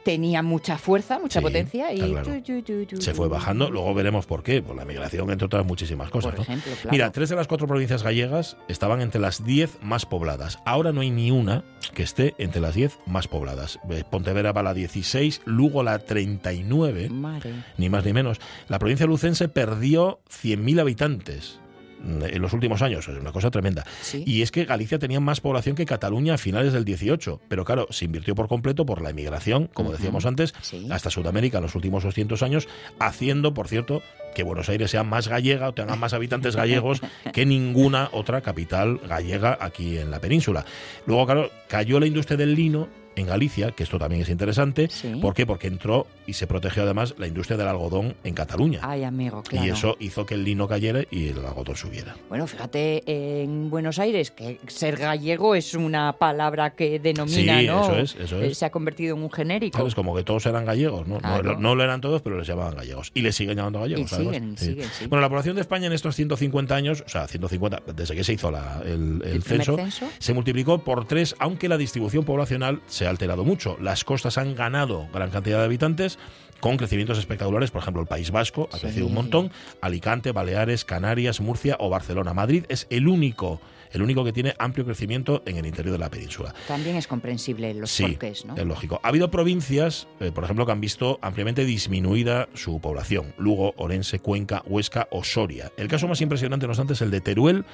tenía 0.07 0.41
mucha 0.41 0.79
fuerza, 0.79 1.19
mucha 1.19 1.41
Sí, 1.41 1.43
potencia 1.45 1.93
y 1.93 1.97
está 1.97 2.07
claro. 2.23 2.43
tu, 2.45 2.63
tu, 2.63 2.63
tu, 2.63 2.87
tu, 2.87 3.03
Se 3.03 3.13
fue 3.13 3.27
bajando, 3.27 3.73
luego 3.73 3.93
veremos 3.93 4.25
por 4.25 4.45
qué, 4.45 4.63
por 4.63 4.77
la 4.77 4.85
migración, 4.85 5.29
entre 5.33 5.47
otras 5.47 5.67
muchísimas 5.67 6.11
cosas. 6.11 6.31
Por 6.31 6.39
¿no? 6.39 6.43
ejemplo, 6.45 6.71
claro. 6.81 6.91
Mira, 6.93 7.11
tres 7.11 7.29
de 7.31 7.35
las 7.35 7.49
cuatro 7.49 7.67
provincias 7.67 8.05
gallegas 8.05 8.57
estaban 8.69 9.01
entre 9.01 9.21
las 9.21 9.45
diez 9.45 9.79
más 9.83 10.07
pobladas. 10.07 10.61
Ahora 10.65 10.93
no 10.93 11.01
hay 11.01 11.11
ni 11.11 11.33
una 11.33 11.65
que 11.93 12.05
esté 12.05 12.37
entre 12.39 12.61
las 12.61 12.77
diez 12.77 13.01
más 13.05 13.27
pobladas. 13.27 13.81
Eh, 13.91 14.05
Pontevedra 14.09 14.53
va 14.53 14.61
a 14.61 14.65
la 14.65 14.75
16, 14.75 15.43
Lugo 15.45 15.83
la 15.83 15.99
39, 15.99 17.09
Madre. 17.11 17.53
ni 17.77 17.89
más 17.89 18.05
ni 18.05 18.13
menos. 18.13 18.39
La 18.69 18.79
provincia 18.79 19.07
lucense 19.07 19.49
perdió 19.49 20.21
100.000 20.31 20.81
habitantes 20.81 21.59
en 22.07 22.41
los 22.43 22.53
últimos 22.53 22.83
años, 22.83 23.09
es 23.09 23.19
una 23.19 23.33
cosa 23.33 23.51
tremenda. 23.51 23.85
Sí. 24.01 24.23
Y 24.27 24.43
es 24.43 24.51
que 24.51 24.65
Galicia 24.65 24.99
tenía 24.99 25.21
más 25.21 25.41
población 25.41 25.77
que 25.77 25.87
Cataluña 25.87 26.35
a 26.35 26.39
finales 26.39 26.73
del 26.73 26.85
18, 26.85 27.41
pero 27.49 27.65
claro, 27.65 27.87
se 27.91 28.05
invirtió 28.05 28.35
por 28.35 28.49
completo 28.49 28.87
por 28.87 29.03
la 29.03 29.11
emigración, 29.11 29.69
como 29.73 29.93
decíamos 29.93 30.27
antes, 30.27 30.55
hasta 30.91 31.11
Sudamérica 31.11 31.59
en 31.59 31.65
los 31.65 31.75
últimos 31.75 32.05
200 32.05 32.43
años, 32.43 32.69
haciendo, 32.99 33.55
por 33.55 33.69
cierto, 33.69 34.03
que 34.35 34.43
Buenos 34.43 34.69
Aires 34.69 34.91
sea 34.91 35.03
más 35.03 35.29
gallega 35.29 35.69
o 35.69 35.75
tenga 35.75 35.97
más 35.97 36.13
habitantes 36.13 36.57
gallegos 36.57 37.01
que 37.33 37.47
ninguna 37.47 38.11
otra 38.13 38.43
capital 38.43 39.01
gallega 39.09 39.59
aquí 39.61 39.99
en 39.99 40.11
la 40.11 40.21
península. 40.21 40.65
Luego, 41.07 41.27
claro, 41.27 41.51
cayó 41.69 42.01
la 42.01 42.07
industria 42.07 42.37
del 42.37 42.55
lino 42.55 42.89
en 43.17 43.27
Galicia, 43.27 43.73
que 43.73 43.83
esto 43.83 43.99
también 43.99 44.23
es 44.23 44.29
interesante. 44.29 44.89
¿Por 45.21 45.35
qué? 45.35 45.47
Porque 45.47 45.67
entró 45.67 46.07
y 46.27 46.35
se 46.35 46.47
protegió 46.47 46.83
además 46.85 47.15
la 47.19 47.27
industria 47.27 47.57
del 47.57 47.69
algodón 47.69 48.15
en 48.25 48.35
Cataluña. 48.35 48.81
Ay, 48.83 49.05
amigo, 49.05 49.43
claro. 49.43 49.67
Y 49.67 49.71
eso 49.71 49.97
hizo 50.01 50.25
que 50.27 50.35
el 50.35 50.45
lino 50.45 50.69
cayera 50.69 51.03
y 51.11 51.29
el 51.29 51.39
algodón 51.45 51.77
subiera. 51.77 52.17
Bueno, 52.29 52.47
fíjate 52.47 53.03
en 53.43 53.71
Buenos 53.71 53.99
Aires 53.99 54.31
que 54.31 54.59
ser 54.69 54.97
gallego 54.97 55.55
es 55.55 55.75
una 55.75 56.13
palabra 56.13 56.71
que 56.75 56.99
denomina, 56.99 57.61
Sí, 57.61 57.67
¿no? 57.67 57.83
eso 57.85 57.97
es, 57.99 58.15
eso 58.17 58.41
es. 58.43 58.53
Eh, 58.53 58.55
Se 58.55 58.65
ha 58.67 58.71
convertido 58.71 59.17
en 59.17 59.23
un 59.23 59.31
genérico. 59.31 59.79
¿Sabes? 59.79 59.95
Como 59.95 60.15
que 60.15 60.23
todos 60.23 60.45
eran 60.47 60.65
gallegos, 60.65 61.07
¿no? 61.07 61.19
Claro. 61.19 61.55
No, 61.55 61.61
no 61.61 61.75
lo 61.75 61.85
eran 61.85 62.01
todos, 62.01 62.23
pero 62.23 62.39
les 62.39 62.47
llamaban 62.47 62.75
gallegos. 62.77 63.11
Y 63.15 63.23
les 63.23 63.35
siguen 63.35 63.57
llamando 63.57 63.81
gallegos. 63.81 64.13
Y 64.13 64.15
siguen, 64.15 64.57
Sí. 64.59 64.67
siguen, 64.67 64.89
sí. 64.99 65.07
Bueno, 65.07 65.23
la 65.23 65.29
población 65.29 65.55
de 65.57 65.63
España 65.63 65.87
en 65.87 65.93
estos 65.93 66.15
150 66.17 66.75
años, 66.75 67.03
o 67.07 67.09
sea, 67.09 67.27
150, 67.27 67.83
desde 67.95 68.15
que 68.15 68.25
se 68.25 68.33
hizo 68.35 68.51
la- 68.51 68.83
el, 68.85 69.23
el 69.25 69.37
¿El 69.37 69.43
primer 69.43 69.65
censo, 69.65 69.77
censo? 69.77 70.09
se 70.19 70.35
multiplicó 70.35 70.79
por 70.79 71.07
tres, 71.07 71.35
aunque 71.39 71.69
la 71.69 71.77
distribución 71.79 72.25
poblacional 72.25 72.81
se 72.87 73.06
ha 73.07 73.11
alterado 73.11 73.45
mucho. 73.45 73.77
Las 73.81 74.05
costas 74.05 74.39
han 74.39 74.55
ganado 74.55 75.09
gran 75.13 75.31
cantidad 75.31 75.59
de 75.59 75.65
habitantes 75.65 76.19
con 76.61 76.79
crecimientos 76.79 77.19
espectaculares, 77.19 77.71
por 77.71 77.83
ejemplo, 77.83 78.01
el 78.01 78.09
País 78.09 78.31
Vasco 78.31 78.69
ha 78.73 78.77
Sí. 78.77 78.83
crecido 78.87 79.07
un 79.07 79.15
montón, 79.15 79.51
Alicante, 79.83 80.33
Baleares, 80.33 80.85
Canarias, 80.87 81.41
Murcia 81.43 81.77
o 81.81 81.91
Barcelona. 81.91 82.33
Madrid 82.33 82.65
es 82.71 82.87
el 82.89 83.09
único, 83.09 83.61
el 83.93 84.01
único 84.01 84.25
que 84.25 84.33
tiene 84.33 84.55
amplio 84.59 84.87
crecimiento 84.87 85.43
en 85.45 85.59
el 85.59 85.67
interior 85.67 85.93
de 85.93 85.99
la 85.99 86.09
península. 86.09 86.55
También 86.67 86.97
es 86.97 87.07
comprensible 87.07 87.75
los 87.75 87.91
Sí, 87.91 88.05
porqués, 88.07 88.47
¿no? 88.47 88.57
es 88.57 88.65
lógico. 88.65 89.01
Ha 89.03 89.09
habido 89.09 89.31
provincias, 89.31 90.09
eh, 90.19 90.33
por 90.33 90.45
ejemplo, 90.45 90.65
que 90.65 90.73
han 90.73 90.81
visto 90.81 91.19
ampliamente 91.21 91.67
disminuida 91.67 92.49
su 92.55 92.81
población. 92.81 93.35
Lugo, 93.37 93.75
Orense, 93.77 94.19
Cuenca, 94.19 94.63
Huesca 94.67 95.09
o 95.11 95.25
Soria. 95.25 95.71
El 95.77 95.89
caso 95.89 96.09
más 96.09 96.23
impresionante, 96.23 96.67
no 96.67 96.71
obstante, 96.71 96.95
es 96.95 97.03
el 97.03 97.11
de 97.11 97.21
Teruel. 97.21 97.67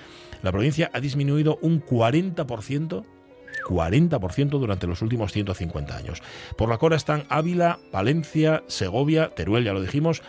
La 0.42 0.51
provincia 0.51 0.90
ha 0.92 0.99
disminuido 0.99 1.57
un 1.62 1.81
40%. 1.81 3.05
40% 3.62 4.51
durante 4.51 4.87
los 4.87 5.03
últimos 5.03 5.33
150 5.33 5.96
años. 5.96 6.22
Por 6.57 6.68
la 6.68 6.79
cora 6.79 6.96
están 6.96 7.25
Ávila, 7.29 7.79
Palencia, 7.90 8.62
Segovia, 8.66 9.35
Teruel, 9.35 9.64
ya 9.64 9.72
lo 9.72 9.81
dijimos, 9.81 10.22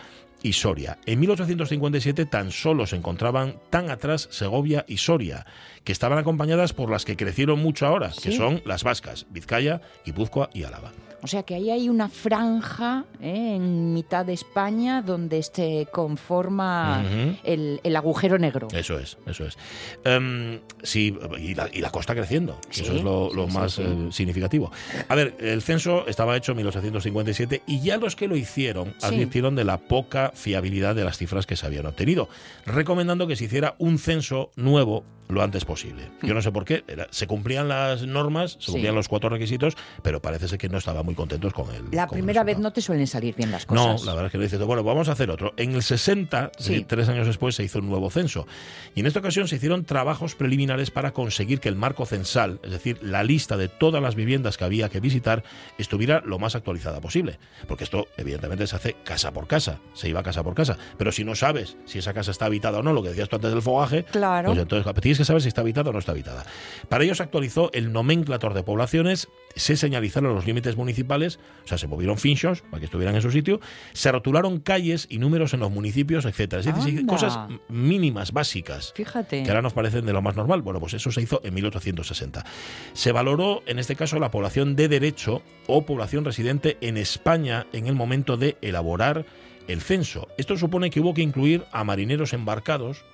y 0.44 0.52
Soria. 0.52 0.98
En 1.06 1.18
1857 1.20 2.26
tan 2.26 2.52
solo 2.52 2.86
se 2.86 2.96
encontraban 2.96 3.56
tan 3.70 3.90
atrás 3.90 4.28
Segovia 4.30 4.84
y 4.86 4.98
Soria, 4.98 5.46
que 5.84 5.92
estaban 5.92 6.18
acompañadas 6.18 6.74
por 6.74 6.90
las 6.90 7.04
que 7.04 7.16
crecieron 7.16 7.60
mucho 7.60 7.86
ahora, 7.86 8.12
que 8.22 8.30
son 8.30 8.62
las 8.66 8.84
vascas, 8.84 9.26
Vizcaya, 9.30 9.80
Guipúzcoa 10.04 10.50
y 10.52 10.64
Álava. 10.64 10.92
O 11.24 11.26
sea 11.26 11.42
que 11.42 11.54
ahí 11.54 11.70
hay 11.70 11.88
una 11.88 12.10
franja 12.10 13.06
¿eh? 13.18 13.54
en 13.56 13.94
mitad 13.94 14.26
de 14.26 14.34
España 14.34 15.00
donde 15.00 15.42
se 15.42 15.88
conforma 15.90 17.02
el, 17.42 17.80
el 17.82 17.96
agujero 17.96 18.36
negro. 18.36 18.68
Eso 18.74 18.98
es, 18.98 19.16
eso 19.24 19.46
es. 19.46 19.56
Em, 20.04 20.60
sí, 20.82 21.16
y 21.38 21.54
la, 21.54 21.70
y 21.72 21.80
la 21.80 21.88
costa 21.88 22.14
creciendo. 22.14 22.58
Sí, 22.68 22.82
eso 22.82 22.92
es 22.92 23.02
lo, 23.02 23.30
sí, 23.30 23.36
lo 23.36 23.48
sí, 23.48 23.56
más 23.56 23.72
sí. 23.72 23.82
eh, 23.82 24.08
significativo. 24.10 24.70
A 25.08 25.14
ver, 25.14 25.34
el 25.40 25.62
censo 25.62 26.06
estaba 26.06 26.36
hecho 26.36 26.52
en 26.52 26.58
1857 26.58 27.62
y 27.66 27.80
ya 27.80 27.96
los 27.96 28.16
que 28.16 28.28
lo 28.28 28.36
hicieron 28.36 28.94
advirtieron 29.00 29.56
de 29.56 29.64
la 29.64 29.78
poca 29.78 30.30
fiabilidad 30.34 30.94
de 30.94 31.04
las 31.04 31.16
cifras 31.16 31.46
que 31.46 31.56
se 31.56 31.64
habían 31.64 31.86
obtenido, 31.86 32.28
recomendando 32.66 33.26
que 33.26 33.36
se 33.36 33.44
hiciera 33.44 33.76
un 33.78 33.98
censo 33.98 34.50
nuevo 34.56 35.04
lo 35.34 35.42
antes 35.42 35.64
posible. 35.64 36.10
Yo 36.22 36.32
no 36.34 36.40
sé 36.42 36.50
por 36.52 36.64
qué, 36.64 36.84
era- 36.88 37.06
se 37.10 37.26
cumplían 37.26 37.68
las 37.68 38.02
normas, 38.06 38.52
se 38.52 38.56
Hmm. 38.58 38.60
Sí. 38.60 38.72
cumplían 38.72 38.94
los 38.94 39.08
cuatro 39.08 39.28
requisitos, 39.28 39.76
pero 40.02 40.22
parece 40.22 40.48
ser 40.48 40.58
que 40.58 40.68
no 40.68 40.78
estaban 40.78 41.04
muy 41.04 41.14
contentos 41.14 41.52
con 41.52 41.66
el, 41.74 41.84
La 41.90 42.06
con 42.06 42.16
el 42.18 42.22
primera 42.24 42.44
vez 42.44 42.58
no 42.58 42.72
te 42.72 42.80
suelen 42.80 43.06
salir 43.06 43.34
bien 43.34 43.50
las 43.50 43.68
no, 43.68 43.74
cosas. 43.92 44.06
la 44.06 44.12
verdad 44.12 44.26
es 44.26 44.32
que 44.32 44.38
no 44.38 44.44
dices, 44.44 44.60
bueno, 44.60 44.82
vamos 44.84 45.08
a 45.08 45.12
hacer 45.12 45.30
otro. 45.30 45.52
En 45.56 45.74
el 45.74 45.82
60, 45.82 46.50
es 46.58 46.64
Sí. 46.64 46.72
decir, 46.72 46.86
tres 46.86 47.08
años 47.08 47.26
después, 47.26 47.54
se 47.54 47.64
hizo 47.64 47.78
un 47.80 47.88
nuevo 47.88 48.10
censo. 48.10 48.46
Y 48.94 49.00
en 49.00 49.06
esta 49.06 49.18
ocasión 49.20 49.48
se 49.48 49.56
hicieron 49.56 49.84
trabajos 49.84 50.34
preliminares 50.34 50.90
para 50.90 51.12
conseguir 51.12 51.60
que 51.60 51.68
el 51.68 51.76
marco 51.76 52.06
censal, 52.06 52.60
es 52.62 52.70
decir, 52.70 52.98
la 53.02 53.22
lista 53.24 53.56
de 53.56 53.68
todas 53.68 54.02
las 54.02 54.14
viviendas 54.14 54.56
que 54.56 54.64
había 54.64 54.88
que 54.88 55.00
visitar, 55.00 55.42
estuviera 55.78 56.22
lo 56.24 56.38
más 56.38 56.54
actualizada 56.54 57.00
posible. 57.00 57.38
Porque 57.66 57.84
esto, 57.84 58.06
evidentemente, 58.16 58.66
se 58.66 58.76
hace 58.76 58.96
casa 59.04 59.32
por 59.32 59.46
casa. 59.46 59.78
Se 59.94 60.08
iba 60.08 60.22
casa 60.22 60.42
por 60.42 60.54
casa. 60.54 60.76
Pero 60.98 61.12
si 61.12 61.24
no 61.24 61.34
sabes 61.34 61.76
si 61.84 61.98
esa 61.98 62.12
casa 62.14 62.30
está 62.30 62.46
habitada 62.46 62.78
o 62.78 62.82
no, 62.82 62.92
lo 62.92 63.02
que 63.02 63.08
decías 63.10 63.28
tú 63.28 63.36
antes 63.36 63.50
del 63.50 63.62
fogaje, 63.62 64.04
Claro. 64.04 64.48
pues 64.50 64.60
entonces 64.60 64.94
tienes 65.00 65.18
que 65.18 65.23
se 65.24 65.28
sabe 65.28 65.40
si 65.40 65.48
está 65.48 65.62
habitada 65.62 65.90
o 65.90 65.92
no 65.92 65.98
está 65.98 66.12
habitada. 66.12 66.44
Para 66.88 67.04
ello 67.04 67.14
se 67.14 67.22
actualizó 67.22 67.70
el 67.72 67.92
nomenclator 67.92 68.54
de 68.54 68.62
poblaciones, 68.62 69.28
se 69.56 69.76
señalizaron 69.76 70.34
los 70.34 70.46
límites 70.46 70.76
municipales, 70.76 71.38
o 71.64 71.68
sea, 71.68 71.78
se 71.78 71.86
movieron 71.86 72.18
finchos 72.18 72.62
para 72.62 72.80
que 72.80 72.86
estuvieran 72.86 73.14
en 73.14 73.22
su 73.22 73.30
sitio, 73.30 73.60
se 73.92 74.12
rotularon 74.12 74.60
calles 74.60 75.06
y 75.08 75.18
números 75.18 75.54
en 75.54 75.60
los 75.60 75.70
municipios, 75.70 76.24
etcétera. 76.24 76.60
Es 76.60 76.66
decir, 76.66 77.00
Anda. 77.00 77.12
cosas 77.12 77.38
mínimas, 77.68 78.32
básicas. 78.32 78.92
Fíjate. 78.94 79.42
Que 79.42 79.48
ahora 79.50 79.62
nos 79.62 79.72
parecen 79.72 80.06
de 80.06 80.12
lo 80.12 80.22
más 80.22 80.36
normal. 80.36 80.62
Bueno, 80.62 80.80
pues 80.80 80.94
eso 80.94 81.10
se 81.10 81.22
hizo 81.22 81.40
en 81.44 81.54
1860. 81.54 82.44
Se 82.92 83.12
valoró, 83.12 83.62
en 83.66 83.78
este 83.78 83.96
caso, 83.96 84.18
la 84.18 84.30
población 84.30 84.76
de 84.76 84.88
derecho 84.88 85.42
o 85.66 85.86
población 85.86 86.24
residente 86.24 86.76
en 86.80 86.96
España 86.96 87.66
en 87.72 87.86
el 87.86 87.94
momento 87.94 88.36
de 88.36 88.56
elaborar 88.60 89.24
el 89.68 89.80
censo. 89.80 90.28
Esto 90.36 90.56
supone 90.56 90.90
que 90.90 91.00
hubo 91.00 91.14
que 91.14 91.22
incluir 91.22 91.64
a 91.72 91.84
marineros 91.84 92.32
embarcados, 92.32 93.04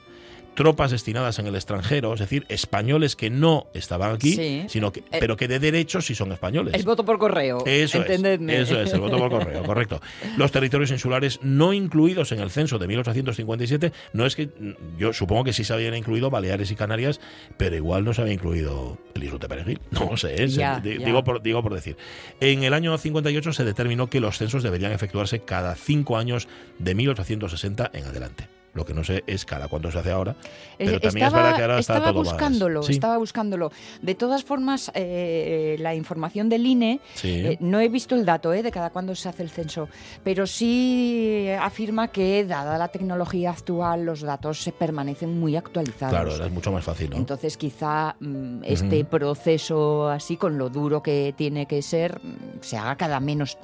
tropas 0.54 0.90
destinadas 0.90 1.38
en 1.38 1.46
el 1.46 1.54
extranjero, 1.54 2.12
es 2.14 2.20
decir, 2.20 2.44
españoles 2.48 3.16
que 3.16 3.30
no 3.30 3.68
estaban 3.72 4.14
aquí, 4.14 4.34
Sí. 4.34 4.64
sino 4.68 4.92
que, 4.92 5.00
Eh, 5.00 5.18
pero 5.20 5.36
que 5.36 5.48
de 5.48 5.58
derecho 5.58 6.00
sí 6.02 6.14
son 6.14 6.32
españoles. 6.32 6.74
El 6.74 6.82
voto 6.84 7.04
por 7.04 7.18
correo. 7.18 7.64
Eso 7.66 7.98
entendedme. 7.98 8.56
es, 8.56 8.62
eso 8.70 8.80
es, 8.80 8.92
el 8.92 9.00
voto 9.00 9.16
por 9.16 9.30
correo, 9.30 9.62
correcto. 9.62 10.00
Los 10.36 10.52
territorios 10.52 10.90
insulares 10.90 11.38
no 11.42 11.72
incluidos 11.72 12.32
en 12.32 12.40
el 12.40 12.50
censo 12.50 12.78
de 12.78 12.86
1857, 12.88 13.92
no 14.12 14.26
es 14.26 14.36
que, 14.36 14.50
yo 14.98 15.12
supongo 15.12 15.44
que 15.44 15.52
sí 15.52 15.64
se 15.64 15.72
habían 15.72 15.94
incluido 15.94 16.30
Baleares 16.30 16.70
y 16.70 16.74
Canarias, 16.76 17.20
pero 17.56 17.76
igual 17.76 18.04
no 18.04 18.12
se 18.12 18.20
había 18.22 18.34
incluido 18.34 18.98
el 19.14 19.24
Islote 19.24 19.48
Perejil. 19.48 19.80
No 20.10 20.16
sé, 20.16 20.42
es- 20.44 20.54
Ya, 20.56 20.80
di- 20.80 20.98
ya. 20.98 21.06
digo, 21.06 21.24
por, 21.24 21.42
digo 21.42 21.62
por 21.62 21.72
decir. 21.74 21.96
En 22.40 22.64
el 22.64 22.74
año 22.74 22.96
58 22.98 23.52
se 23.52 23.64
determinó 23.64 24.08
que 24.10 24.20
los 24.20 24.36
censos 24.38 24.62
deberían 24.62 24.92
efectuarse 24.92 25.40
cada 25.40 25.74
cinco 25.76 26.18
años 26.18 26.48
de 26.78 26.94
1860 26.94 27.90
en 27.94 28.04
adelante. 28.04 28.48
Lo 28.72 28.84
que 28.84 28.94
no 28.94 29.02
sé 29.02 29.24
es 29.26 29.44
cada 29.44 29.66
cuánto 29.66 29.90
se 29.90 29.98
hace 29.98 30.12
ahora, 30.12 30.36
pero 30.78 30.96
Eh, 30.96 31.00
también 31.00 31.26
es 31.26 31.32
verdad 31.32 31.56
que 31.56 31.62
ahora 31.62 31.78
está 31.80 31.94
estaba 31.94 32.12
todo 32.12 32.22
más- 32.22 32.32
buscándolo, 32.34 32.82
Sí. 32.84 32.92
estaba 32.92 33.18
buscándolo. 33.18 33.72
De 34.00 34.14
todas 34.14 34.44
formas, 34.44 34.92
eh, 34.94 35.76
la 35.80 35.94
información 35.96 36.48
del 36.48 36.64
INE, 36.66 37.00
Sí. 37.14 37.28
eh, 37.46 37.56
no 37.60 37.80
he 37.80 37.88
visto 37.88 38.14
el 38.14 38.24
dato 38.24 38.52
eh, 38.52 38.62
de 38.62 38.70
cada 38.70 38.90
cuándo 38.90 39.14
se 39.16 39.28
hace 39.28 39.42
el 39.42 39.50
censo, 39.50 39.88
pero 40.22 40.46
sí 40.46 41.48
afirma 41.60 42.08
que, 42.08 42.44
dada 42.44 42.78
la 42.78 42.88
tecnología 42.88 43.50
actual, 43.50 44.04
los 44.04 44.20
datos 44.20 44.62
se 44.62 44.70
permanecen 44.72 45.38
muy 45.40 45.56
actualizados. 45.56 46.12
Claro, 46.14 46.30
ahora 46.30 46.46
es 46.46 46.52
mucho 46.52 46.70
más 46.70 46.84
fácil, 46.84 47.10
¿no? 47.10 47.16
Entonces, 47.16 47.56
quizá 47.56 48.14
mm, 48.20 48.62
este 48.64 49.04
proceso 49.04 50.08
así, 50.08 50.36
con 50.36 50.58
lo 50.58 50.68
duro 50.70 51.02
que 51.02 51.34
tiene 51.36 51.66
que 51.66 51.82
ser, 51.82 52.20
mm, 52.22 52.60
se 52.60 52.76
haga 52.78 52.94
cada 52.96 53.18
menos 53.18 53.58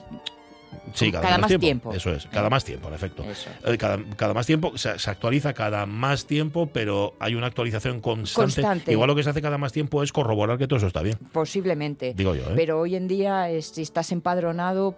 Sí, 0.94 1.10
cada, 1.12 1.36
más 1.38 1.58
tiempo. 1.58 1.92
Eso 1.92 2.10
es, 2.12 2.26
cada 2.26 2.48
más 2.48 2.64
tiempo, 2.64 2.88
en 2.88 2.94
efecto. 2.94 3.22
Eh, 3.64 3.76
Cada, 3.76 3.98
cada 4.16 4.32
más 4.34 4.46
tiempo, 4.46 4.78
se, 4.78 4.98
se 4.98 5.10
actualiza 5.10 5.52
cada 5.52 5.84
más 5.84 6.26
tiempo, 6.26 6.70
pero 6.72 7.14
hay 7.18 7.34
una 7.34 7.46
actualización 7.48 8.00
constante. 8.00 8.42
Constante. 8.62 8.92
Igual 8.92 9.08
lo 9.08 9.14
que 9.16 9.22
se 9.22 9.30
hace 9.30 9.42
cada 9.42 9.58
más 9.58 9.72
tiempo 9.72 10.02
es 10.02 10.12
corroborar 10.12 10.56
que 10.58 10.66
todo 10.66 10.78
eso 10.78 10.86
está 10.86 11.02
bien. 11.02 11.18
Posiblemente. 11.32 12.14
Digo 12.14 12.34
yo, 12.34 12.44
¿eh? 12.44 12.52
Pero 12.56 12.80
hoy 12.80 12.94
en 12.96 13.08
día, 13.08 13.50
es- 13.50 13.66
si 13.68 13.82
estás 13.82 14.10
empadronado, 14.12 14.94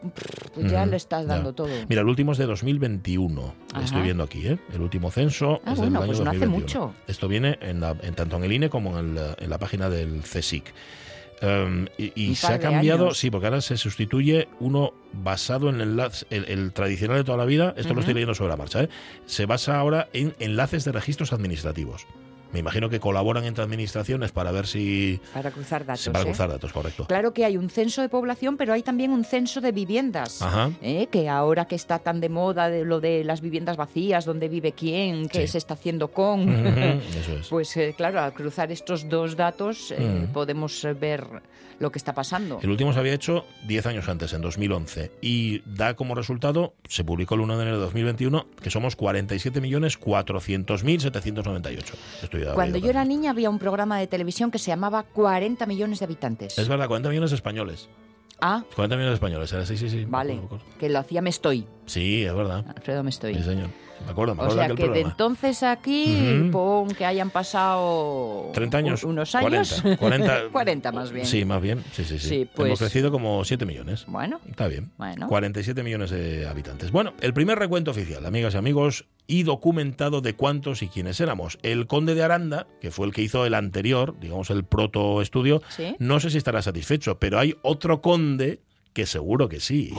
pues 0.55 0.71
ya 0.71 0.83
Ujú, 0.83 0.91
le 0.91 0.97
estás 0.97 1.27
ya. 1.27 1.35
dando 1.35 1.53
todo. 1.55 1.71
Mira, 1.89 2.03
el 2.03 2.09
último 2.09 2.33
es 2.33 2.39
de 2.39 2.47
2021. 2.47 3.55
Ajá. 3.73 3.85
Estoy 3.85 4.03
viendo 4.03 4.23
aquí, 4.23 4.47
¿eh? 4.47 4.59
El 4.73 4.83
último 4.83 5.11
censo 5.11 5.61
Ah, 5.65 5.73
es 5.73 5.79
bueno, 5.79 5.93
del 6.01 6.03
año 6.03 6.07
pues 6.07 6.21
no 6.21 6.31
hace 6.31 6.39
2021. 6.41 6.87
mucho. 6.87 6.95
Esto 7.09 7.29
viene 7.29 7.59
en 7.61 7.81
la- 7.81 7.97
en 8.03 8.15
tanto 8.15 8.37
en 8.37 8.45
el 8.45 8.53
INE 8.53 8.69
como 8.71 8.99
en, 8.99 9.17
el- 9.17 9.35
en 9.39 9.51
la 9.51 9.59
página 9.59 9.89
del 9.91 10.23
CSIC. 10.23 10.73
Um, 11.41 11.87
y 11.97 12.35
se 12.35 12.53
ha 12.53 12.59
cambiado, 12.59 13.07
años. 13.07 13.19
sí, 13.19 13.31
porque 13.31 13.47
ahora 13.47 13.61
se 13.61 13.77
sustituye 13.77 14.49
uno 14.59 14.93
basado 15.13 15.69
en 15.69 15.81
el, 15.81 16.01
el 16.31 16.73
tradicional 16.73 17.19
de 17.19 17.25
toda 17.25 17.39
la 17.39 17.45
vida, 17.45 17.75
esto 17.77 17.95
lo 17.95 18.01
estoy 18.01 18.15
leyendo 18.15 18.35
sobre 18.35 18.51
la 18.51 18.57
marcha, 18.57 18.83
¿eh? 18.83 18.89
se 19.27 19.47
basa 19.47 19.79
ahora 19.79 20.09
en 20.13 20.35
enlaces 20.41 20.85
de 20.85 20.93
registros 20.93 21.33
administrativos. 21.33 22.07
Me 22.53 22.61
imagino 22.61 22.89
que 22.89 23.01
colaboran 23.01 23.45
entre 23.45 23.65
administraciones 23.65 24.33
para 24.33 24.53
ver 24.53 24.67
si... 24.67 25.21
Para 25.35 25.51
cruzar 25.51 25.85
datos. 25.85 26.09
para 26.09 26.21
¿eh? 26.21 26.25
cruzar 26.25 26.49
datos, 26.51 26.73
correcto. 26.73 27.07
Claro 27.07 27.33
que 27.33 27.45
hay 27.45 27.57
un 27.57 27.71
censo 27.71 28.03
de 28.03 28.09
población, 28.09 28.57
pero 28.57 28.73
hay 28.73 28.83
también 28.83 29.11
un 29.13 29.25
censo 29.25 29.61
de 29.61 29.73
viviendas. 29.73 30.43
Ajá. 30.43 30.71
¿eh? 30.83 31.09
Que 31.11 31.29
ahora 31.29 31.67
que 31.67 31.75
está 31.75 31.99
tan 31.99 32.21
de 32.21 32.29
moda 32.29 32.69
de 32.71 32.85
lo 32.85 33.01
de 33.01 33.25
las 33.25 33.41
viviendas 33.41 33.77
vacías, 33.77 34.25
dónde 34.25 34.49
vive 34.49 34.73
quién, 34.73 35.29
qué 35.29 35.43
Sí. 35.47 35.53
se 35.53 35.59
está 35.59 35.75
haciendo 35.75 36.09
con. 36.09 36.49
Eso 36.49 37.33
es. 37.41 37.49
Pues 37.49 37.77
eh, 37.77 37.95
claro, 37.97 38.21
al 38.21 38.33
cruzar 38.33 38.71
estos 38.73 39.09
dos 39.09 39.37
datos 39.37 39.91
eh, 39.91 39.99
Mm. 40.01 40.33
podemos 40.33 40.87
ver 41.01 41.25
lo 41.81 41.93
que 41.93 41.99
está 41.99 42.13
pasando. 42.13 42.59
El 42.63 42.71
último 42.71 42.93
se 42.93 42.99
había 42.99 43.13
hecho 43.15 43.45
10 43.69 43.87
años 43.87 44.09
antes, 44.09 44.33
en 44.33 44.41
2011, 44.41 45.13
y 45.21 45.61
da 45.65 45.95
como 45.95 46.17
resultado, 46.17 46.75
se 46.89 47.05
publicó 47.05 47.37
el 47.37 47.43
1 47.43 47.57
de 47.57 47.63
enero 47.63 47.77
de 47.79 47.85
2021, 47.85 48.47
que 48.61 48.71
somos 48.71 48.97
47.400.798. 48.99 51.95
Estoy 52.23 52.38
Cuando 52.55 52.79
yo 52.79 52.91
era 52.91 53.05
niña 53.05 53.31
había 53.31 53.51
un 53.51 53.59
programa 53.59 53.99
de 53.99 54.07
televisión 54.07 54.51
que 54.51 54.59
se 54.59 54.71
llamaba 54.71 55.03
40 55.03 55.67
millones 55.67 55.99
de 55.99 56.05
habitantes. 56.05 56.59
Es 56.59 56.69
verdad, 56.69 56.87
40 56.87 57.09
millones 57.09 57.31
de 57.31 57.37
españoles. 57.37 57.89
Ah, 58.41 58.65
40 58.77 58.97
millones 58.97 59.11
de 59.11 59.15
españoles, 59.15 59.53
era 59.53 59.67
sí, 59.67 59.77
sí, 59.77 59.91
sí. 59.91 60.05
vale. 60.05 60.41
Que 60.79 60.89
lo 60.89 61.01
hacía 61.01 61.21
Me 61.23 61.31
Estoy. 61.31 61.67
Sí, 61.87 62.25
es 62.25 62.35
verdad. 62.35 62.65
Alfredo 62.77 63.03
Me 63.03 63.11
Estoy. 63.11 63.35
Sí, 63.35 63.43
señor. 63.43 63.69
Me 64.05 64.13
acuerdo, 64.13 64.35
me 64.35 64.41
O 64.43 64.45
acuerdo 64.45 64.63
sea 64.67 64.75
que 64.75 64.89
de 64.89 65.01
entonces 65.01 65.63
aquí, 65.63 66.41
Ujú. 66.43 66.51
pon 66.51 66.89
que 66.95 67.05
hayan 67.05 67.31
pasado 67.31 68.51
30 68.55 68.79
años. 68.79 69.05
unos 69.05 69.35
años. 69.35 69.83
40. 69.83 69.97
40, 69.99 70.41
40 70.53 70.93
más 70.93 71.11
bien. 71.13 71.27
Sí, 71.27 71.45
más 71.45 71.61
bien. 71.61 71.83
Sí, 71.93 72.05
sí, 72.05 72.19
sí. 72.19 72.29
Sí, 72.29 72.49
pues- 72.55 72.67
Hemos 72.69 72.79
crecido 72.79 73.11
como 73.11 73.45
7 73.45 73.67
millones. 73.67 74.05
Bueno, 74.07 74.41
Está 74.49 74.69
bien. 74.69 74.91
Bueno. 74.99 75.29
47 75.29 75.83
millones 75.83 76.11
de 76.11 76.47
habitantes. 76.49 76.91
Bueno, 76.91 77.13
el 77.21 77.35
primer 77.35 77.59
recuento 77.59 77.91
oficial, 77.91 78.25
amigas 78.25 78.55
y 78.55 78.59
amigos, 78.59 79.05
y 79.27 79.43
documentado 79.43 80.21
de 80.21 80.35
cuántos 80.35 80.83
y 80.83 80.89
quiénes 80.89 81.21
éramos. 81.21 81.59
El 81.63 81.87
conde 81.87 82.15
de 82.15 82.23
Aranda, 82.23 82.67
que 82.81 82.91
fue 82.91 83.07
el 83.07 83.13
que 83.13 83.23
hizo 83.23 83.45
el 83.45 83.55
anterior, 83.55 84.15
digamos 84.21 84.49
el 84.51 84.65
proto 84.65 85.21
estudio, 85.21 85.61
Sí. 85.69 85.95
no 85.99 86.19
sé 86.21 86.31
si 86.31 86.39
estará 86.39 86.63
satisfecho, 86.63 87.19
pero 87.19 87.39
hay 87.39 87.55
otro 87.63 88.01
conde 88.01 88.61
que 88.95 89.05
seguro 89.07 89.49
que 89.49 89.61
sí. 89.61 89.93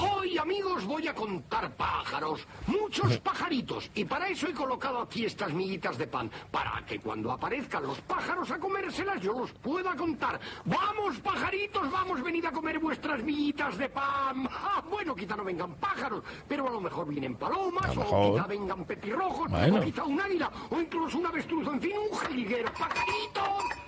Contar 1.40 1.72
pájaros, 1.72 2.46
muchos 2.68 3.18
pajaritos, 3.24 3.90
y 3.96 4.04
para 4.04 4.28
eso 4.28 4.48
he 4.48 4.54
colocado 4.54 5.02
aquí 5.02 5.26
estas 5.26 5.54
miguitas 5.54 5.98
de 5.98 6.06
pan, 6.06 6.30
para 6.52 6.84
que 6.86 7.00
cuando 7.00 7.32
aparezcan 7.32 7.84
los 7.84 8.00
pájaros 8.02 8.52
a 8.52 8.58
comérselas 8.60 9.22
yo 9.22 9.34
los 9.40 9.52
pueda 9.54 9.96
contar. 9.96 10.40
Vamos, 10.66 11.18
pajaritos, 11.20 11.90
vamos, 11.90 12.22
venid 12.22 12.46
a 12.46 12.52
comer 12.52 12.80
vuestras 12.80 13.24
miguitas 13.24 13.78
de 13.78 13.90
pan. 13.90 14.48
Ah, 14.72 14.84
bueno, 14.90 15.16
quizá 15.16 15.36
no 15.36 15.44
vengan 15.44 15.74
pájaros, 15.76 16.24
pero 16.48 16.68
a 16.68 16.72
lo 16.72 16.82
mejor 16.82 17.08
vienen 17.08 17.36
palomas, 17.36 17.96
o 17.98 18.34
quizá 18.34 18.46
vengan 18.46 18.86
petirrojos, 18.86 19.50
Bueno. 19.50 19.80
o 19.80 19.84
quizá 19.84 20.04
un 20.04 20.20
águila, 20.22 20.52
o 20.70 20.80
incluso 20.80 21.18
un 21.18 21.26
avestruz, 21.26 21.68
en 21.68 21.82
fin, 21.82 21.94
un 21.98 22.18
jilguero. 22.20 22.72
¡Pajaritos! 22.78 23.79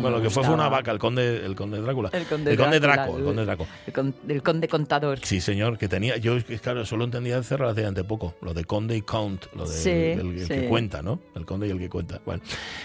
Bueno, 0.00 0.20
que 0.22 0.30
fue, 0.30 0.44
fue 0.44 0.54
una 0.54 0.68
vaca, 0.68 0.90
el 0.92 0.98
conde, 0.98 1.44
el 1.44 1.54
conde 1.56 1.80
Drácula. 1.80 2.10
El 2.12 2.24
conde 2.26 2.54
Drácula, 2.56 2.78
Drácula, 2.80 3.18
el 3.18 3.24
conde 3.24 3.44
Draco. 3.44 3.66
el, 3.86 3.92
con- 3.92 4.14
el 4.28 4.42
conde 4.42 4.68
contador. 4.68 5.18
Sí, 5.22 5.40
señor, 5.40 5.76
que 5.78 5.88
tenía. 5.88 6.16
Yo, 6.18 6.36
claro, 6.62 6.84
solo 6.86 7.04
entendía 7.04 7.38
hace 7.38 7.56
relativamente 7.56 8.04
poco. 8.04 8.34
Lo 8.40 8.54
de 8.54 8.64
conde 8.64 8.96
y 8.96 9.02
count, 9.02 9.46
lo 9.54 9.66
de 9.66 9.74
Sí, 9.74 9.90
el, 9.90 10.38
el 10.38 10.48
que 10.48 10.68
cuenta, 10.68 11.02
¿no? 11.02 11.20
El 11.34 11.44
conde 11.44 11.66
y 11.66 11.70
el 11.70 11.78
que 11.78 11.88
cuenta. 11.88 12.20
Bueno, 12.24 12.42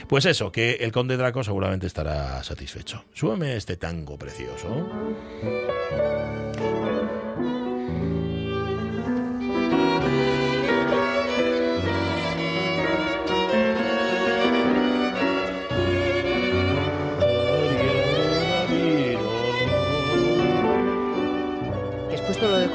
pues 0.08 0.26
eso, 0.26 0.52
que 0.52 0.74
el 0.76 0.91
conde 0.91 1.18
Draco 1.18 1.43
seguramente 1.43 1.88
estará 1.88 2.43
satisfecho. 2.43 3.04
Súbeme 3.14 3.56
este 3.56 3.78
tango 3.78 4.18
precioso. 4.18 4.88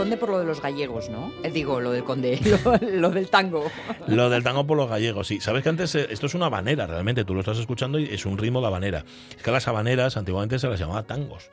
Conde 0.02 0.16
por 0.16 0.30
lo 0.30 0.40
de 0.40 0.44
los 0.44 0.60
gallegos, 0.60 1.10
¿no? 1.10 1.32
Eh, 1.44 1.50
digo, 1.52 1.80
lo 1.80 1.92
del 1.92 2.02
conde, 2.02 2.40
lo, 2.90 3.10
del 3.10 3.28
tango. 3.28 3.70
Lo 4.08 4.30
del 4.30 4.42
tango 4.42 4.66
por 4.66 4.76
los 4.76 4.90
gallegos, 4.90 5.28
sí. 5.28 5.40
Sabes 5.40 5.62
que 5.62 5.68
antes 5.68 5.94
eh, 5.94 6.08
esto 6.10 6.26
es 6.26 6.34
una 6.34 6.46
habanera, 6.46 6.88
realmente. 6.88 7.24
Tú 7.24 7.34
lo 7.34 7.40
estás 7.40 7.58
escuchando 7.58 8.00
y 8.00 8.06
es 8.06 8.26
un 8.26 8.36
ritmo 8.36 8.60
de 8.60 8.66
habanera. 8.66 9.04
Es 9.36 9.44
que 9.44 9.52
las 9.52 9.68
habaneras 9.68 10.16
antiguamente 10.16 10.58
se 10.58 10.66
las 10.66 10.80
llamaba 10.80 11.04
tangos. 11.04 11.50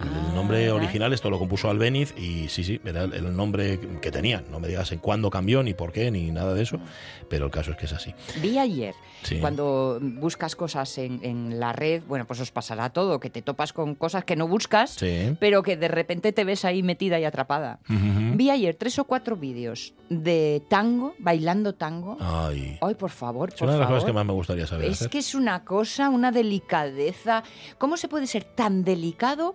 El 0.00 0.08
Ah, 0.08 0.32
nombre 0.34 0.70
original, 0.72 1.12
esto 1.12 1.30
lo 1.30 1.38
compuso 1.38 1.68
Albeniz 1.70 2.12
y 2.18 2.48
sí, 2.48 2.64
sí, 2.64 2.80
era 2.84 3.04
el, 3.04 3.36
nombre 3.36 3.78
que 4.00 4.10
tenían. 4.10 4.44
No 4.50 4.58
me 4.58 4.66
digas 4.66 4.90
en 4.90 4.98
cuándo 4.98 5.30
cambió, 5.30 5.62
ni 5.62 5.74
por 5.74 5.92
qué, 5.92 6.10
ni 6.10 6.30
nada 6.32 6.54
de 6.54 6.62
eso, 6.62 6.80
pero 7.28 7.44
el 7.46 7.50
caso 7.52 7.70
es 7.72 7.76
que 7.76 7.84
es 7.86 7.92
así. 7.92 8.14
Vi 8.40 8.58
ayer, 8.58 8.94
Sí. 9.22 9.38
cuando 9.38 10.00
buscas 10.00 10.56
cosas 10.56 10.98
en, 10.98 11.20
en 11.22 11.60
la 11.60 11.72
red, 11.72 12.02
bueno, 12.08 12.26
pues 12.26 12.40
os 12.40 12.50
pasará 12.50 12.90
todo, 12.90 13.20
que 13.20 13.30
te 13.30 13.42
topas 13.42 13.72
con 13.72 13.94
cosas 13.94 14.24
que 14.24 14.34
no 14.34 14.48
buscas, 14.48 14.90
Sí. 14.90 15.36
pero 15.38 15.62
que 15.62 15.76
de 15.76 15.86
repente 15.88 16.32
te 16.32 16.42
ves 16.44 16.64
ahí 16.64 16.82
metida 16.82 17.20
y 17.20 17.24
atrapada. 17.24 17.78
Vi 17.88 18.50
ayer 18.50 18.74
tres 18.74 18.98
o 18.98 19.04
cuatro 19.04 19.36
vídeos 19.36 19.94
de 20.08 20.62
tango, 20.68 21.14
bailando 21.18 21.74
tango. 21.74 22.16
Ay. 22.18 22.78
Ay, 22.80 22.94
por 22.96 23.10
favor, 23.10 23.50
Es 23.50 23.54
por 23.56 23.64
una 23.68 23.74
de 23.74 23.78
las 23.80 23.86
favor. 23.86 23.98
cosas 24.00 24.06
que 24.08 24.12
más 24.14 24.26
me 24.26 24.32
gustaría 24.32 24.66
saber 24.66 24.86
Es 24.90 24.96
hacer. 24.98 25.10
que 25.10 25.18
es 25.18 25.34
una 25.36 25.64
cosa, 25.64 26.08
una 26.08 26.32
delicadeza. 26.32 27.44
¿Cómo 27.78 27.96
se 27.96 28.08
puede 28.08 28.26
ser 28.26 28.42
tan 28.44 28.82
delicado 28.82 29.54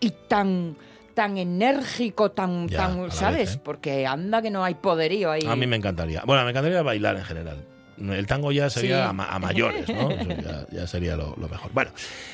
y 0.00 0.10
tan 0.28 0.76
tan 1.14 1.36
enérgico, 1.36 2.30
tan, 2.30 2.66
Ya, 2.68 2.78
tan 2.78 3.10
¿sabes? 3.10 3.38
vez, 3.38 3.54
¿eh? 3.56 3.60
Porque 3.62 4.06
anda 4.06 4.40
que 4.40 4.50
no 4.50 4.64
hay 4.64 4.74
poderío 4.74 5.30
ahí. 5.30 5.42
A 5.46 5.54
mí 5.56 5.66
me 5.66 5.76
encantaría. 5.76 6.22
Bueno, 6.24 6.44
me 6.44 6.50
encantaría 6.50 6.82
bailar 6.82 7.16
en 7.16 7.24
general. 7.24 7.64
el 7.98 8.26
tango 8.26 8.50
ya 8.52 8.70
sería 8.70 9.02
Sí. 9.04 9.08
a, 9.10 9.12
ma- 9.12 9.26
a 9.28 9.38
mayores, 9.38 9.86
¿no? 9.88 10.10
Eso 10.10 10.30
ya, 10.42 10.66
ya 10.70 10.86
sería 10.86 11.16
lo, 11.16 11.34
lo 11.36 11.48
mejor. 11.48 11.70
Bueno, 11.74 11.90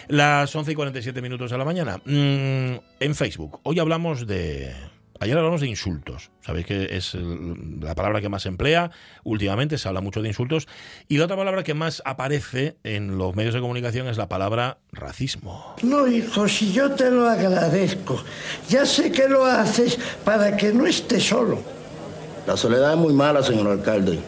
las 0.08 0.54
11 0.54 0.70
y 0.70 0.74
47 0.76 1.20
minutos 1.22 1.50
de 1.50 1.58
la 1.58 1.64
mañana. 1.64 1.96
Mm, 2.04 2.76
en 3.00 3.14
Facebook, 3.16 3.58
hoy 3.64 3.78
hablamos 3.80 4.26
de... 4.28 4.72
Ayer 5.20 5.36
hablamos 5.38 5.60
de 5.60 5.68
insultos. 5.68 6.30
Sabéis 6.44 6.66
que 6.66 6.96
es 6.96 7.16
la 7.80 7.94
palabra 7.94 8.20
que 8.20 8.28
más 8.28 8.42
se 8.42 8.48
emplea. 8.48 8.90
Últimamente 9.24 9.78
se 9.78 9.88
habla 9.88 10.00
mucho 10.00 10.22
de 10.22 10.28
insultos. 10.28 10.68
Y 11.08 11.18
la 11.18 11.24
otra 11.24 11.36
palabra 11.36 11.62
que 11.62 11.74
más 11.74 12.02
aparece 12.04 12.76
en 12.84 13.18
los 13.18 13.34
medios 13.34 13.54
de 13.54 13.60
comunicación 13.60 14.08
es 14.08 14.16
la 14.16 14.28
palabra 14.28 14.78
racismo. 14.92 15.74
No, 15.82 16.06
hijo, 16.06 16.48
si 16.48 16.72
yo 16.72 16.92
te 16.92 17.10
lo 17.10 17.28
agradezco. 17.28 18.22
Ya 18.68 18.84
sé 18.84 19.10
que 19.10 19.28
lo 19.28 19.44
haces 19.46 19.98
para 20.24 20.56
que 20.56 20.72
no 20.72 20.86
estés 20.86 21.26
solo. 21.26 21.58
La 22.46 22.56
soledad 22.56 22.92
es 22.92 22.98
muy 22.98 23.12
mala, 23.12 23.42
señor 23.42 23.68
alcalde. 23.68 24.18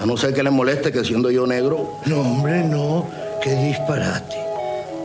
A 0.00 0.06
no 0.06 0.16
ser 0.16 0.34
que 0.34 0.42
le 0.42 0.50
moleste 0.50 0.92
que 0.92 1.04
siendo 1.04 1.30
yo 1.30 1.46
negro. 1.46 2.00
No, 2.06 2.20
hombre, 2.20 2.64
no. 2.64 3.08
Qué 3.42 3.54
disparate. 3.54 4.36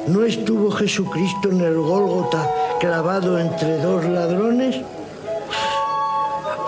¿No 0.07 0.23
estuvo 0.23 0.71
Jesucristo 0.71 1.49
en 1.51 1.61
el 1.61 1.75
Gólgota 1.75 2.49
clavado 2.79 3.37
entre 3.39 3.77
dos 3.77 4.03
ladrones? 4.05 4.77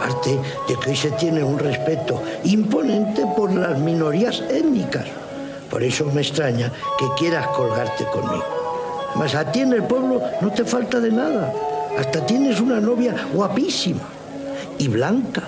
Aparte 0.03 0.37
de 0.67 0.75
que 0.75 0.89
hoy 0.89 0.95
se 0.97 1.11
tiene 1.11 1.41
un 1.41 1.57
respeto 1.57 2.21
imponente 2.43 3.25
por 3.37 3.53
las 3.53 3.79
minorías 3.79 4.43
étnicas. 4.49 5.05
Por 5.69 5.81
eso 5.81 6.05
me 6.13 6.21
extraña 6.21 6.69
que 6.99 7.05
quieras 7.17 7.47
colgarte 7.47 8.05
conmigo. 8.07 8.43
Mas 9.15 9.33
a 9.33 9.49
ti 9.49 9.61
en 9.61 9.71
el 9.71 9.83
pueblo 9.83 10.21
no 10.41 10.51
te 10.51 10.65
falta 10.65 10.99
de 10.99 11.09
nada. 11.09 11.53
Hasta 11.97 12.25
tienes 12.25 12.59
una 12.59 12.81
novia 12.81 13.15
guapísima 13.33 14.03
y 14.77 14.89
blanca. 14.89 15.43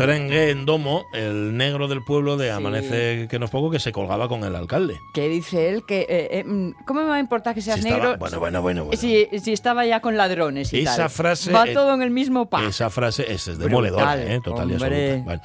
Esto 0.00 0.10
era 0.10 0.16
en 0.16 0.32
en 0.32 0.64
Domo, 0.64 1.04
el 1.12 1.56
negro 1.58 1.86
del 1.86 2.02
pueblo 2.02 2.38
de 2.38 2.50
Amanece 2.50 3.28
que 3.28 3.38
nos 3.38 3.50
poco, 3.50 3.70
que 3.70 3.78
se 3.78 3.92
colgaba 3.92 4.28
con 4.28 4.44
el 4.44 4.56
alcalde. 4.56 4.98
Que 5.12 5.28
dice 5.28 5.68
él 5.68 5.84
que... 5.86 6.00
eh, 6.08 6.28
eh, 6.38 6.44
mm, 6.44 6.84
¿Cómo 6.86 7.02
me 7.02 7.08
va 7.08 7.16
a 7.16 7.20
importar 7.20 7.54
que 7.54 7.60
seas 7.60 7.80
Si 7.80 7.86
estaba- 7.86 8.02
negro? 8.04 8.18
bueno, 8.18 8.38
bueno, 8.40 8.62
bueno, 8.62 8.84
bueno. 8.86 8.98
Si, 8.98 9.26
si 9.40 9.52
estaba 9.52 9.84
ya 9.84 10.00
con 10.00 10.16
ladrones 10.16 10.72
y 10.72 10.80
Esa 10.80 10.96
tal. 10.96 11.10
frase, 11.10 11.52
Va 11.52 11.64
eh, 11.68 11.74
todo 11.74 11.92
en 11.92 12.00
el 12.00 12.10
mismo 12.10 12.48
pack. 12.48 12.68
Esa 12.68 12.88
frase 12.88 13.30
es, 13.30 13.46
es 13.48 13.58
demoledora, 13.58 14.16
¿eh? 14.22 14.40
total 14.42 14.70
y 14.70 14.74
absoluta. 14.74 15.22
Vale. 15.26 15.40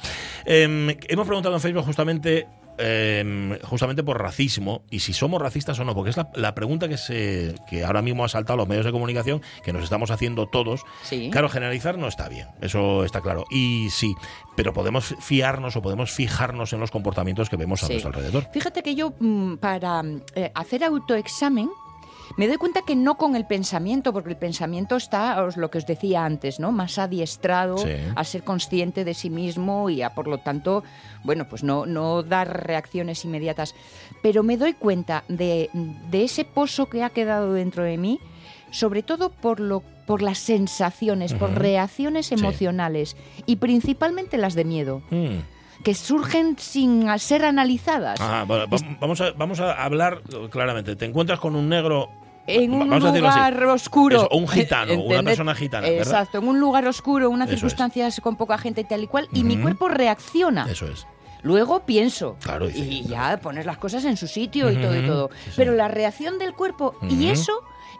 Em, 0.46 0.88
hemos 1.08 1.26
preguntado 1.26 1.54
en 1.54 1.60
Facebook 1.60 1.84
justamente, 1.84 2.46
em, 2.78 3.58
justamente 3.60 4.02
por 4.02 4.20
racismo 4.20 4.82
y 4.90 5.00
si 5.00 5.12
somos 5.12 5.40
racistas 5.40 5.78
o 5.78 5.84
no, 5.84 5.94
porque 5.94 6.10
es 6.10 6.16
la, 6.16 6.28
la 6.34 6.54
pregunta 6.54 6.88
que, 6.88 6.96
se, 6.96 7.54
que 7.68 7.84
ahora 7.84 8.02
mismo 8.02 8.24
ha 8.24 8.28
saltado 8.28 8.54
a 8.54 8.56
los 8.58 8.68
medios 8.68 8.84
de 8.84 8.92
comunicación, 8.92 9.42
que 9.64 9.72
nos 9.72 9.84
estamos 9.84 10.10
haciendo 10.10 10.46
todos. 10.46 10.82
Sí. 11.02 11.30
Claro, 11.30 11.48
generalizar 11.48 11.98
no 11.98 12.08
está 12.08 12.28
bien, 12.28 12.48
eso 12.60 13.04
está 13.04 13.20
claro. 13.20 13.44
Y 13.50 13.88
sí, 13.90 14.14
pero 14.56 14.72
podemos 14.72 15.14
fiarnos 15.20 15.76
o 15.76 15.82
podemos 15.82 16.10
fijarnos 16.10 16.72
en 16.72 16.80
los 16.80 16.90
comportamientos 16.90 17.48
que 17.50 17.56
vemos 17.56 17.82
a 17.82 17.86
Sí. 17.86 17.92
nuestro 17.94 18.10
alrededor. 18.10 18.48
Fíjate 18.52 18.82
que 18.82 18.94
yo, 18.94 19.12
mm, 19.18 19.56
para 19.56 20.02
eh, 20.34 20.50
hacer 20.54 20.84
autoexamen, 20.84 21.68
me 22.36 22.48
doy 22.48 22.56
cuenta 22.56 22.82
que 22.82 22.96
no 22.96 23.16
con 23.16 23.36
el 23.36 23.46
pensamiento, 23.46 24.12
porque 24.12 24.30
el 24.30 24.36
pensamiento 24.36 24.96
está, 24.96 25.42
os 25.42 25.56
lo 25.56 25.70
que 25.70 25.78
os 25.78 25.86
decía 25.86 26.24
antes, 26.24 26.58
¿no? 26.60 26.72
Más 26.72 26.98
adiestrado 26.98 27.78
Sí. 27.78 27.90
a 28.14 28.24
ser 28.24 28.42
consciente 28.42 29.04
de 29.04 29.14
sí 29.14 29.30
mismo 29.30 29.88
y 29.90 30.02
a, 30.02 30.14
por 30.14 30.26
lo 30.28 30.38
tanto, 30.38 30.82
bueno, 31.24 31.46
pues 31.48 31.62
no, 31.62 31.86
no 31.86 32.22
dar 32.22 32.66
reacciones 32.66 33.24
inmediatas. 33.24 33.74
Pero 34.22 34.42
me 34.42 34.56
doy 34.56 34.74
cuenta 34.74 35.24
de, 35.28 35.70
de 36.10 36.24
ese 36.24 36.44
pozo 36.44 36.86
que 36.86 37.02
ha 37.04 37.10
quedado 37.10 37.52
dentro 37.52 37.82
de 37.84 37.96
mí, 37.98 38.18
sobre 38.70 39.02
todo 39.02 39.30
por 39.30 39.60
lo 39.60 39.82
por 40.06 40.22
las 40.22 40.38
sensaciones, 40.38 41.34
por 41.34 41.50
reacciones 41.58 42.26
Sí. 42.26 42.34
emocionales 42.34 43.16
y 43.44 43.56
principalmente 43.56 44.38
las 44.38 44.54
de 44.54 44.64
miedo, 44.64 45.02
Mm. 45.10 45.38
Que 45.84 45.94
surgen 45.94 46.58
sin 46.58 47.06
ser 47.18 47.44
analizadas. 47.44 48.18
Bueno, 48.46 48.66
vamos, 49.00 49.20
a, 49.20 49.32
vamos 49.32 49.60
a 49.60 49.72
hablar 49.82 50.22
claramente. 50.50 50.96
Te 50.96 51.04
encuentras 51.04 51.38
con 51.40 51.54
un 51.56 51.68
negro 51.68 52.10
en 52.46 52.72
un 52.72 52.88
lugar 52.88 53.64
oscuro. 53.66 54.16
Eso, 54.16 54.28
un 54.30 54.48
gitano, 54.48 54.94
una 55.02 55.22
persona 55.22 55.54
gitana, 55.54 55.88
¿verdad? 55.88 56.06
Exacto, 56.06 56.38
en 56.38 56.48
un 56.48 56.60
lugar 56.60 56.86
oscuro, 56.86 57.30
unas 57.30 57.48
Eso 57.48 57.54
es. 57.54 57.60
circunstancias 57.60 58.20
con 58.20 58.36
poca 58.36 58.58
gente 58.58 58.82
y 58.82 58.84
tal 58.84 59.02
y 59.02 59.06
cual, 59.06 59.28
y 59.32 59.42
mi 59.44 59.56
cuerpo 59.56 59.88
reacciona. 59.88 60.66
Eso 60.70 60.86
es. 60.86 61.06
Luego 61.42 61.80
pienso. 61.80 62.36
Claro, 62.42 62.68
y 62.68 63.04
ya 63.04 63.38
pones 63.40 63.66
las 63.66 63.78
cosas 63.78 64.04
en 64.04 64.16
su 64.16 64.26
sitio 64.26 64.70
y 64.70 64.76
todo 64.76 64.96
y 64.96 65.06
todo. 65.06 65.30
sí, 65.44 65.52
Pero 65.56 65.74
la 65.74 65.88
reacción 65.88 66.38
del 66.38 66.54
cuerpo, 66.54 66.96
y 67.08 67.28
eso, 67.28 67.52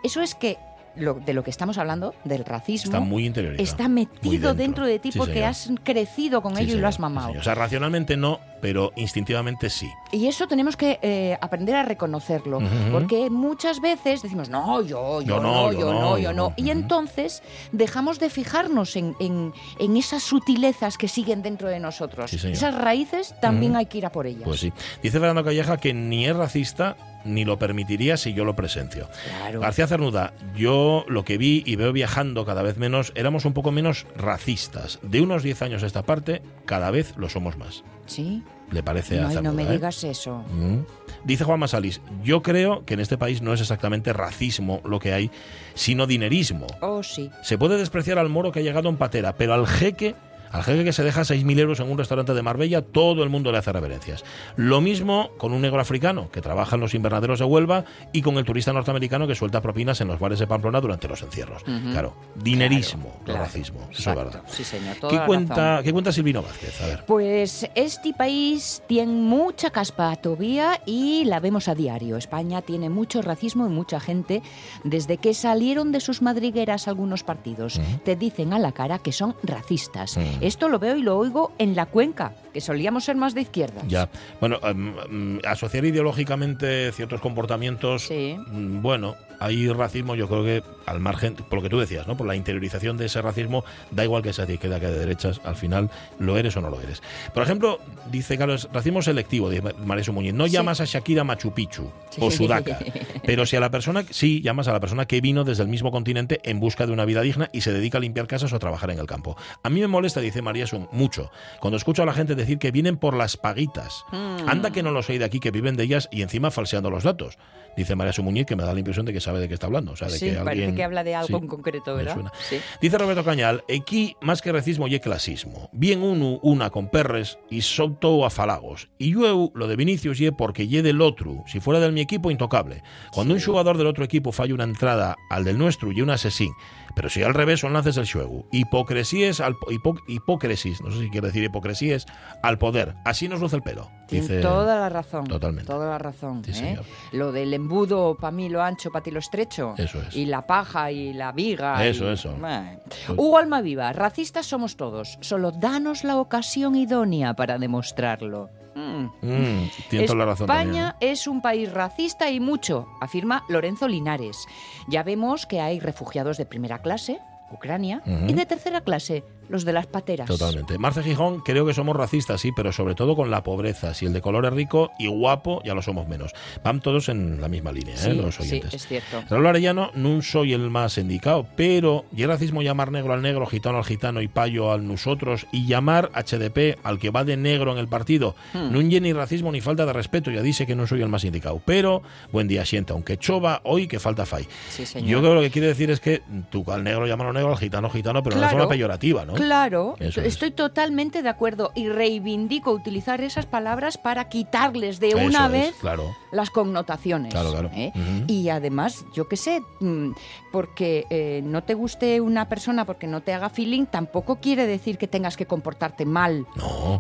eso 0.03 0.21
es 0.21 0.35
que 0.35 0.59
lo, 0.97 1.15
de 1.15 1.33
lo 1.35 1.45
que 1.45 1.51
estamos 1.51 1.79
hablando, 1.79 2.15
del 2.25 2.45
racismo, 2.45 2.91
Está 2.91 3.01
muy 3.01 3.27
interiorizado. 3.27 3.65
está 3.65 3.89
muy 3.89 4.09
metido 4.23 4.55
dentro. 4.55 4.87
de 4.87 4.99
ti 4.99 5.13
Sí, 5.13 5.19
porque 5.19 5.45
has 5.45 5.71
crecido 5.85 6.43
con 6.43 6.57
Sí, 6.57 6.63
ello 6.65 6.77
y 6.77 6.79
lo 6.81 6.89
has 6.89 6.97
sí, 6.97 7.01
mamado. 7.01 7.29
señor. 7.29 7.41
O 7.41 7.45
sea, 7.45 7.55
racionalmente 7.55 8.17
no, 8.17 8.41
pero 8.61 8.93
instintivamente 8.97 9.71
sí. 9.71 9.91
Y 10.13 10.27
eso 10.27 10.47
tenemos 10.49 10.77
que 10.77 10.99
eh, 11.03 11.37
aprender 11.41 11.75
a 11.77 11.83
reconocerlo, 11.83 12.61
porque 12.93 13.31
muchas 13.31 13.81
veces 13.81 14.23
decimos, 14.23 14.49
no, 14.49 14.83
yo, 14.83 15.21
yo, 15.23 15.41
no, 15.41 15.73
yo, 15.73 15.93
no, 15.93 16.19
yo 16.19 16.33
no. 16.33 16.53
Y 16.57 16.71
entonces 16.71 17.43
dejamos 17.73 18.19
de 18.19 18.31
fijarnos 18.31 18.97
en, 18.97 19.15
en- 19.21 19.53
en 19.79 19.97
esas 19.97 20.23
sutilezas 20.23 20.97
que 20.99 21.09
siguen 21.09 21.43
dentro 21.43 21.69
de 21.69 21.81
nosotros. 21.81 22.31
Sí. 22.31 22.49
Esas 22.49 22.75
raíces 22.75 23.35
también 23.41 23.73
Ujú. 23.73 23.79
hay 23.81 23.87
que 23.87 23.99
ir 23.99 24.07
a 24.07 24.13
por 24.13 24.27
ellas. 24.27 24.43
Pues 24.45 24.61
sí. 24.61 24.73
Dice 25.03 25.19
Fernando 25.19 25.45
Calleja 25.45 25.77
que 25.77 25.93
ni 25.95 26.27
es 26.27 26.35
racista 26.37 26.97
ni 27.27 27.45
lo 27.45 27.59
permitiría 27.59 28.17
si 28.17 28.33
yo 28.33 28.45
lo 28.45 28.57
presencio. 28.57 29.09
Claro. 29.39 29.61
García 29.61 29.87
Cernuda, 29.87 30.33
yo 30.57 31.05
lo 31.09 31.25
que 31.25 31.39
vi 31.39 31.63
y 31.67 31.77
veo 31.77 31.93
viajando 31.93 32.47
cada 32.47 32.63
vez 32.63 32.79
menos, 32.79 33.13
éramos 33.15 33.45
un 33.45 33.53
poco 33.53 33.73
menos 33.73 34.07
racistas. 34.17 34.99
De 35.03 35.21
unos 35.21 35.43
10 35.43 35.63
años 35.63 35.83
a 35.83 35.87
esta 35.87 36.03
parte, 36.03 36.43
cada 36.65 36.91
vez 36.91 37.15
lo 37.17 37.29
somos 37.29 37.57
más. 37.57 37.85
Sí. 38.07 38.43
¿Le 38.71 38.83
parece 38.83 39.19
a 39.19 39.23
No, 39.23 39.29
no 39.29 39.35
Cernuda, 39.35 39.53
me 39.53 39.63
eh? 39.65 39.73
digas 39.73 40.03
eso. 40.05 40.45
Mm. 40.51 40.79
Dice 41.25 41.45
Juan 41.45 41.61
Masalis, 41.61 42.01
yo 42.23 42.43
creo 42.43 42.85
que 42.85 42.95
en 42.95 43.01
este 43.01 43.19
país 43.19 43.43
no 43.43 43.53
es 43.53 43.61
exactamente 43.61 44.13
racismo 44.13 44.81
lo 44.85 44.99
que 44.99 45.13
hay, 45.13 45.31
sino 45.75 46.07
dinerismo. 46.07 46.67
Oh, 46.81 47.03
sí. 47.03 47.31
Se 47.43 47.59
puede 47.59 47.79
despreciar 47.79 48.19
al 48.19 48.29
moro 48.29 48.53
que 48.53 48.61
ha 48.61 48.63
llegado 48.63 48.89
en 48.89 48.97
patera, 48.97 49.35
pero 49.37 49.55
al 49.55 49.67
jeque, 49.67 50.15
al 50.57 50.63
jeque 50.63 50.85
que 50.85 50.93
se 50.93 51.05
deja 51.05 51.21
6.000 51.21 51.59
euros 51.59 51.81
en 51.81 51.91
un 51.91 51.99
restaurante 51.99 52.33
de 52.33 52.43
Marbella, 52.43 52.83
todo 52.83 53.23
el 53.23 53.29
mundo 53.29 53.53
le 53.53 53.59
hace 53.59 53.73
reverencias. 53.73 54.25
Lo 54.57 54.81
mismo 54.81 55.31
con 55.37 55.53
un 55.53 55.61
negro 55.61 55.81
africano 55.81 56.31
que 56.31 56.41
trabaja 56.41 56.77
en 56.77 56.81
los 56.81 56.95
invernaderos 56.95 57.39
de 57.39 57.45
Huelva 57.45 57.85
y 58.13 58.23
con 58.23 58.39
el 58.39 58.45
turista 58.45 58.73
norteamericano 58.73 59.27
que 59.27 59.35
suelta 59.35 59.61
propinas 59.61 60.01
en 60.01 60.09
los 60.09 60.19
bares 60.19 60.39
de 60.39 60.47
Pamplona 60.47 60.81
durante 60.81 61.09
los 61.09 61.23
encierros. 61.23 61.63
Claro, 61.93 62.15
dinerismo, 62.35 63.17
no 63.19 63.25
claro, 63.25 63.41
racismo. 63.41 63.89
Eso 63.93 64.11
es 64.11 64.17
verdad. 64.17 64.43
Sí, 64.47 64.65
señor, 64.65 64.97
toda 64.97 65.11
¿Qué 65.11 65.19
la 65.19 65.27
cuenta, 65.27 65.55
razón. 65.55 65.85
¿Qué 65.85 65.93
cuenta 65.93 66.13
Silvino 66.13 66.43
Vázquez? 66.43 66.81
A 66.81 66.87
ver. 66.87 67.05
Pues 67.07 67.69
este 67.75 68.15
país 68.15 68.83
tiene 68.87 69.13
mucha 69.13 69.71
caspa 69.71 70.17
todavía 70.17 70.81
y 70.87 71.25
la 71.27 71.41
vemos 71.41 71.69
a 71.69 71.75
diario. 71.75 72.17
España 72.17 72.63
tiene 72.63 72.89
mucho 72.89 73.21
racismo 73.21 73.67
y 73.67 73.71
mucha 73.71 74.01
gente, 74.01 74.43
desde 74.85 75.19
que 75.19 75.35
salieron 75.35 75.93
de 75.93 76.01
sus 76.01 76.23
madrigueras 76.23 76.89
algunos 76.89 77.23
partidos, 77.23 77.81
te 78.05 78.17
dicen 78.17 78.53
a 78.53 78.59
la 78.59 78.73
cara 78.73 78.99
que 78.99 79.13
son 79.13 79.35
racistas. 79.43 80.19
Esto 80.47 80.69
lo 80.69 80.79
veo 80.79 80.97
y 80.97 81.03
lo 81.03 81.19
oigo 81.19 81.51
en 81.59 81.75
la 81.75 81.87
cuenca, 81.87 82.33
que 82.57 82.63
solíamos 82.63 83.05
ser 83.05 83.17
más 83.17 83.35
de 83.35 83.43
izquierda. 83.43 83.83
Ya. 83.87 84.09
Bueno, 84.41 84.59
em, 84.63 84.95
em, 85.11 85.41
asociar 85.45 85.85
ideológicamente 85.85 86.91
ciertos 86.93 87.21
comportamientos, 87.21 88.09
mm, 88.11 88.81
bueno, 88.81 89.15
hay 89.41 89.69
racismo, 89.69 90.15
yo 90.15 90.27
creo 90.27 90.43
que 90.43 90.63
al 90.87 90.99
margen, 91.01 91.35
por 91.35 91.57
lo 91.57 91.63
que 91.63 91.69
tú 91.69 91.79
decías, 91.79 92.07
¿no? 92.07 92.17
Por 92.17 92.27
la 92.27 92.35
interiorización 92.35 92.97
de 92.97 93.05
ese 93.07 93.21
racismo, 93.21 93.63
da 93.91 94.05
igual 94.05 94.23
que 94.23 94.33
sea 94.33 94.47
de 94.47 94.55
izquierda 94.55 94.81
que 94.81 94.87
de 94.87 94.99
derechas, 94.99 95.43
al 95.45 95.57
final 95.57 95.91
lo 96.19 96.39
eres 96.39 96.57
o 96.57 96.63
no 96.63 96.71
lo 96.71 96.81
eres. 96.81 97.03
Por 97.35 97.43
ejemplo, 97.43 97.79
dice 98.11 98.39
Carlos, 98.39 98.71
racismo 98.73 99.03
selectivo, 99.03 99.51
dice 99.51 99.75
María 99.85 100.11
Muñiz, 100.11 100.33
no 100.33 100.47
Sí. 100.47 100.53
llamas 100.53 100.81
a 100.81 100.87
Shakira 100.87 101.25
Machu 101.25 101.53
Picchu 101.53 101.91
o 102.19 102.31
Sudaca, 102.31 102.79
pero 103.27 103.45
si 103.45 103.57
a 103.57 103.61
la 103.61 103.71
persona, 103.71 104.05
sí, 104.09 104.41
llamas 104.41 104.69
a 104.69 104.73
la 104.73 104.81
persona 104.81 105.05
que 105.05 105.21
vino 105.21 105.45
desde 105.45 105.63
el 105.65 105.69
mismo 105.69 105.91
continente 105.91 106.41
en 106.45 106.59
busca 106.59 106.87
de 106.87 106.93
una 106.93 107.05
vida 107.05 107.21
digna 107.21 107.51
y 107.53 107.61
se 107.61 107.75
dedica 107.75 107.99
a 107.99 108.01
limpiar 108.01 108.27
casas 108.27 108.51
o 108.55 108.57
a 108.57 108.59
trabajar 108.59 108.91
en 108.91 108.99
el 108.99 109.07
campo. 109.07 109.37
A 109.63 109.69
mí 109.69 109.81
me 109.81 109.89
molesta, 109.89 110.21
dice 110.21 110.41
María 110.41 110.67
Sum, 110.67 110.87
mucho, 110.93 111.31
cuando 111.61 111.77
escucho 111.77 112.03
a 112.03 112.07
la 112.07 112.15
gente 112.15 112.35
decir 112.47 112.59
que 112.59 112.71
vienen 112.71 112.97
por 112.97 113.15
las 113.15 113.37
paguitas. 113.37 114.05
Mm. 114.13 114.49
Anda 114.49 114.71
que 114.71 114.83
no 114.83 114.91
los 114.93 115.09
hay 115.11 115.19
de 115.19 115.25
aquí, 115.25 115.41
que 115.41 115.51
viven 115.51 115.77
de 115.77 115.85
ellas 115.85 116.09
y 116.11 116.23
encima 116.23 116.51
falseando 116.51 116.91
los 116.91 117.05
datos. 117.05 117.37
Dice 117.77 117.95
María 117.95 118.13
Sumuñiz 118.15 118.47
que 118.47 118.57
me 118.57 118.63
da 118.63 118.73
la 118.73 118.79
impresión 118.79 119.05
de 119.05 119.13
que 119.13 119.21
sabe 119.21 119.39
de 119.39 119.49
qué 119.49 119.55
está 119.55 119.67
hablando. 119.67 119.93
O 119.93 119.97
sea, 119.97 120.09
de 120.09 120.19
Sí, 120.19 120.31
que 120.31 120.37
parece 120.37 120.51
alguien- 120.51 120.75
que 120.77 120.83
habla 120.85 121.05
de 121.05 121.15
algo 121.15 121.27
Sí, 121.27 121.35
en 121.35 121.47
concreto, 121.47 121.95
¿verdad? 121.95 122.33
Sí. 122.49 122.59
Dice 122.81 122.97
Roberto 122.97 123.23
Cañal, 123.23 123.65
aquí 123.69 124.17
más 124.23 124.41
que 124.41 124.51
racismo 124.51 124.89
y 124.89 124.99
clasismo. 124.99 125.69
Bien 125.73 126.03
uno, 126.03 126.39
una 126.43 126.71
con 126.71 126.89
perres 126.89 127.39
y 127.51 127.61
solto 127.61 128.25
a 128.25 128.31
falagos. 128.31 128.89
Y 128.97 129.13
yo 129.13 129.51
lo 129.55 129.67
de 129.69 129.77
Vinicius 129.77 130.17
ye 130.19 130.33
porque 130.33 130.69
ye 130.69 130.83
del 130.83 131.03
otro. 131.03 131.45
Si 131.47 131.61
fuera 131.61 131.79
del 131.81 131.93
mi 131.93 132.01
equipo, 132.01 132.31
intocable. 132.31 132.83
Cuando 133.13 133.35
un 133.35 133.41
jugador 133.43 133.77
del 133.77 133.89
otro 133.89 134.05
equipo 134.05 134.33
falla 134.33 134.55
una 134.55 134.65
entrada 134.65 135.15
al 135.29 135.45
del 135.45 135.59
nuestro 135.59 135.93
y 135.93 136.01
un 136.01 136.09
asesín, 136.09 136.53
Pero 136.97 137.11
si 137.11 137.23
al 137.23 137.35
revés 137.35 137.61
son 137.61 137.75
lances 137.75 137.95
del 137.95 138.07
xuegu. 138.07 138.47
Hipocresíes 138.53 139.41
al 139.41 139.55
hipo- 139.69 140.01
hipócresis, 140.09 140.81
no 140.81 140.91
sé 140.91 140.99
si 141.01 141.11
quiere 141.11 141.27
decir 141.29 141.45
hipocresíes 141.45 142.07
al 142.43 142.57
poder. 142.59 142.95
Así 143.05 143.29
nos 143.29 143.39
luce 143.41 143.55
el 143.57 143.63
pelo. 143.63 143.91
Tiene 144.09 144.27
Dice 144.27 144.41
toda 144.41 144.79
la 144.81 144.89
razón. 144.89 145.27
Totalmente. 145.27 145.71
Toda 145.71 145.91
la 145.91 145.99
razón. 145.99 146.43
Sí, 146.45 146.53
¿eh? 146.53 146.55
señor. 146.55 146.85
Lo 147.13 147.33
del 147.33 147.53
embudo, 147.53 148.17
para 148.19 148.31
mí 148.31 148.49
lo 148.49 148.63
ancho, 148.63 148.91
para 148.91 149.03
ti 149.03 149.11
lo 149.11 149.19
estrecho. 149.19 149.75
Eso 149.77 150.01
es. 150.09 150.17
Y 150.17 150.25
la 150.25 150.47
paja 150.47 150.91
y 150.91 151.13
la 151.13 151.33
viga. 151.33 151.85
Eso, 151.87 152.09
y- 152.09 152.15
eso. 152.15 152.35
Bueno. 152.35 152.81
Hugo 153.17 153.39
Almaviva, 153.39 153.93
racistas 153.93 154.47
somos 154.47 154.77
todos. 154.77 155.19
Solo 155.21 155.51
danos 155.53 156.03
la 156.03 156.17
ocasión 156.17 156.77
idónea 156.77 157.35
para 157.35 157.59
demostrarlo. 157.59 158.49
Mm. 158.77 159.07
Mm, 159.23 159.71
tiene 159.89 160.07
toda 160.07 160.19
la 160.19 160.25
razón 160.27 160.47
también. 160.47 160.69
España 160.69 160.97
es 161.01 161.27
un 161.27 161.41
país 161.41 161.73
racista 161.73 162.31
y 162.31 162.41
mucho, 162.41 162.87
afirma 163.01 163.43
Lorenzo 163.49 163.89
Linares. 163.89 164.47
Ya 164.87 165.03
vemos 165.03 165.47
que 165.47 165.61
hay 165.61 165.81
refugiados 165.81 166.37
de 166.37 166.45
primera 166.45 166.83
clase, 166.83 167.19
Ucrania, 167.51 168.03
y 168.05 168.33
de 168.35 168.45
tercera 168.45 168.83
clase, 168.83 169.25
los 169.49 169.65
de 169.65 169.73
las 169.73 169.87
pateras. 169.87 170.27
Totalmente. 170.29 170.79
Marce 170.79 171.03
Gijón, 171.03 171.41
creo 171.41 171.67
que 171.67 171.75
somos 171.75 171.95
racistas, 171.97 172.41
sí, 172.41 172.51
pero 172.55 172.73
sobre 172.73 172.95
todo 172.95 173.15
con 173.17 173.31
la 173.31 173.43
pobreza. 173.43 173.95
Si 173.95 174.07
el 174.07 174.13
de 174.13 174.21
color 174.21 174.45
es 174.47 174.53
rico 174.53 174.91
y 174.99 175.07
guapo, 175.07 175.63
ya 175.65 175.75
lo 175.75 175.83
somos 175.83 176.09
menos. 176.09 176.33
Van 176.65 176.81
todos 176.81 177.09
en 177.09 177.41
la 177.41 177.49
misma 177.49 177.73
línea, 177.73 177.97
Sí, 177.97 178.11
¿eh? 178.11 178.15
los 178.15 178.35
sí, 178.37 178.43
oyentes. 178.43 178.75
es 178.75 178.87
cierto. 178.87 179.23
Raúl 179.31 179.47
Arellano, 179.47 179.91
no 179.95 180.23
soy 180.23 180.53
el 180.53 180.71
más 180.71 180.99
indicado, 180.99 181.47
pero 181.57 182.05
y 182.17 182.23
el 182.23 182.29
racismo 182.29 182.63
llamar 182.63 182.91
negro 182.93 183.13
al 183.13 183.23
negro, 183.23 183.47
gitano 183.47 183.79
al 183.79 183.85
gitano 183.85 184.21
y 184.23 184.29
payo 184.29 184.73
al 184.73 184.87
nosotros, 184.87 185.47
y 185.53 185.67
llamar 185.67 186.11
HDP 186.15 186.79
al 186.83 186.99
que 186.99 187.11
va 187.11 187.25
de 187.25 187.37
negro 187.37 187.73
en 187.73 187.79
el 187.79 187.89
partido, 187.89 188.35
Hmm. 188.53 188.73
no 188.73 188.83
ni 188.87 189.13
racismo 189.13 189.53
ni 189.53 189.61
falta 189.61 189.85
de 189.85 189.93
respeto, 189.93 190.31
ya 190.31 190.41
dice 190.43 190.67
que 190.67 190.75
no 190.75 190.87
soy 190.87 191.03
el 191.03 191.09
más 191.09 191.25
indicado. 191.25 191.61
Pero, 191.65 192.03
buen 192.33 192.49
día, 192.49 192.65
sienta, 192.65 192.95
aunque 192.95 193.19
chova, 193.19 193.61
hoy 193.65 193.87
que 193.89 193.99
falta 193.99 194.25
fai. 194.25 194.47
Sí, 194.71 194.87
señor. 194.87 195.09
Yo 195.09 195.19
creo 195.19 195.31
que 195.31 195.35
lo 195.37 195.41
que 195.43 195.51
quiere 195.51 195.69
decir 195.69 195.91
es 195.91 196.01
que 196.01 196.23
tú 196.51 196.65
al 196.73 196.83
negro 196.83 197.07
llámalo 197.07 197.33
negro, 197.33 197.51
al 197.53 197.59
gitano 197.59 197.91
gitano, 197.91 198.23
pero 198.23 198.37
de 198.37 198.41
Claro. 198.41 198.57
forma 198.57 198.69
peyorativa, 198.69 199.25
¿no? 199.25 199.36
Claro, 199.37 199.95
Eso 199.99 200.21
es. 200.21 200.27
estoy 200.29 200.51
totalmente 200.51 201.23
de 201.23 201.29
acuerdo 201.29 201.73
y 201.75 201.89
reivindico 201.89 202.71
utilizar 202.73 203.21
esas 203.21 203.47
palabras 203.47 203.99
para 203.99 204.29
quitarles 204.29 205.01
de 205.01 205.09
Eso 205.09 205.19
una 205.19 205.47
es, 205.47 205.53
vez 205.53 205.75
claro. 205.81 206.15
las 206.33 206.51
connotaciones. 206.51 207.33
Claro, 207.33 207.51
claro. 207.53 207.71
¿eh? 207.75 207.93
Y 208.27 208.49
además, 208.49 209.05
yo 209.15 209.29
qué 209.29 209.37
sé, 209.37 209.63
mm, 209.81 210.11
porque 210.53 211.05
eh, 211.11 211.41
no 211.45 211.63
te 211.63 211.75
guste 211.75 212.21
una 212.21 212.49
persona 212.49 212.85
porque 212.85 213.07
no 213.07 213.21
te 213.21 213.33
haga 213.33 213.49
feeling, 213.51 213.87
tampoco 213.87 214.37
quiere 214.37 214.67
decir 214.67 214.99
que 214.99 215.07
tengas 215.09 215.37
que 215.37 215.47
comportarte 215.47 216.05
mal, 216.05 216.47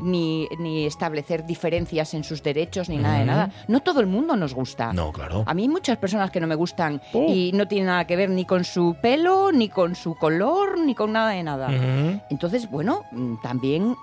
ni, 0.02 0.48
ni 0.58 0.86
establecer 0.86 1.44
diferencias 1.46 2.14
en 2.14 2.24
sus 2.24 2.42
derechos, 2.42 2.88
ni 2.88 2.96
nada 2.98 3.18
de 3.18 3.24
nada. 3.24 3.50
No 3.68 3.80
todo 3.80 4.00
el 4.00 4.06
mundo 4.06 4.36
nos 4.36 4.54
gusta. 4.54 4.92
No, 4.92 5.12
claro. 5.12 5.44
A 5.46 5.54
mí 5.54 5.62
hay 5.62 5.68
muchas 5.68 5.98
personas 5.98 6.30
que 6.30 6.40
no 6.40 6.46
me 6.46 6.54
gustan 6.54 7.00
Oh. 7.12 7.26
y 7.28 7.52
no 7.52 7.66
tienen 7.68 7.86
nada 7.86 8.06
que 8.06 8.16
ver 8.16 8.30
ni 8.30 8.44
con 8.44 8.64
su 8.64 8.96
pelo, 9.00 9.50
ni 9.52 9.68
con 9.68 9.94
su 9.94 10.14
color, 10.14 10.78
ni 10.78 10.94
con 10.94 11.12
nada 11.12 11.30
de 11.30 11.42
nada. 11.42 11.68
Entonces, 12.28 12.70
bueno, 12.70 13.04
mm, 13.12 13.36
también, 13.36 13.96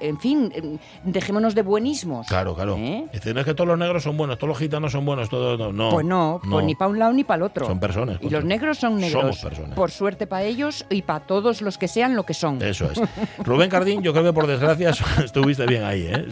en 0.00 0.18
fin, 0.18 0.52
eh, 0.54 0.78
dejémonos 1.04 1.54
de 1.54 1.62
buenismos. 1.62 2.26
Claro, 2.26 2.54
claro. 2.54 2.76
¿Eh? 2.76 3.06
Dicen, 3.12 3.38
es 3.38 3.44
que 3.44 3.54
todos 3.54 3.68
los 3.68 3.78
negros 3.78 4.02
son 4.02 4.16
buenos, 4.16 4.38
todos 4.38 4.48
los 4.48 4.58
gitanos 4.58 4.92
son 4.92 5.04
buenos, 5.04 5.28
todos 5.28 5.58
no. 5.58 5.72
no 5.72 5.90
pues 5.90 6.06
no, 6.06 6.40
pues 6.48 6.64
ni 6.64 6.74
para 6.74 6.90
un 6.90 6.98
lado 6.98 7.12
ni 7.12 7.24
para 7.24 7.36
el 7.38 7.42
otro. 7.42 7.66
Son 7.66 7.80
personas. 7.80 8.18
Y 8.20 8.30
los 8.30 8.44
negros 8.44 8.78
son 8.78 8.96
negros. 8.96 9.20
Somos 9.20 9.38
personas. 9.38 9.74
Por 9.74 9.90
suerte 9.90 10.26
para 10.26 10.44
ellos 10.44 10.84
y 10.90 11.02
para 11.02 11.20
todos 11.20 11.62
los 11.62 11.78
que 11.78 11.88
sean 11.88 12.16
lo 12.16 12.24
que 12.24 12.34
son. 12.34 12.62
Eso 12.62 12.90
es. 12.90 13.00
Rubén 13.44 13.70
Cardín, 13.70 14.02
yo 14.02 14.12
creo 14.12 14.24
que 14.24 14.32
por 14.32 14.46
desgracia 14.46 14.90
estuviste 15.24 15.66
bien 15.66 15.84
ahí, 15.84 16.06
¿eh? 16.06 16.26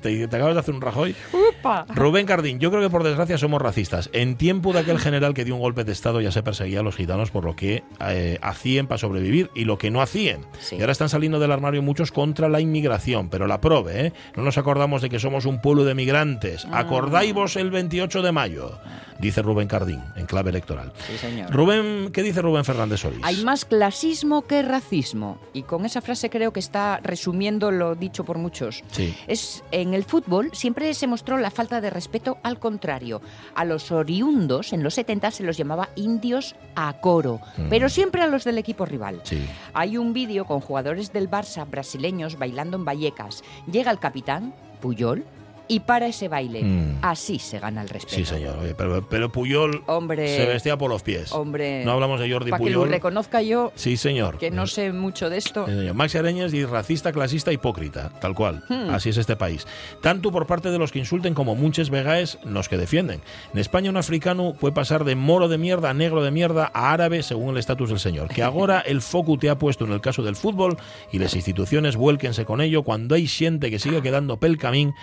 Te, 0.00 0.28
te 0.28 0.36
acabas 0.36 0.54
de 0.54 0.60
hacer 0.60 0.74
un 0.74 0.80
rajoy. 0.80 1.14
¡Upa! 1.32 1.86
Rubén 1.88 2.26
Cardín, 2.26 2.58
yo 2.58 2.70
creo 2.70 2.82
que 2.82 2.90
por 2.90 3.04
desgracia 3.04 3.38
somos 3.38 3.60
racistas. 3.60 4.10
En 4.12 4.36
tiempo 4.36 4.72
de 4.72 4.80
aquel 4.80 4.98
general 4.98 5.34
que 5.34 5.44
dio 5.44 5.54
un 5.54 5.60
golpe 5.60 5.84
de 5.84 5.92
Estado 5.92 6.20
ya 6.20 6.32
se 6.32 6.42
perseguía 6.42 6.80
a 6.80 6.82
los 6.82 6.96
gitanos 6.96 7.30
por 7.30 7.44
lo 7.44 7.56
que 7.56 7.84
eh, 8.06 8.38
hacían 8.42 8.86
para 8.86 8.98
sobrevivir 8.98 9.50
y 9.54 9.64
lo 9.64 9.78
que 9.78 9.90
no 9.90 10.00
hacían. 10.02 10.40
Sí. 10.60 10.76
Y 10.76 10.80
ahora 10.80 10.92
están 10.92 11.08
saliendo 11.08 11.38
del 11.38 11.52
armario 11.52 11.82
muchos 11.82 12.12
contra 12.12 12.48
la 12.48 12.60
inmigración, 12.62 13.28
pero 13.28 13.46
la 13.46 13.60
prove, 13.60 14.06
¿eh? 14.06 14.12
No 14.36 14.42
nos 14.42 14.56
acordamos 14.58 15.02
de 15.02 15.10
que 15.10 15.18
somos 15.18 15.44
un 15.44 15.60
pueblo 15.60 15.84
de 15.84 15.94
migrantes. 15.94 16.64
Ah. 16.70 16.78
Acordáis 16.80 17.34
el 17.56 17.70
28 17.70 18.22
de 18.22 18.32
mayo, 18.32 18.78
dice 19.18 19.42
Rubén 19.42 19.68
Cardín, 19.68 20.00
en 20.16 20.26
clave 20.26 20.50
electoral. 20.50 20.92
Sí, 21.06 21.16
señor. 21.18 21.50
Rubén, 21.50 22.10
¿qué 22.12 22.22
dice 22.22 22.40
Rubén 22.42 22.64
Fernández 22.64 23.00
Solís? 23.00 23.20
Hay 23.22 23.42
más 23.44 23.64
clasismo 23.64 24.42
que 24.42 24.62
racismo. 24.62 25.38
Y 25.52 25.62
con 25.62 25.84
esa 25.84 26.00
frase 26.00 26.30
creo 26.30 26.52
que 26.52 26.60
está 26.60 27.00
resumiendo 27.02 27.70
lo 27.70 27.94
dicho 27.94 28.24
por 28.24 28.38
muchos. 28.38 28.82
Sí. 28.92 29.14
Es, 29.26 29.62
en 29.72 29.94
el 29.94 30.04
fútbol 30.04 30.50
siempre 30.52 30.92
se 30.94 31.06
mostró 31.06 31.38
la 31.38 31.50
falta 31.50 31.80
de 31.80 31.90
respeto 31.90 32.38
al 32.42 32.58
contrario. 32.58 33.20
A 33.54 33.64
los 33.64 33.90
oriundos 33.92 34.72
en 34.72 34.82
los 34.82 34.94
70 34.94 35.30
se 35.30 35.42
los 35.42 35.56
llamaba 35.56 35.88
indios 35.96 36.54
a 36.76 36.92
coro, 37.00 37.40
Mm. 37.56 37.68
pero 37.70 37.88
siempre 37.88 38.22
a 38.22 38.26
los 38.26 38.44
del 38.44 38.58
equipo 38.58 38.84
rival. 38.86 39.20
Sí. 39.24 39.44
Hay 39.74 39.96
un 39.96 40.12
vídeo 40.12 40.44
con 40.44 40.60
jugadores 40.60 41.12
del 41.12 41.30
Barça 41.30 41.68
brasileños 41.68 42.38
bailando 42.38 42.51
en 42.76 42.84
Vallecas. 42.84 43.42
Llega 43.70 43.90
el 43.90 43.98
capitán, 43.98 44.54
Puyol, 44.80 45.24
y 45.72 45.80
para 45.80 46.06
ese 46.06 46.28
baile. 46.28 46.62
Mm. 46.62 46.98
Así 47.00 47.38
se 47.38 47.58
gana 47.58 47.80
el 47.80 47.88
respeto. 47.88 48.14
Sí, 48.16 48.26
señor. 48.26 48.58
Oye, 48.60 48.74
pero, 48.74 49.06
pero 49.08 49.32
Puyol 49.32 49.82
Hombre. 49.86 50.36
se 50.36 50.44
vestía 50.44 50.76
por 50.76 50.90
los 50.90 51.02
pies. 51.02 51.32
Hombre. 51.32 51.82
No 51.84 51.92
hablamos 51.92 52.20
de 52.20 52.30
Jordi 52.30 52.50
Para 52.50 52.62
que 52.62 52.70
lo 52.70 52.80
Puyol. 52.80 52.90
reconozca 52.92 53.40
yo, 53.40 53.72
Sí, 53.74 53.96
señor. 53.96 54.36
que 54.36 54.50
no 54.50 54.66
sé 54.66 54.92
mucho 54.92 55.30
de 55.30 55.38
esto. 55.38 55.64
Sí, 55.66 55.72
señor. 55.72 55.94
Maxi 55.94 56.18
Areñas 56.18 56.52
y 56.52 56.64
racista, 56.66 57.10
clasista, 57.10 57.52
hipócrita, 57.52 58.10
tal 58.20 58.34
cual. 58.34 58.62
Hmm. 58.68 58.90
Así 58.90 59.08
es 59.08 59.16
este 59.16 59.34
país. 59.36 59.66
Tanto 60.02 60.30
por 60.30 60.46
parte 60.46 60.70
de 60.70 60.78
los 60.78 60.92
que 60.92 60.98
insulten 60.98 61.32
como 61.32 61.54
muchos 61.54 61.88
vegaes 61.88 62.38
los 62.44 62.68
que 62.68 62.76
defienden. 62.76 63.22
En 63.54 63.58
España 63.58 63.88
un 63.88 63.96
africano 63.96 64.52
puede 64.60 64.74
pasar 64.74 65.04
de 65.04 65.14
moro 65.16 65.48
de 65.48 65.56
mierda 65.56 65.88
a 65.88 65.94
negro 65.94 66.22
de 66.22 66.30
mierda 66.30 66.70
a 66.74 66.92
árabe 66.92 67.22
según 67.22 67.50
el 67.52 67.56
estatus 67.58 67.88
del 67.88 67.98
señor. 67.98 68.28
Que 68.28 68.42
ahora 68.42 68.80
el 68.80 69.00
foco 69.00 69.38
te 69.38 69.48
ha 69.48 69.58
puesto 69.58 69.86
en 69.86 69.92
el 69.92 70.02
caso 70.02 70.22
del 70.22 70.36
fútbol 70.36 70.76
y 71.12 71.18
las 71.18 71.34
instituciones 71.34 71.96
vuélquense 71.96 72.44
con 72.44 72.60
ello 72.60 72.82
cuando 72.82 73.14
hay 73.14 73.26
gente 73.26 73.70
que 73.70 73.78
sigue 73.78 74.02
quedando 74.02 74.36
pel 74.36 74.58
camín, 74.58 74.94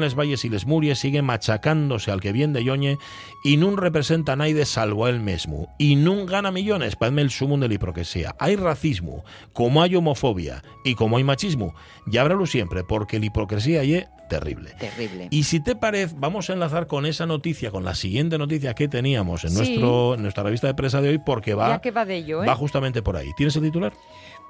les 0.00 0.14
valles 0.14 0.44
y 0.44 0.48
les 0.48 0.66
muries, 0.66 0.98
siguen 0.98 1.24
machacándose 1.24 2.10
al 2.10 2.20
que 2.20 2.32
bien 2.32 2.52
de 2.52 2.64
yoñe 2.64 2.98
y 3.44 3.56
nun 3.56 3.76
representa 3.76 4.32
a 4.32 4.36
naide 4.36 4.64
salvo 4.64 5.06
a 5.06 5.10
él 5.10 5.20
mismo. 5.20 5.74
Y 5.78 5.96
nun 5.96 6.26
gana 6.26 6.50
millones, 6.50 6.96
padme 6.96 7.22
el 7.22 7.30
sumum 7.30 7.60
de 7.60 7.68
la 7.68 7.74
hipocresía. 7.74 8.34
Hay 8.38 8.56
racismo, 8.56 9.24
como 9.52 9.82
hay 9.82 9.96
homofobia 9.96 10.62
y 10.84 10.94
como 10.94 11.16
hay 11.16 11.24
machismo. 11.24 11.74
Y 12.06 12.16
hábralo 12.18 12.46
siempre, 12.46 12.84
porque 12.84 13.18
la 13.18 13.26
hipocresía 13.26 13.84
y 13.84 14.04
terrible. 14.28 14.74
Terrible. 14.78 15.28
Y 15.30 15.44
si 15.44 15.60
te 15.60 15.74
parece, 15.74 16.14
vamos 16.18 16.50
a 16.50 16.52
enlazar 16.52 16.86
con 16.86 17.06
esa 17.06 17.26
noticia, 17.26 17.70
con 17.70 17.84
la 17.84 17.94
siguiente 17.94 18.38
noticia 18.38 18.74
que 18.74 18.86
teníamos 18.88 19.44
en, 19.44 19.50
Sí. 19.50 19.56
nuestro, 19.56 20.14
en 20.14 20.22
nuestra 20.22 20.42
revista 20.44 20.66
de 20.66 20.74
prensa 20.74 21.00
de 21.00 21.08
hoy, 21.08 21.18
porque 21.18 21.54
va, 21.54 21.80
va 21.96 22.04
de 22.04 22.16
ello, 22.16 22.42
¿eh? 22.42 22.46
va 22.46 22.54
justamente 22.54 23.02
por 23.02 23.16
ahí. 23.16 23.30
¿Tienes 23.36 23.56
el 23.56 23.62
titular? 23.62 23.92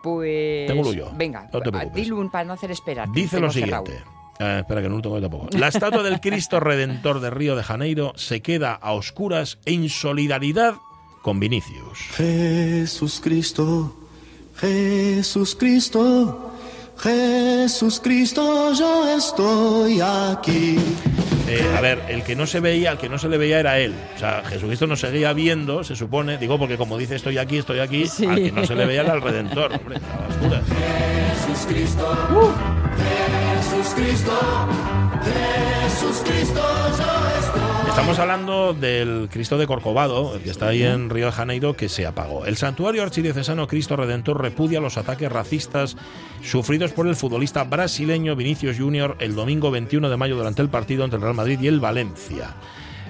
Pues. 0.02 0.66
Tengo 0.66 0.92
yo. 0.92 1.10
Venga, 1.16 1.48
No 1.52 1.60
te 1.60 1.70
preocupes. 1.70 2.10
para 2.30 2.44
no 2.44 2.52
hacer 2.54 2.70
esperar. 2.70 3.08
Dice 3.12 3.40
lo 3.40 3.50
cerrado. 3.50 3.84
Ah, 4.40 4.58
espera, 4.60 4.80
que 4.82 4.88
no 4.88 4.96
lo 4.96 5.02
tengo 5.02 5.16
yo 5.16 5.22
tampoco. 5.22 5.48
La 5.58 5.68
estatua 5.68 6.02
del 6.02 6.20
Cristo 6.20 6.60
Redentor 6.60 7.20
de 7.20 7.30
Río 7.30 7.56
de 7.56 7.62
Janeiro 7.64 8.12
se 8.16 8.40
queda 8.40 8.72
a 8.74 8.92
oscuras 8.92 9.58
en 9.64 9.88
solidaridad 9.88 10.74
con 11.22 11.40
Vinicius. 11.40 11.98
Jesús 12.16 13.20
Cristo, 13.22 13.96
Jesús 14.56 15.56
Cristo, 15.56 16.52
Jesús 16.98 18.00
Cristo, 18.02 18.72
yo 18.72 19.08
estoy 19.16 20.00
aquí. 20.00 20.76
Eh, 21.48 21.74
a 21.76 21.80
ver, 21.80 22.02
el 22.08 22.22
que 22.24 22.36
no 22.36 22.46
se 22.46 22.60
veía, 22.60 22.90
al 22.90 22.98
que 22.98 23.08
no 23.08 23.18
se 23.18 23.28
le 23.28 23.38
veía 23.38 23.58
era 23.58 23.78
él. 23.78 23.94
O 24.16 24.18
sea, 24.18 24.42
Jesucristo 24.44 24.86
nos 24.86 25.00
seguía 25.00 25.32
viendo, 25.32 25.82
se 25.82 25.96
supone. 25.96 26.36
Digo, 26.38 26.58
porque 26.58 26.76
como 26.76 26.98
dice 26.98 27.16
estoy 27.16 27.38
aquí, 27.38 27.58
estoy 27.58 27.78
aquí, 27.80 28.06
Sí. 28.06 28.26
al 28.26 28.36
que 28.36 28.52
no 28.52 28.66
se 28.66 28.74
le 28.74 28.84
veía 28.86 29.00
era 29.00 29.14
al 29.14 29.22
Redentor. 29.22 29.72
Hombre, 29.72 29.96
a 29.96 30.28
oscuras. 30.28 30.62
Jesús 31.46 31.66
Cristo, 31.66 32.16
Cristo, 33.94 34.32
Jesús 35.24 36.22
Cristo, 36.24 36.60
yo. 36.98 37.88
Estamos 37.88 38.18
hablando 38.18 38.74
del 38.74 39.28
Cristo 39.30 39.58
de 39.58 39.66
Corcovado, 39.66 40.40
que 40.42 40.50
está 40.50 40.68
ahí 40.68 40.82
en 40.82 41.10
Río 41.10 41.26
de 41.26 41.32
Janeiro, 41.32 41.74
que 41.74 41.88
se 41.88 42.06
apagó. 42.06 42.46
El 42.46 42.56
santuario 42.56 43.02
archidiocesano 43.02 43.66
Cristo 43.66 43.96
Redentor 43.96 44.40
repudia 44.40 44.80
los 44.80 44.96
ataques 44.96 45.30
racistas 45.30 45.96
sufridos 46.42 46.92
por 46.92 47.08
el 47.08 47.16
futbolista 47.16 47.64
brasileño 47.64 48.36
Vinicius 48.36 48.78
Junior 48.78 49.16
el 49.18 49.34
domingo 49.34 49.70
21 49.70 50.08
de 50.08 50.16
mayo 50.16 50.36
durante 50.36 50.62
el 50.62 50.68
partido 50.68 51.04
entre 51.04 51.16
el 51.16 51.22
Real 51.22 51.34
Madrid 51.34 51.60
y 51.60 51.66
el 51.66 51.80
Valencia. 51.80 52.54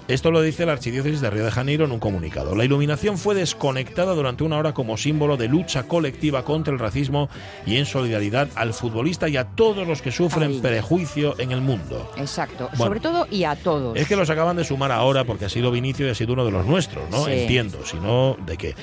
Esto 0.08 0.30
lo 0.30 0.40
dice 0.40 0.64
la 0.64 0.72
Archidiócesis 0.72 1.20
de 1.20 1.28
Río 1.28 1.44
de 1.44 1.50
Janeiro 1.50 1.84
en 1.84 1.92
un 1.92 1.98
comunicado. 1.98 2.56
La 2.56 2.64
iluminación 2.64 3.18
fue 3.18 3.34
desconectada 3.34 4.14
durante 4.14 4.42
una 4.42 4.56
hora 4.56 4.72
como 4.72 4.96
símbolo 4.96 5.36
de 5.36 5.48
lucha 5.48 5.82
colectiva 5.82 6.46
contra 6.46 6.72
el 6.72 6.78
racismo 6.78 7.28
y 7.66 7.76
en 7.76 7.84
solidaridad 7.84 8.48
al 8.54 8.72
futbolista 8.72 9.28
y 9.28 9.36
a 9.36 9.44
todos 9.44 9.86
los 9.86 10.00
que 10.00 10.10
sufren 10.10 10.50
Ahí. 10.50 10.60
prejuicio 10.62 11.38
en 11.38 11.52
el 11.52 11.60
mundo. 11.60 12.10
Exacto. 12.16 12.70
Bueno. 12.70 12.84
Sobre 12.86 13.00
todo 13.00 13.26
y 13.30 13.44
a 13.44 13.54
todos. 13.54 13.98
Es 13.98 14.08
que 14.08 14.16
los 14.16 14.30
acaban 14.30 14.56
de 14.56 14.64
sumar 14.64 14.92
ahora 14.92 15.24
porque 15.24 15.44
ha 15.44 15.50
sido 15.50 15.70
Vinicio 15.70 16.06
y 16.06 16.10
ha 16.10 16.14
sido 16.14 16.32
uno 16.32 16.46
de 16.46 16.52
los 16.52 16.64
nuestros, 16.64 17.04
¿no? 17.10 17.26
Sí. 17.26 17.32
Entiendo, 17.32 17.84
si 17.84 17.98
no, 17.98 18.38
¿de 18.46 18.56
qué? 18.56 18.74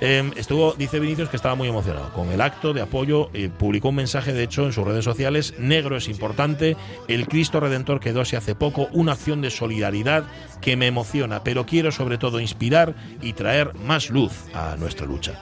Eh, 0.00 0.30
estuvo, 0.36 0.72
dice 0.72 0.98
Vinicius 0.98 1.28
que 1.28 1.36
estaba 1.36 1.54
muy 1.54 1.68
emocionado 1.68 2.12
con 2.12 2.30
el 2.32 2.40
acto 2.40 2.72
de 2.72 2.80
apoyo, 2.80 3.30
eh, 3.34 3.50
publicó 3.50 3.90
un 3.90 3.96
mensaje 3.96 4.32
de 4.32 4.42
hecho 4.42 4.64
en 4.64 4.72
sus 4.72 4.86
redes 4.86 5.04
sociales, 5.04 5.54
negro 5.58 5.96
es 5.96 6.08
importante, 6.08 6.76
el 7.08 7.28
Cristo 7.28 7.60
Redentor 7.60 8.00
quedó 8.00 8.22
así 8.22 8.34
hace 8.34 8.54
poco, 8.54 8.88
una 8.92 9.12
acción 9.12 9.42
de 9.42 9.50
solidaridad 9.50 10.24
que 10.62 10.76
me 10.76 10.86
emociona, 10.86 11.44
pero 11.44 11.66
quiero 11.66 11.92
sobre 11.92 12.16
todo 12.16 12.40
inspirar 12.40 12.94
y 13.20 13.34
traer 13.34 13.74
más 13.74 14.08
luz 14.10 14.32
a 14.54 14.76
nuestra 14.78 15.06
lucha. 15.06 15.38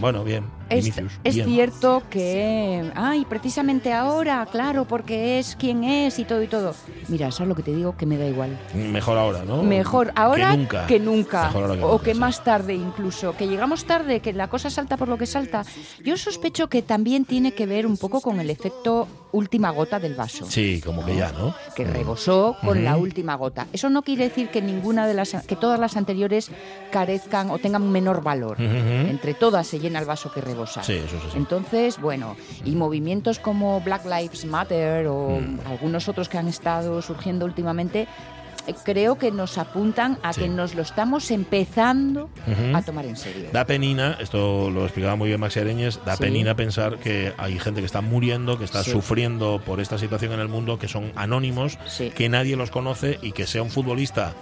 Bueno, 0.00 0.24
bien. 0.24 0.44
Es, 0.68 0.84
Vinicius, 0.84 1.12
es 1.22 1.34
bien. 1.36 1.46
cierto 1.46 2.02
que, 2.10 2.90
ay, 2.96 3.24
precisamente 3.28 3.92
ahora, 3.92 4.46
claro, 4.50 4.84
porque 4.84 5.38
es 5.38 5.54
quien 5.54 5.84
es 5.84 6.18
y 6.18 6.24
todo 6.24 6.42
y 6.42 6.48
todo. 6.48 6.74
Mira, 7.06 7.30
¿sabes 7.30 7.48
lo 7.48 7.54
que 7.54 7.62
te 7.62 7.72
digo? 7.72 7.96
Que 7.96 8.04
me 8.04 8.16
da 8.18 8.26
igual. 8.26 8.58
Mejor 8.74 9.16
ahora, 9.16 9.44
¿no? 9.44 9.62
Mejor 9.62 10.12
ahora 10.16 10.50
que 10.50 10.56
nunca. 10.56 10.86
que 10.86 10.98
nunca. 10.98 11.46
Mejor 11.46 11.62
ahora 11.62 11.76
que 11.76 11.84
o 11.84 11.92
nunca, 11.92 12.04
que 12.04 12.14
sí. 12.14 12.20
más 12.20 12.42
tarde 12.42 12.74
incluso. 12.74 13.36
Que 13.36 13.46
llegamos 13.46 13.84
tarde, 13.84 14.20
que 14.20 14.32
la 14.32 14.48
cosa 14.48 14.68
salta 14.68 14.96
por 14.96 15.08
lo 15.08 15.16
que 15.18 15.26
salta. 15.26 15.64
Yo 16.04 16.16
sospecho 16.16 16.68
que 16.68 16.82
también 16.82 17.24
tiene 17.24 17.52
que 17.52 17.66
ver 17.66 17.86
un 17.86 17.96
poco 17.96 18.20
con 18.20 18.40
el 18.40 18.50
efecto 18.50 19.06
última 19.36 19.70
gota 19.70 20.00
del 20.00 20.14
vaso. 20.14 20.46
Sí, 20.48 20.80
como 20.84 21.04
que 21.04 21.14
ya, 21.16 21.30
¿no? 21.32 21.54
que 21.74 21.84
rebosó 21.84 22.56
con 22.64 22.82
la 22.84 22.96
última 22.96 23.34
gota. 23.34 23.66
Eso 23.72 23.90
no 23.90 24.02
quiere 24.02 24.24
decir 24.24 24.48
que 24.48 24.62
ninguna 24.62 25.06
de 25.06 25.14
las 25.14 25.36
que 25.46 25.56
todas 25.56 25.78
las 25.78 25.96
anteriores 25.96 26.50
carezcan 26.90 27.50
o 27.50 27.58
tengan 27.58 27.90
menor 27.92 28.22
valor. 28.22 28.56
Entre 28.60 29.34
todas 29.34 29.66
se 29.66 29.78
llena 29.78 29.98
el 29.98 30.06
vaso 30.06 30.32
que 30.32 30.40
rebosa. 30.40 30.82
Sí, 30.82 30.94
eso 30.94 31.16
es 31.16 31.24
así. 31.24 31.36
Entonces, 31.36 32.00
bueno, 32.00 32.36
y 32.64 32.72
movimientos 32.72 33.38
como 33.38 33.80
Black 33.80 34.04
Lives 34.06 34.44
Matter 34.46 35.06
o 35.08 35.26
Mm. 35.40 35.58
algunos 35.66 36.08
otros 36.08 36.28
que 36.28 36.38
han 36.38 36.48
estado 36.48 37.02
surgiendo 37.02 37.44
últimamente 37.44 38.06
creo 38.84 39.16
que 39.18 39.30
nos 39.30 39.58
apuntan 39.58 40.18
a 40.22 40.32
Sí. 40.32 40.42
que 40.42 40.48
nos 40.48 40.74
lo 40.74 40.82
estamos 40.82 41.30
empezando 41.30 42.30
a 42.74 42.82
tomar 42.82 43.04
en 43.06 43.16
serio. 43.16 43.48
Da 43.52 43.64
penina, 43.64 44.16
esto 44.20 44.70
lo 44.70 44.84
explicaba 44.84 45.16
muy 45.16 45.28
bien 45.28 45.40
Maxi 45.40 45.60
Areñes, 45.60 46.00
da 46.04 46.16
Sí. 46.16 46.22
penina 46.24 46.54
pensar 46.56 46.98
que 46.98 47.32
hay 47.38 47.58
gente 47.58 47.80
que 47.80 47.86
está 47.86 48.00
muriendo, 48.00 48.58
que 48.58 48.64
está 48.64 48.82
Sí. 48.82 48.90
sufriendo 48.90 49.60
por 49.64 49.80
esta 49.80 49.98
situación 49.98 50.32
en 50.32 50.40
el 50.40 50.48
mundo, 50.48 50.78
que 50.78 50.88
son 50.88 51.12
anónimos, 51.16 51.78
que 52.14 52.28
nadie 52.28 52.56
los 52.56 52.70
conoce 52.70 53.18
y 53.22 53.32
que 53.32 53.46
sea 53.46 53.62
un 53.62 53.70
futbolista 53.70 54.34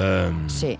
em, 0.00 0.48
Sí. 0.48 0.78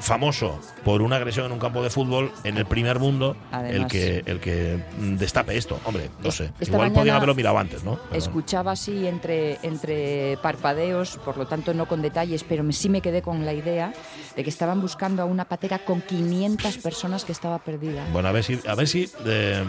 Famoso 0.00 0.58
por 0.84 1.02
una 1.02 1.16
agresión 1.16 1.46
en 1.46 1.52
un 1.52 1.58
campo 1.58 1.82
de 1.82 1.90
fútbol 1.90 2.32
en 2.44 2.56
el 2.56 2.66
primer 2.66 2.98
mundo 2.98 3.36
el 3.52 3.86
que 3.86 4.22
el 4.26 4.40
que 4.40 4.82
destape 4.98 5.56
esto. 5.56 5.78
Hombre, 5.84 6.10
no 6.22 6.30
sé. 6.30 6.52
Igual 6.60 6.92
podían 6.92 7.16
haberlo 7.16 7.34
mirado 7.34 7.58
antes, 7.58 7.84
¿no? 7.84 7.98
Pero. 8.08 8.16
Escuchaba 8.16 8.72
así 8.72 9.06
entre, 9.06 9.58
entre 9.62 10.38
parpadeos, 10.42 11.18
por 11.24 11.36
lo 11.36 11.46
tanto 11.46 11.74
no 11.74 11.86
con 11.86 12.02
detalles, 12.02 12.44
pero 12.44 12.70
sí 12.72 12.88
me 12.88 13.00
quedé 13.00 13.22
con 13.22 13.44
la 13.44 13.52
idea 13.52 13.92
de 14.34 14.44
que 14.44 14.50
estaban 14.50 14.80
buscando 14.80 15.22
a 15.22 15.24
una 15.24 15.46
patera 15.46 15.78
con 15.80 16.02
500 16.02 16.78
personas 16.78 17.24
que 17.24 17.32
estaba 17.32 17.58
perdida. 17.58 18.06
Bueno, 18.12 18.28
a 18.28 18.32
ver 18.32 18.44
si, 18.44 18.60
a 18.66 18.74
ver 18.74 18.88
si 18.88 19.10
eh, 19.24 19.64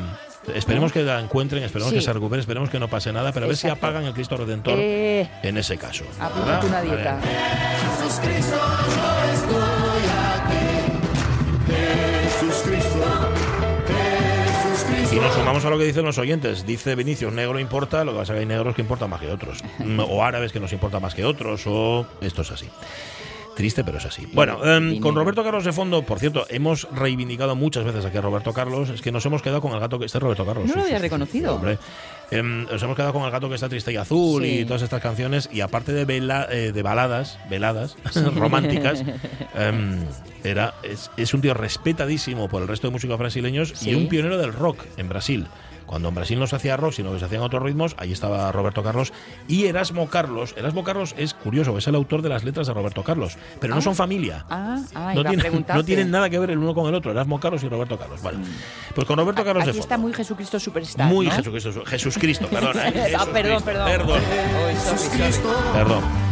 esperemos 0.54 0.92
que 0.92 1.04
la 1.04 1.20
encuentren, 1.20 1.64
esperemos 1.64 1.92
Sí. 1.92 1.98
que 2.00 2.02
se 2.06 2.14
recupere, 2.14 2.40
esperemos 2.42 2.70
que 2.70 2.80
no 2.80 2.88
pase 2.88 3.12
nada, 3.14 3.32
pero 3.32 3.46
a 3.46 3.48
ver 3.48 3.58
si 3.58 3.68
apagan 3.68 4.04
el 4.06 4.14
Cristo 4.14 4.38
Redentor 4.38 4.76
Eh. 4.78 5.30
en 5.44 5.58
ese 5.58 5.78
caso. 5.78 6.04
Apúntate 6.20 6.46
¿verdad? 6.46 6.66
una 6.66 6.82
dieta. 6.82 7.20
Jesús 7.22 8.20
Cristo, 8.22 8.56
yo 8.56 9.34
estoy 9.34 10.04
aquí. 10.38 11.74
Jesús 12.24 12.62
Cristo, 12.66 13.06
Jesús 13.88 14.86
Cristo. 14.90 15.16
Y 15.16 15.20
nos 15.20 15.34
sumamos 15.34 15.66
a 15.66 15.70
lo 15.70 15.78
que 15.78 15.86
dicen 15.86 16.06
los 16.06 16.18
oyentes. 16.18 16.66
Dice 16.66 16.96
Vinicius, 16.96 17.34
negro 17.34 17.60
importa, 17.60 18.04
lo 18.04 18.14
que 18.14 18.20
pasa 18.20 18.34
es 18.34 18.38
que 18.38 18.40
hay 18.42 18.46
negros 18.46 18.76
que 18.76 18.82
importan 18.82 19.10
más 19.10 19.20
que 19.20 19.32
otros. 19.32 19.60
O 20.10 20.24
árabes 20.24 20.52
que 20.52 20.60
nos 20.60 20.72
importan 20.74 21.02
más 21.02 21.14
que 21.16 21.26
otros, 21.26 21.64
o 21.66 22.06
esto 22.22 22.42
es 22.44 22.52
así. 22.52 22.70
Triste, 23.58 23.84
pero 23.84 23.98
es 23.98 24.06
así. 24.06 24.28
Bueno, 24.34 24.64
em, 24.64 25.00
con 25.00 25.16
Roberto 25.16 25.44
Carlos 25.44 25.66
de 25.66 25.74
fondo, 25.74 26.04
por 26.04 26.20
cierto, 26.20 26.46
hemos 26.50 26.88
reivindicado 26.92 27.56
muchas 27.56 27.84
veces 27.84 28.06
aquí 28.06 28.16
a 28.18 28.22
Roberto 28.22 28.54
Carlos. 28.54 28.90
Es 28.92 29.02
que 29.02 29.12
nos 29.12 29.26
hemos 29.26 29.42
quedado 29.42 29.62
con 29.62 29.74
el 29.74 29.80
gato 29.80 29.98
que. 29.98 30.06
Este 30.06 30.20
es 30.20 30.22
Roberto 30.22 30.46
Carlos. 30.46 30.68
No 30.70 30.76
lo 30.76 30.84
había 30.84 31.00
reconocido. 31.00 31.56
hombre. 31.56 31.80
Em, 32.30 32.66
nos 32.66 32.84
hemos 32.84 32.96
quedado 32.96 33.14
con 33.14 33.24
el 33.24 33.32
gato 33.32 33.50
que 33.50 33.56
está 33.56 33.68
triste 33.68 33.92
y 33.92 33.96
azul 33.98 34.44
Sí. 34.44 34.60
y 34.60 34.66
todas 34.66 34.84
estas 34.84 35.02
canciones. 35.02 35.50
Y 35.52 35.62
aparte 35.62 35.92
de, 35.92 36.06
vela- 36.06 36.48
eh, 36.52 36.72
de 36.72 36.82
baladas, 36.84 37.40
veladas 37.50 37.96
románticas, 38.36 39.04
em, 39.56 40.02
era, 40.44 40.76
es, 40.84 41.10
es 41.18 41.34
un 41.34 41.42
tío 41.42 41.54
respetadísimo 41.56 42.48
por 42.50 42.62
el 42.62 42.68
resto 42.68 42.88
de 42.88 42.92
músicos 42.92 43.18
brasileños 43.18 43.74
Sí. 43.76 43.90
y 43.90 43.96
un 43.96 44.08
pionero 44.08 44.38
del 44.38 44.54
rock 44.54 44.84
en 44.98 45.10
Brasil. 45.10 45.48
Cuando 45.88 46.10
en 46.10 46.16
Brasil 46.16 46.38
no 46.38 46.46
se 46.46 46.56
hacía 46.56 46.78
rock, 46.78 46.94
sino 46.94 47.12
que 47.14 47.18
se 47.20 47.26
hacían 47.26 47.42
otros 47.42 47.64
ritmos, 47.64 47.96
ahí 47.98 48.12
estaba 48.12 48.52
Roberto 48.52 48.84
Carlos 48.84 49.12
y 49.48 49.66
Erasmo 49.66 50.08
Carlos. 50.10 50.54
Erasmo 50.56 50.84
Carlos 50.84 51.16
es 51.18 51.34
curioso, 51.34 51.76
es 51.80 51.88
el 51.88 51.96
autor 51.96 52.22
de 52.22 52.30
las 52.30 52.44
letras 52.44 52.68
de 52.68 52.74
Roberto 52.74 53.04
Carlos, 53.04 53.38
pero 53.60 53.74
no 53.74 53.80
Ah. 53.80 53.84
son 53.84 53.96
familia. 53.96 54.46
Ah, 54.50 54.80
ah, 54.94 55.14
No, 55.16 55.24
tienen, 55.24 55.66
no 55.74 55.84
tienen 55.84 56.12
nada 56.12 56.30
que 56.30 56.38
ver 56.38 56.52
el 56.52 56.60
uno 56.60 56.76
con 56.76 56.88
el 56.88 56.94
otro, 56.94 57.10
Erasmo 57.12 57.40
Carlos 57.40 57.64
y 57.64 57.70
Roberto 57.70 57.98
Carlos. 57.98 58.22
Vale. 58.22 58.38
Pues 58.94 59.08
con 59.08 59.18
Roberto 59.18 59.44
Carlos 59.44 59.66
de 59.66 59.72
fondo. 59.72 59.82
está 59.82 59.98
muy 59.98 60.14
Jesucristo 60.14 60.60
Superstar. 60.60 61.08
Muy 61.08 61.28
¿no? 61.28 61.32
Jesucristo, 61.32 61.86
Jesús 61.86 62.18
Cristo, 62.20 62.48
perdón. 62.48 62.76
Ah, 63.18 63.26
perdón, 63.32 63.64
perdón. 63.64 63.88
Perdón. 63.88 64.22
Sorry, 64.84 65.32
sorry. 65.32 65.34
Perdón. 65.74 66.27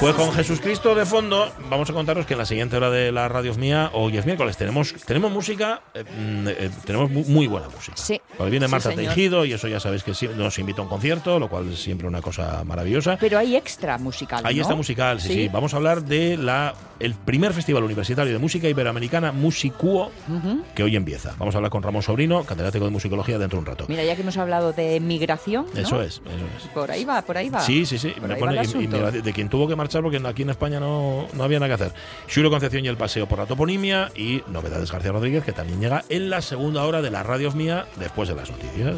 Pues 0.00 0.14
con 0.14 0.30
Jesucristo 0.32 0.94
de 0.94 1.06
fondo, 1.06 1.50
vamos 1.70 1.88
a 1.88 1.94
contaros 1.94 2.26
que 2.26 2.34
en 2.34 2.38
la 2.38 2.44
siguiente 2.44 2.76
hora 2.76 2.90
de 2.90 3.10
la 3.12 3.28
radio 3.28 3.54
mía, 3.54 3.88
hoy 3.94 4.18
es 4.18 4.26
miércoles, 4.26 4.54
tenemos, 4.58 4.92
tenemos 5.06 5.32
música, 5.32 5.80
eh, 5.94 6.04
mm, 6.04 6.48
eh, 6.48 6.70
tenemos 6.84 7.10
mu- 7.10 7.24
muy, 7.24 7.46
buena 7.46 7.68
música. 7.70 7.96
Sí. 7.96 8.20
Viene 8.38 8.66
Sí, 8.66 8.70
Marta 8.72 8.90
señor. 8.90 9.14
Tejido 9.14 9.46
y 9.46 9.54
eso 9.54 9.68
ya 9.68 9.80
sabéis 9.80 10.02
que 10.04 10.12
sí- 10.12 10.28
nos 10.36 10.58
invita 10.58 10.80
a 10.80 10.84
un 10.84 10.90
concierto, 10.90 11.38
lo 11.38 11.48
cual 11.48 11.72
es 11.72 11.78
siempre 11.82 12.06
una 12.06 12.20
cosa 12.20 12.62
maravillosa. 12.64 13.16
Pero 13.18 13.38
hay 13.38 13.56
extra 13.56 13.96
musical. 13.96 14.44
Ahí 14.44 14.56
¿no? 14.56 14.62
está 14.62 14.74
musical, 14.74 15.18
sí, 15.20 15.28
sí, 15.32 15.48
Vamos 15.48 15.72
a 15.72 15.78
hablar 15.78 16.02
de 16.04 16.36
la 16.36 16.74
el 16.98 17.14
primer 17.14 17.52
festival 17.52 17.82
universitario 17.84 18.32
de 18.32 18.38
música 18.38 18.68
iberoamericana, 18.68 19.30
Musicuo, 19.32 20.10
que 20.74 20.82
hoy 20.82 20.96
empieza. 20.96 21.34
Vamos 21.38 21.54
a 21.54 21.58
hablar 21.58 21.70
con 21.70 21.82
Ramón 21.82 22.02
Sobrino, 22.02 22.44
catedrático 22.44 22.84
de 22.86 22.90
musicología, 22.90 23.38
dentro 23.38 23.56
de 23.58 23.60
un 23.60 23.66
rato. 23.66 23.84
Mira, 23.88 24.02
ya 24.04 24.14
que 24.16 24.22
hemos 24.22 24.36
hablado 24.38 24.72
de 24.72 24.98
migración. 25.00 25.66
¿no? 25.74 25.80
Eso 25.80 26.00
es, 26.02 26.22
eso 26.24 26.46
es. 26.64 26.68
Por 26.72 26.90
ahí 26.90 27.04
va, 27.04 27.20
por 27.22 27.36
ahí 27.36 27.50
va. 27.50 27.60
Sí, 27.60 27.84
sí, 27.84 27.98
sí. 27.98 28.10
Por 28.18 28.28
Me 28.28 28.34
ahí 28.34 28.40
va 28.40 28.50
el 28.52 28.58
asunto. 28.60 28.96
De, 29.22 29.32
quien 29.32 29.48
tuvo 29.48 29.68
que 29.68 29.76
marchar 29.76 30.02
porque 30.02 30.20
aquí 30.24 30.42
en 30.42 30.50
España 30.50 30.80
no, 30.80 31.26
no 31.32 31.44
había 31.44 31.58
nada 31.58 31.76
que 31.76 31.84
hacer. 31.84 31.92
Julio 32.32 32.50
Concepción 32.50 32.84
y 32.84 32.88
el 32.88 32.96
paseo 32.96 33.26
por 33.26 33.38
la 33.38 33.46
toponimia 33.46 34.10
y 34.14 34.42
novedades 34.48 34.90
García 34.90 35.12
Rodríguez 35.12 35.44
que 35.44 35.52
también 35.52 35.80
llega 35.80 36.04
en 36.08 36.30
la 36.30 36.42
segunda 36.42 36.84
hora 36.84 37.02
de 37.02 37.10
la 37.10 37.22
radio 37.22 37.50
mía 37.52 37.86
después 37.96 38.28
de 38.28 38.34
las 38.34 38.50
noticias. 38.50 38.96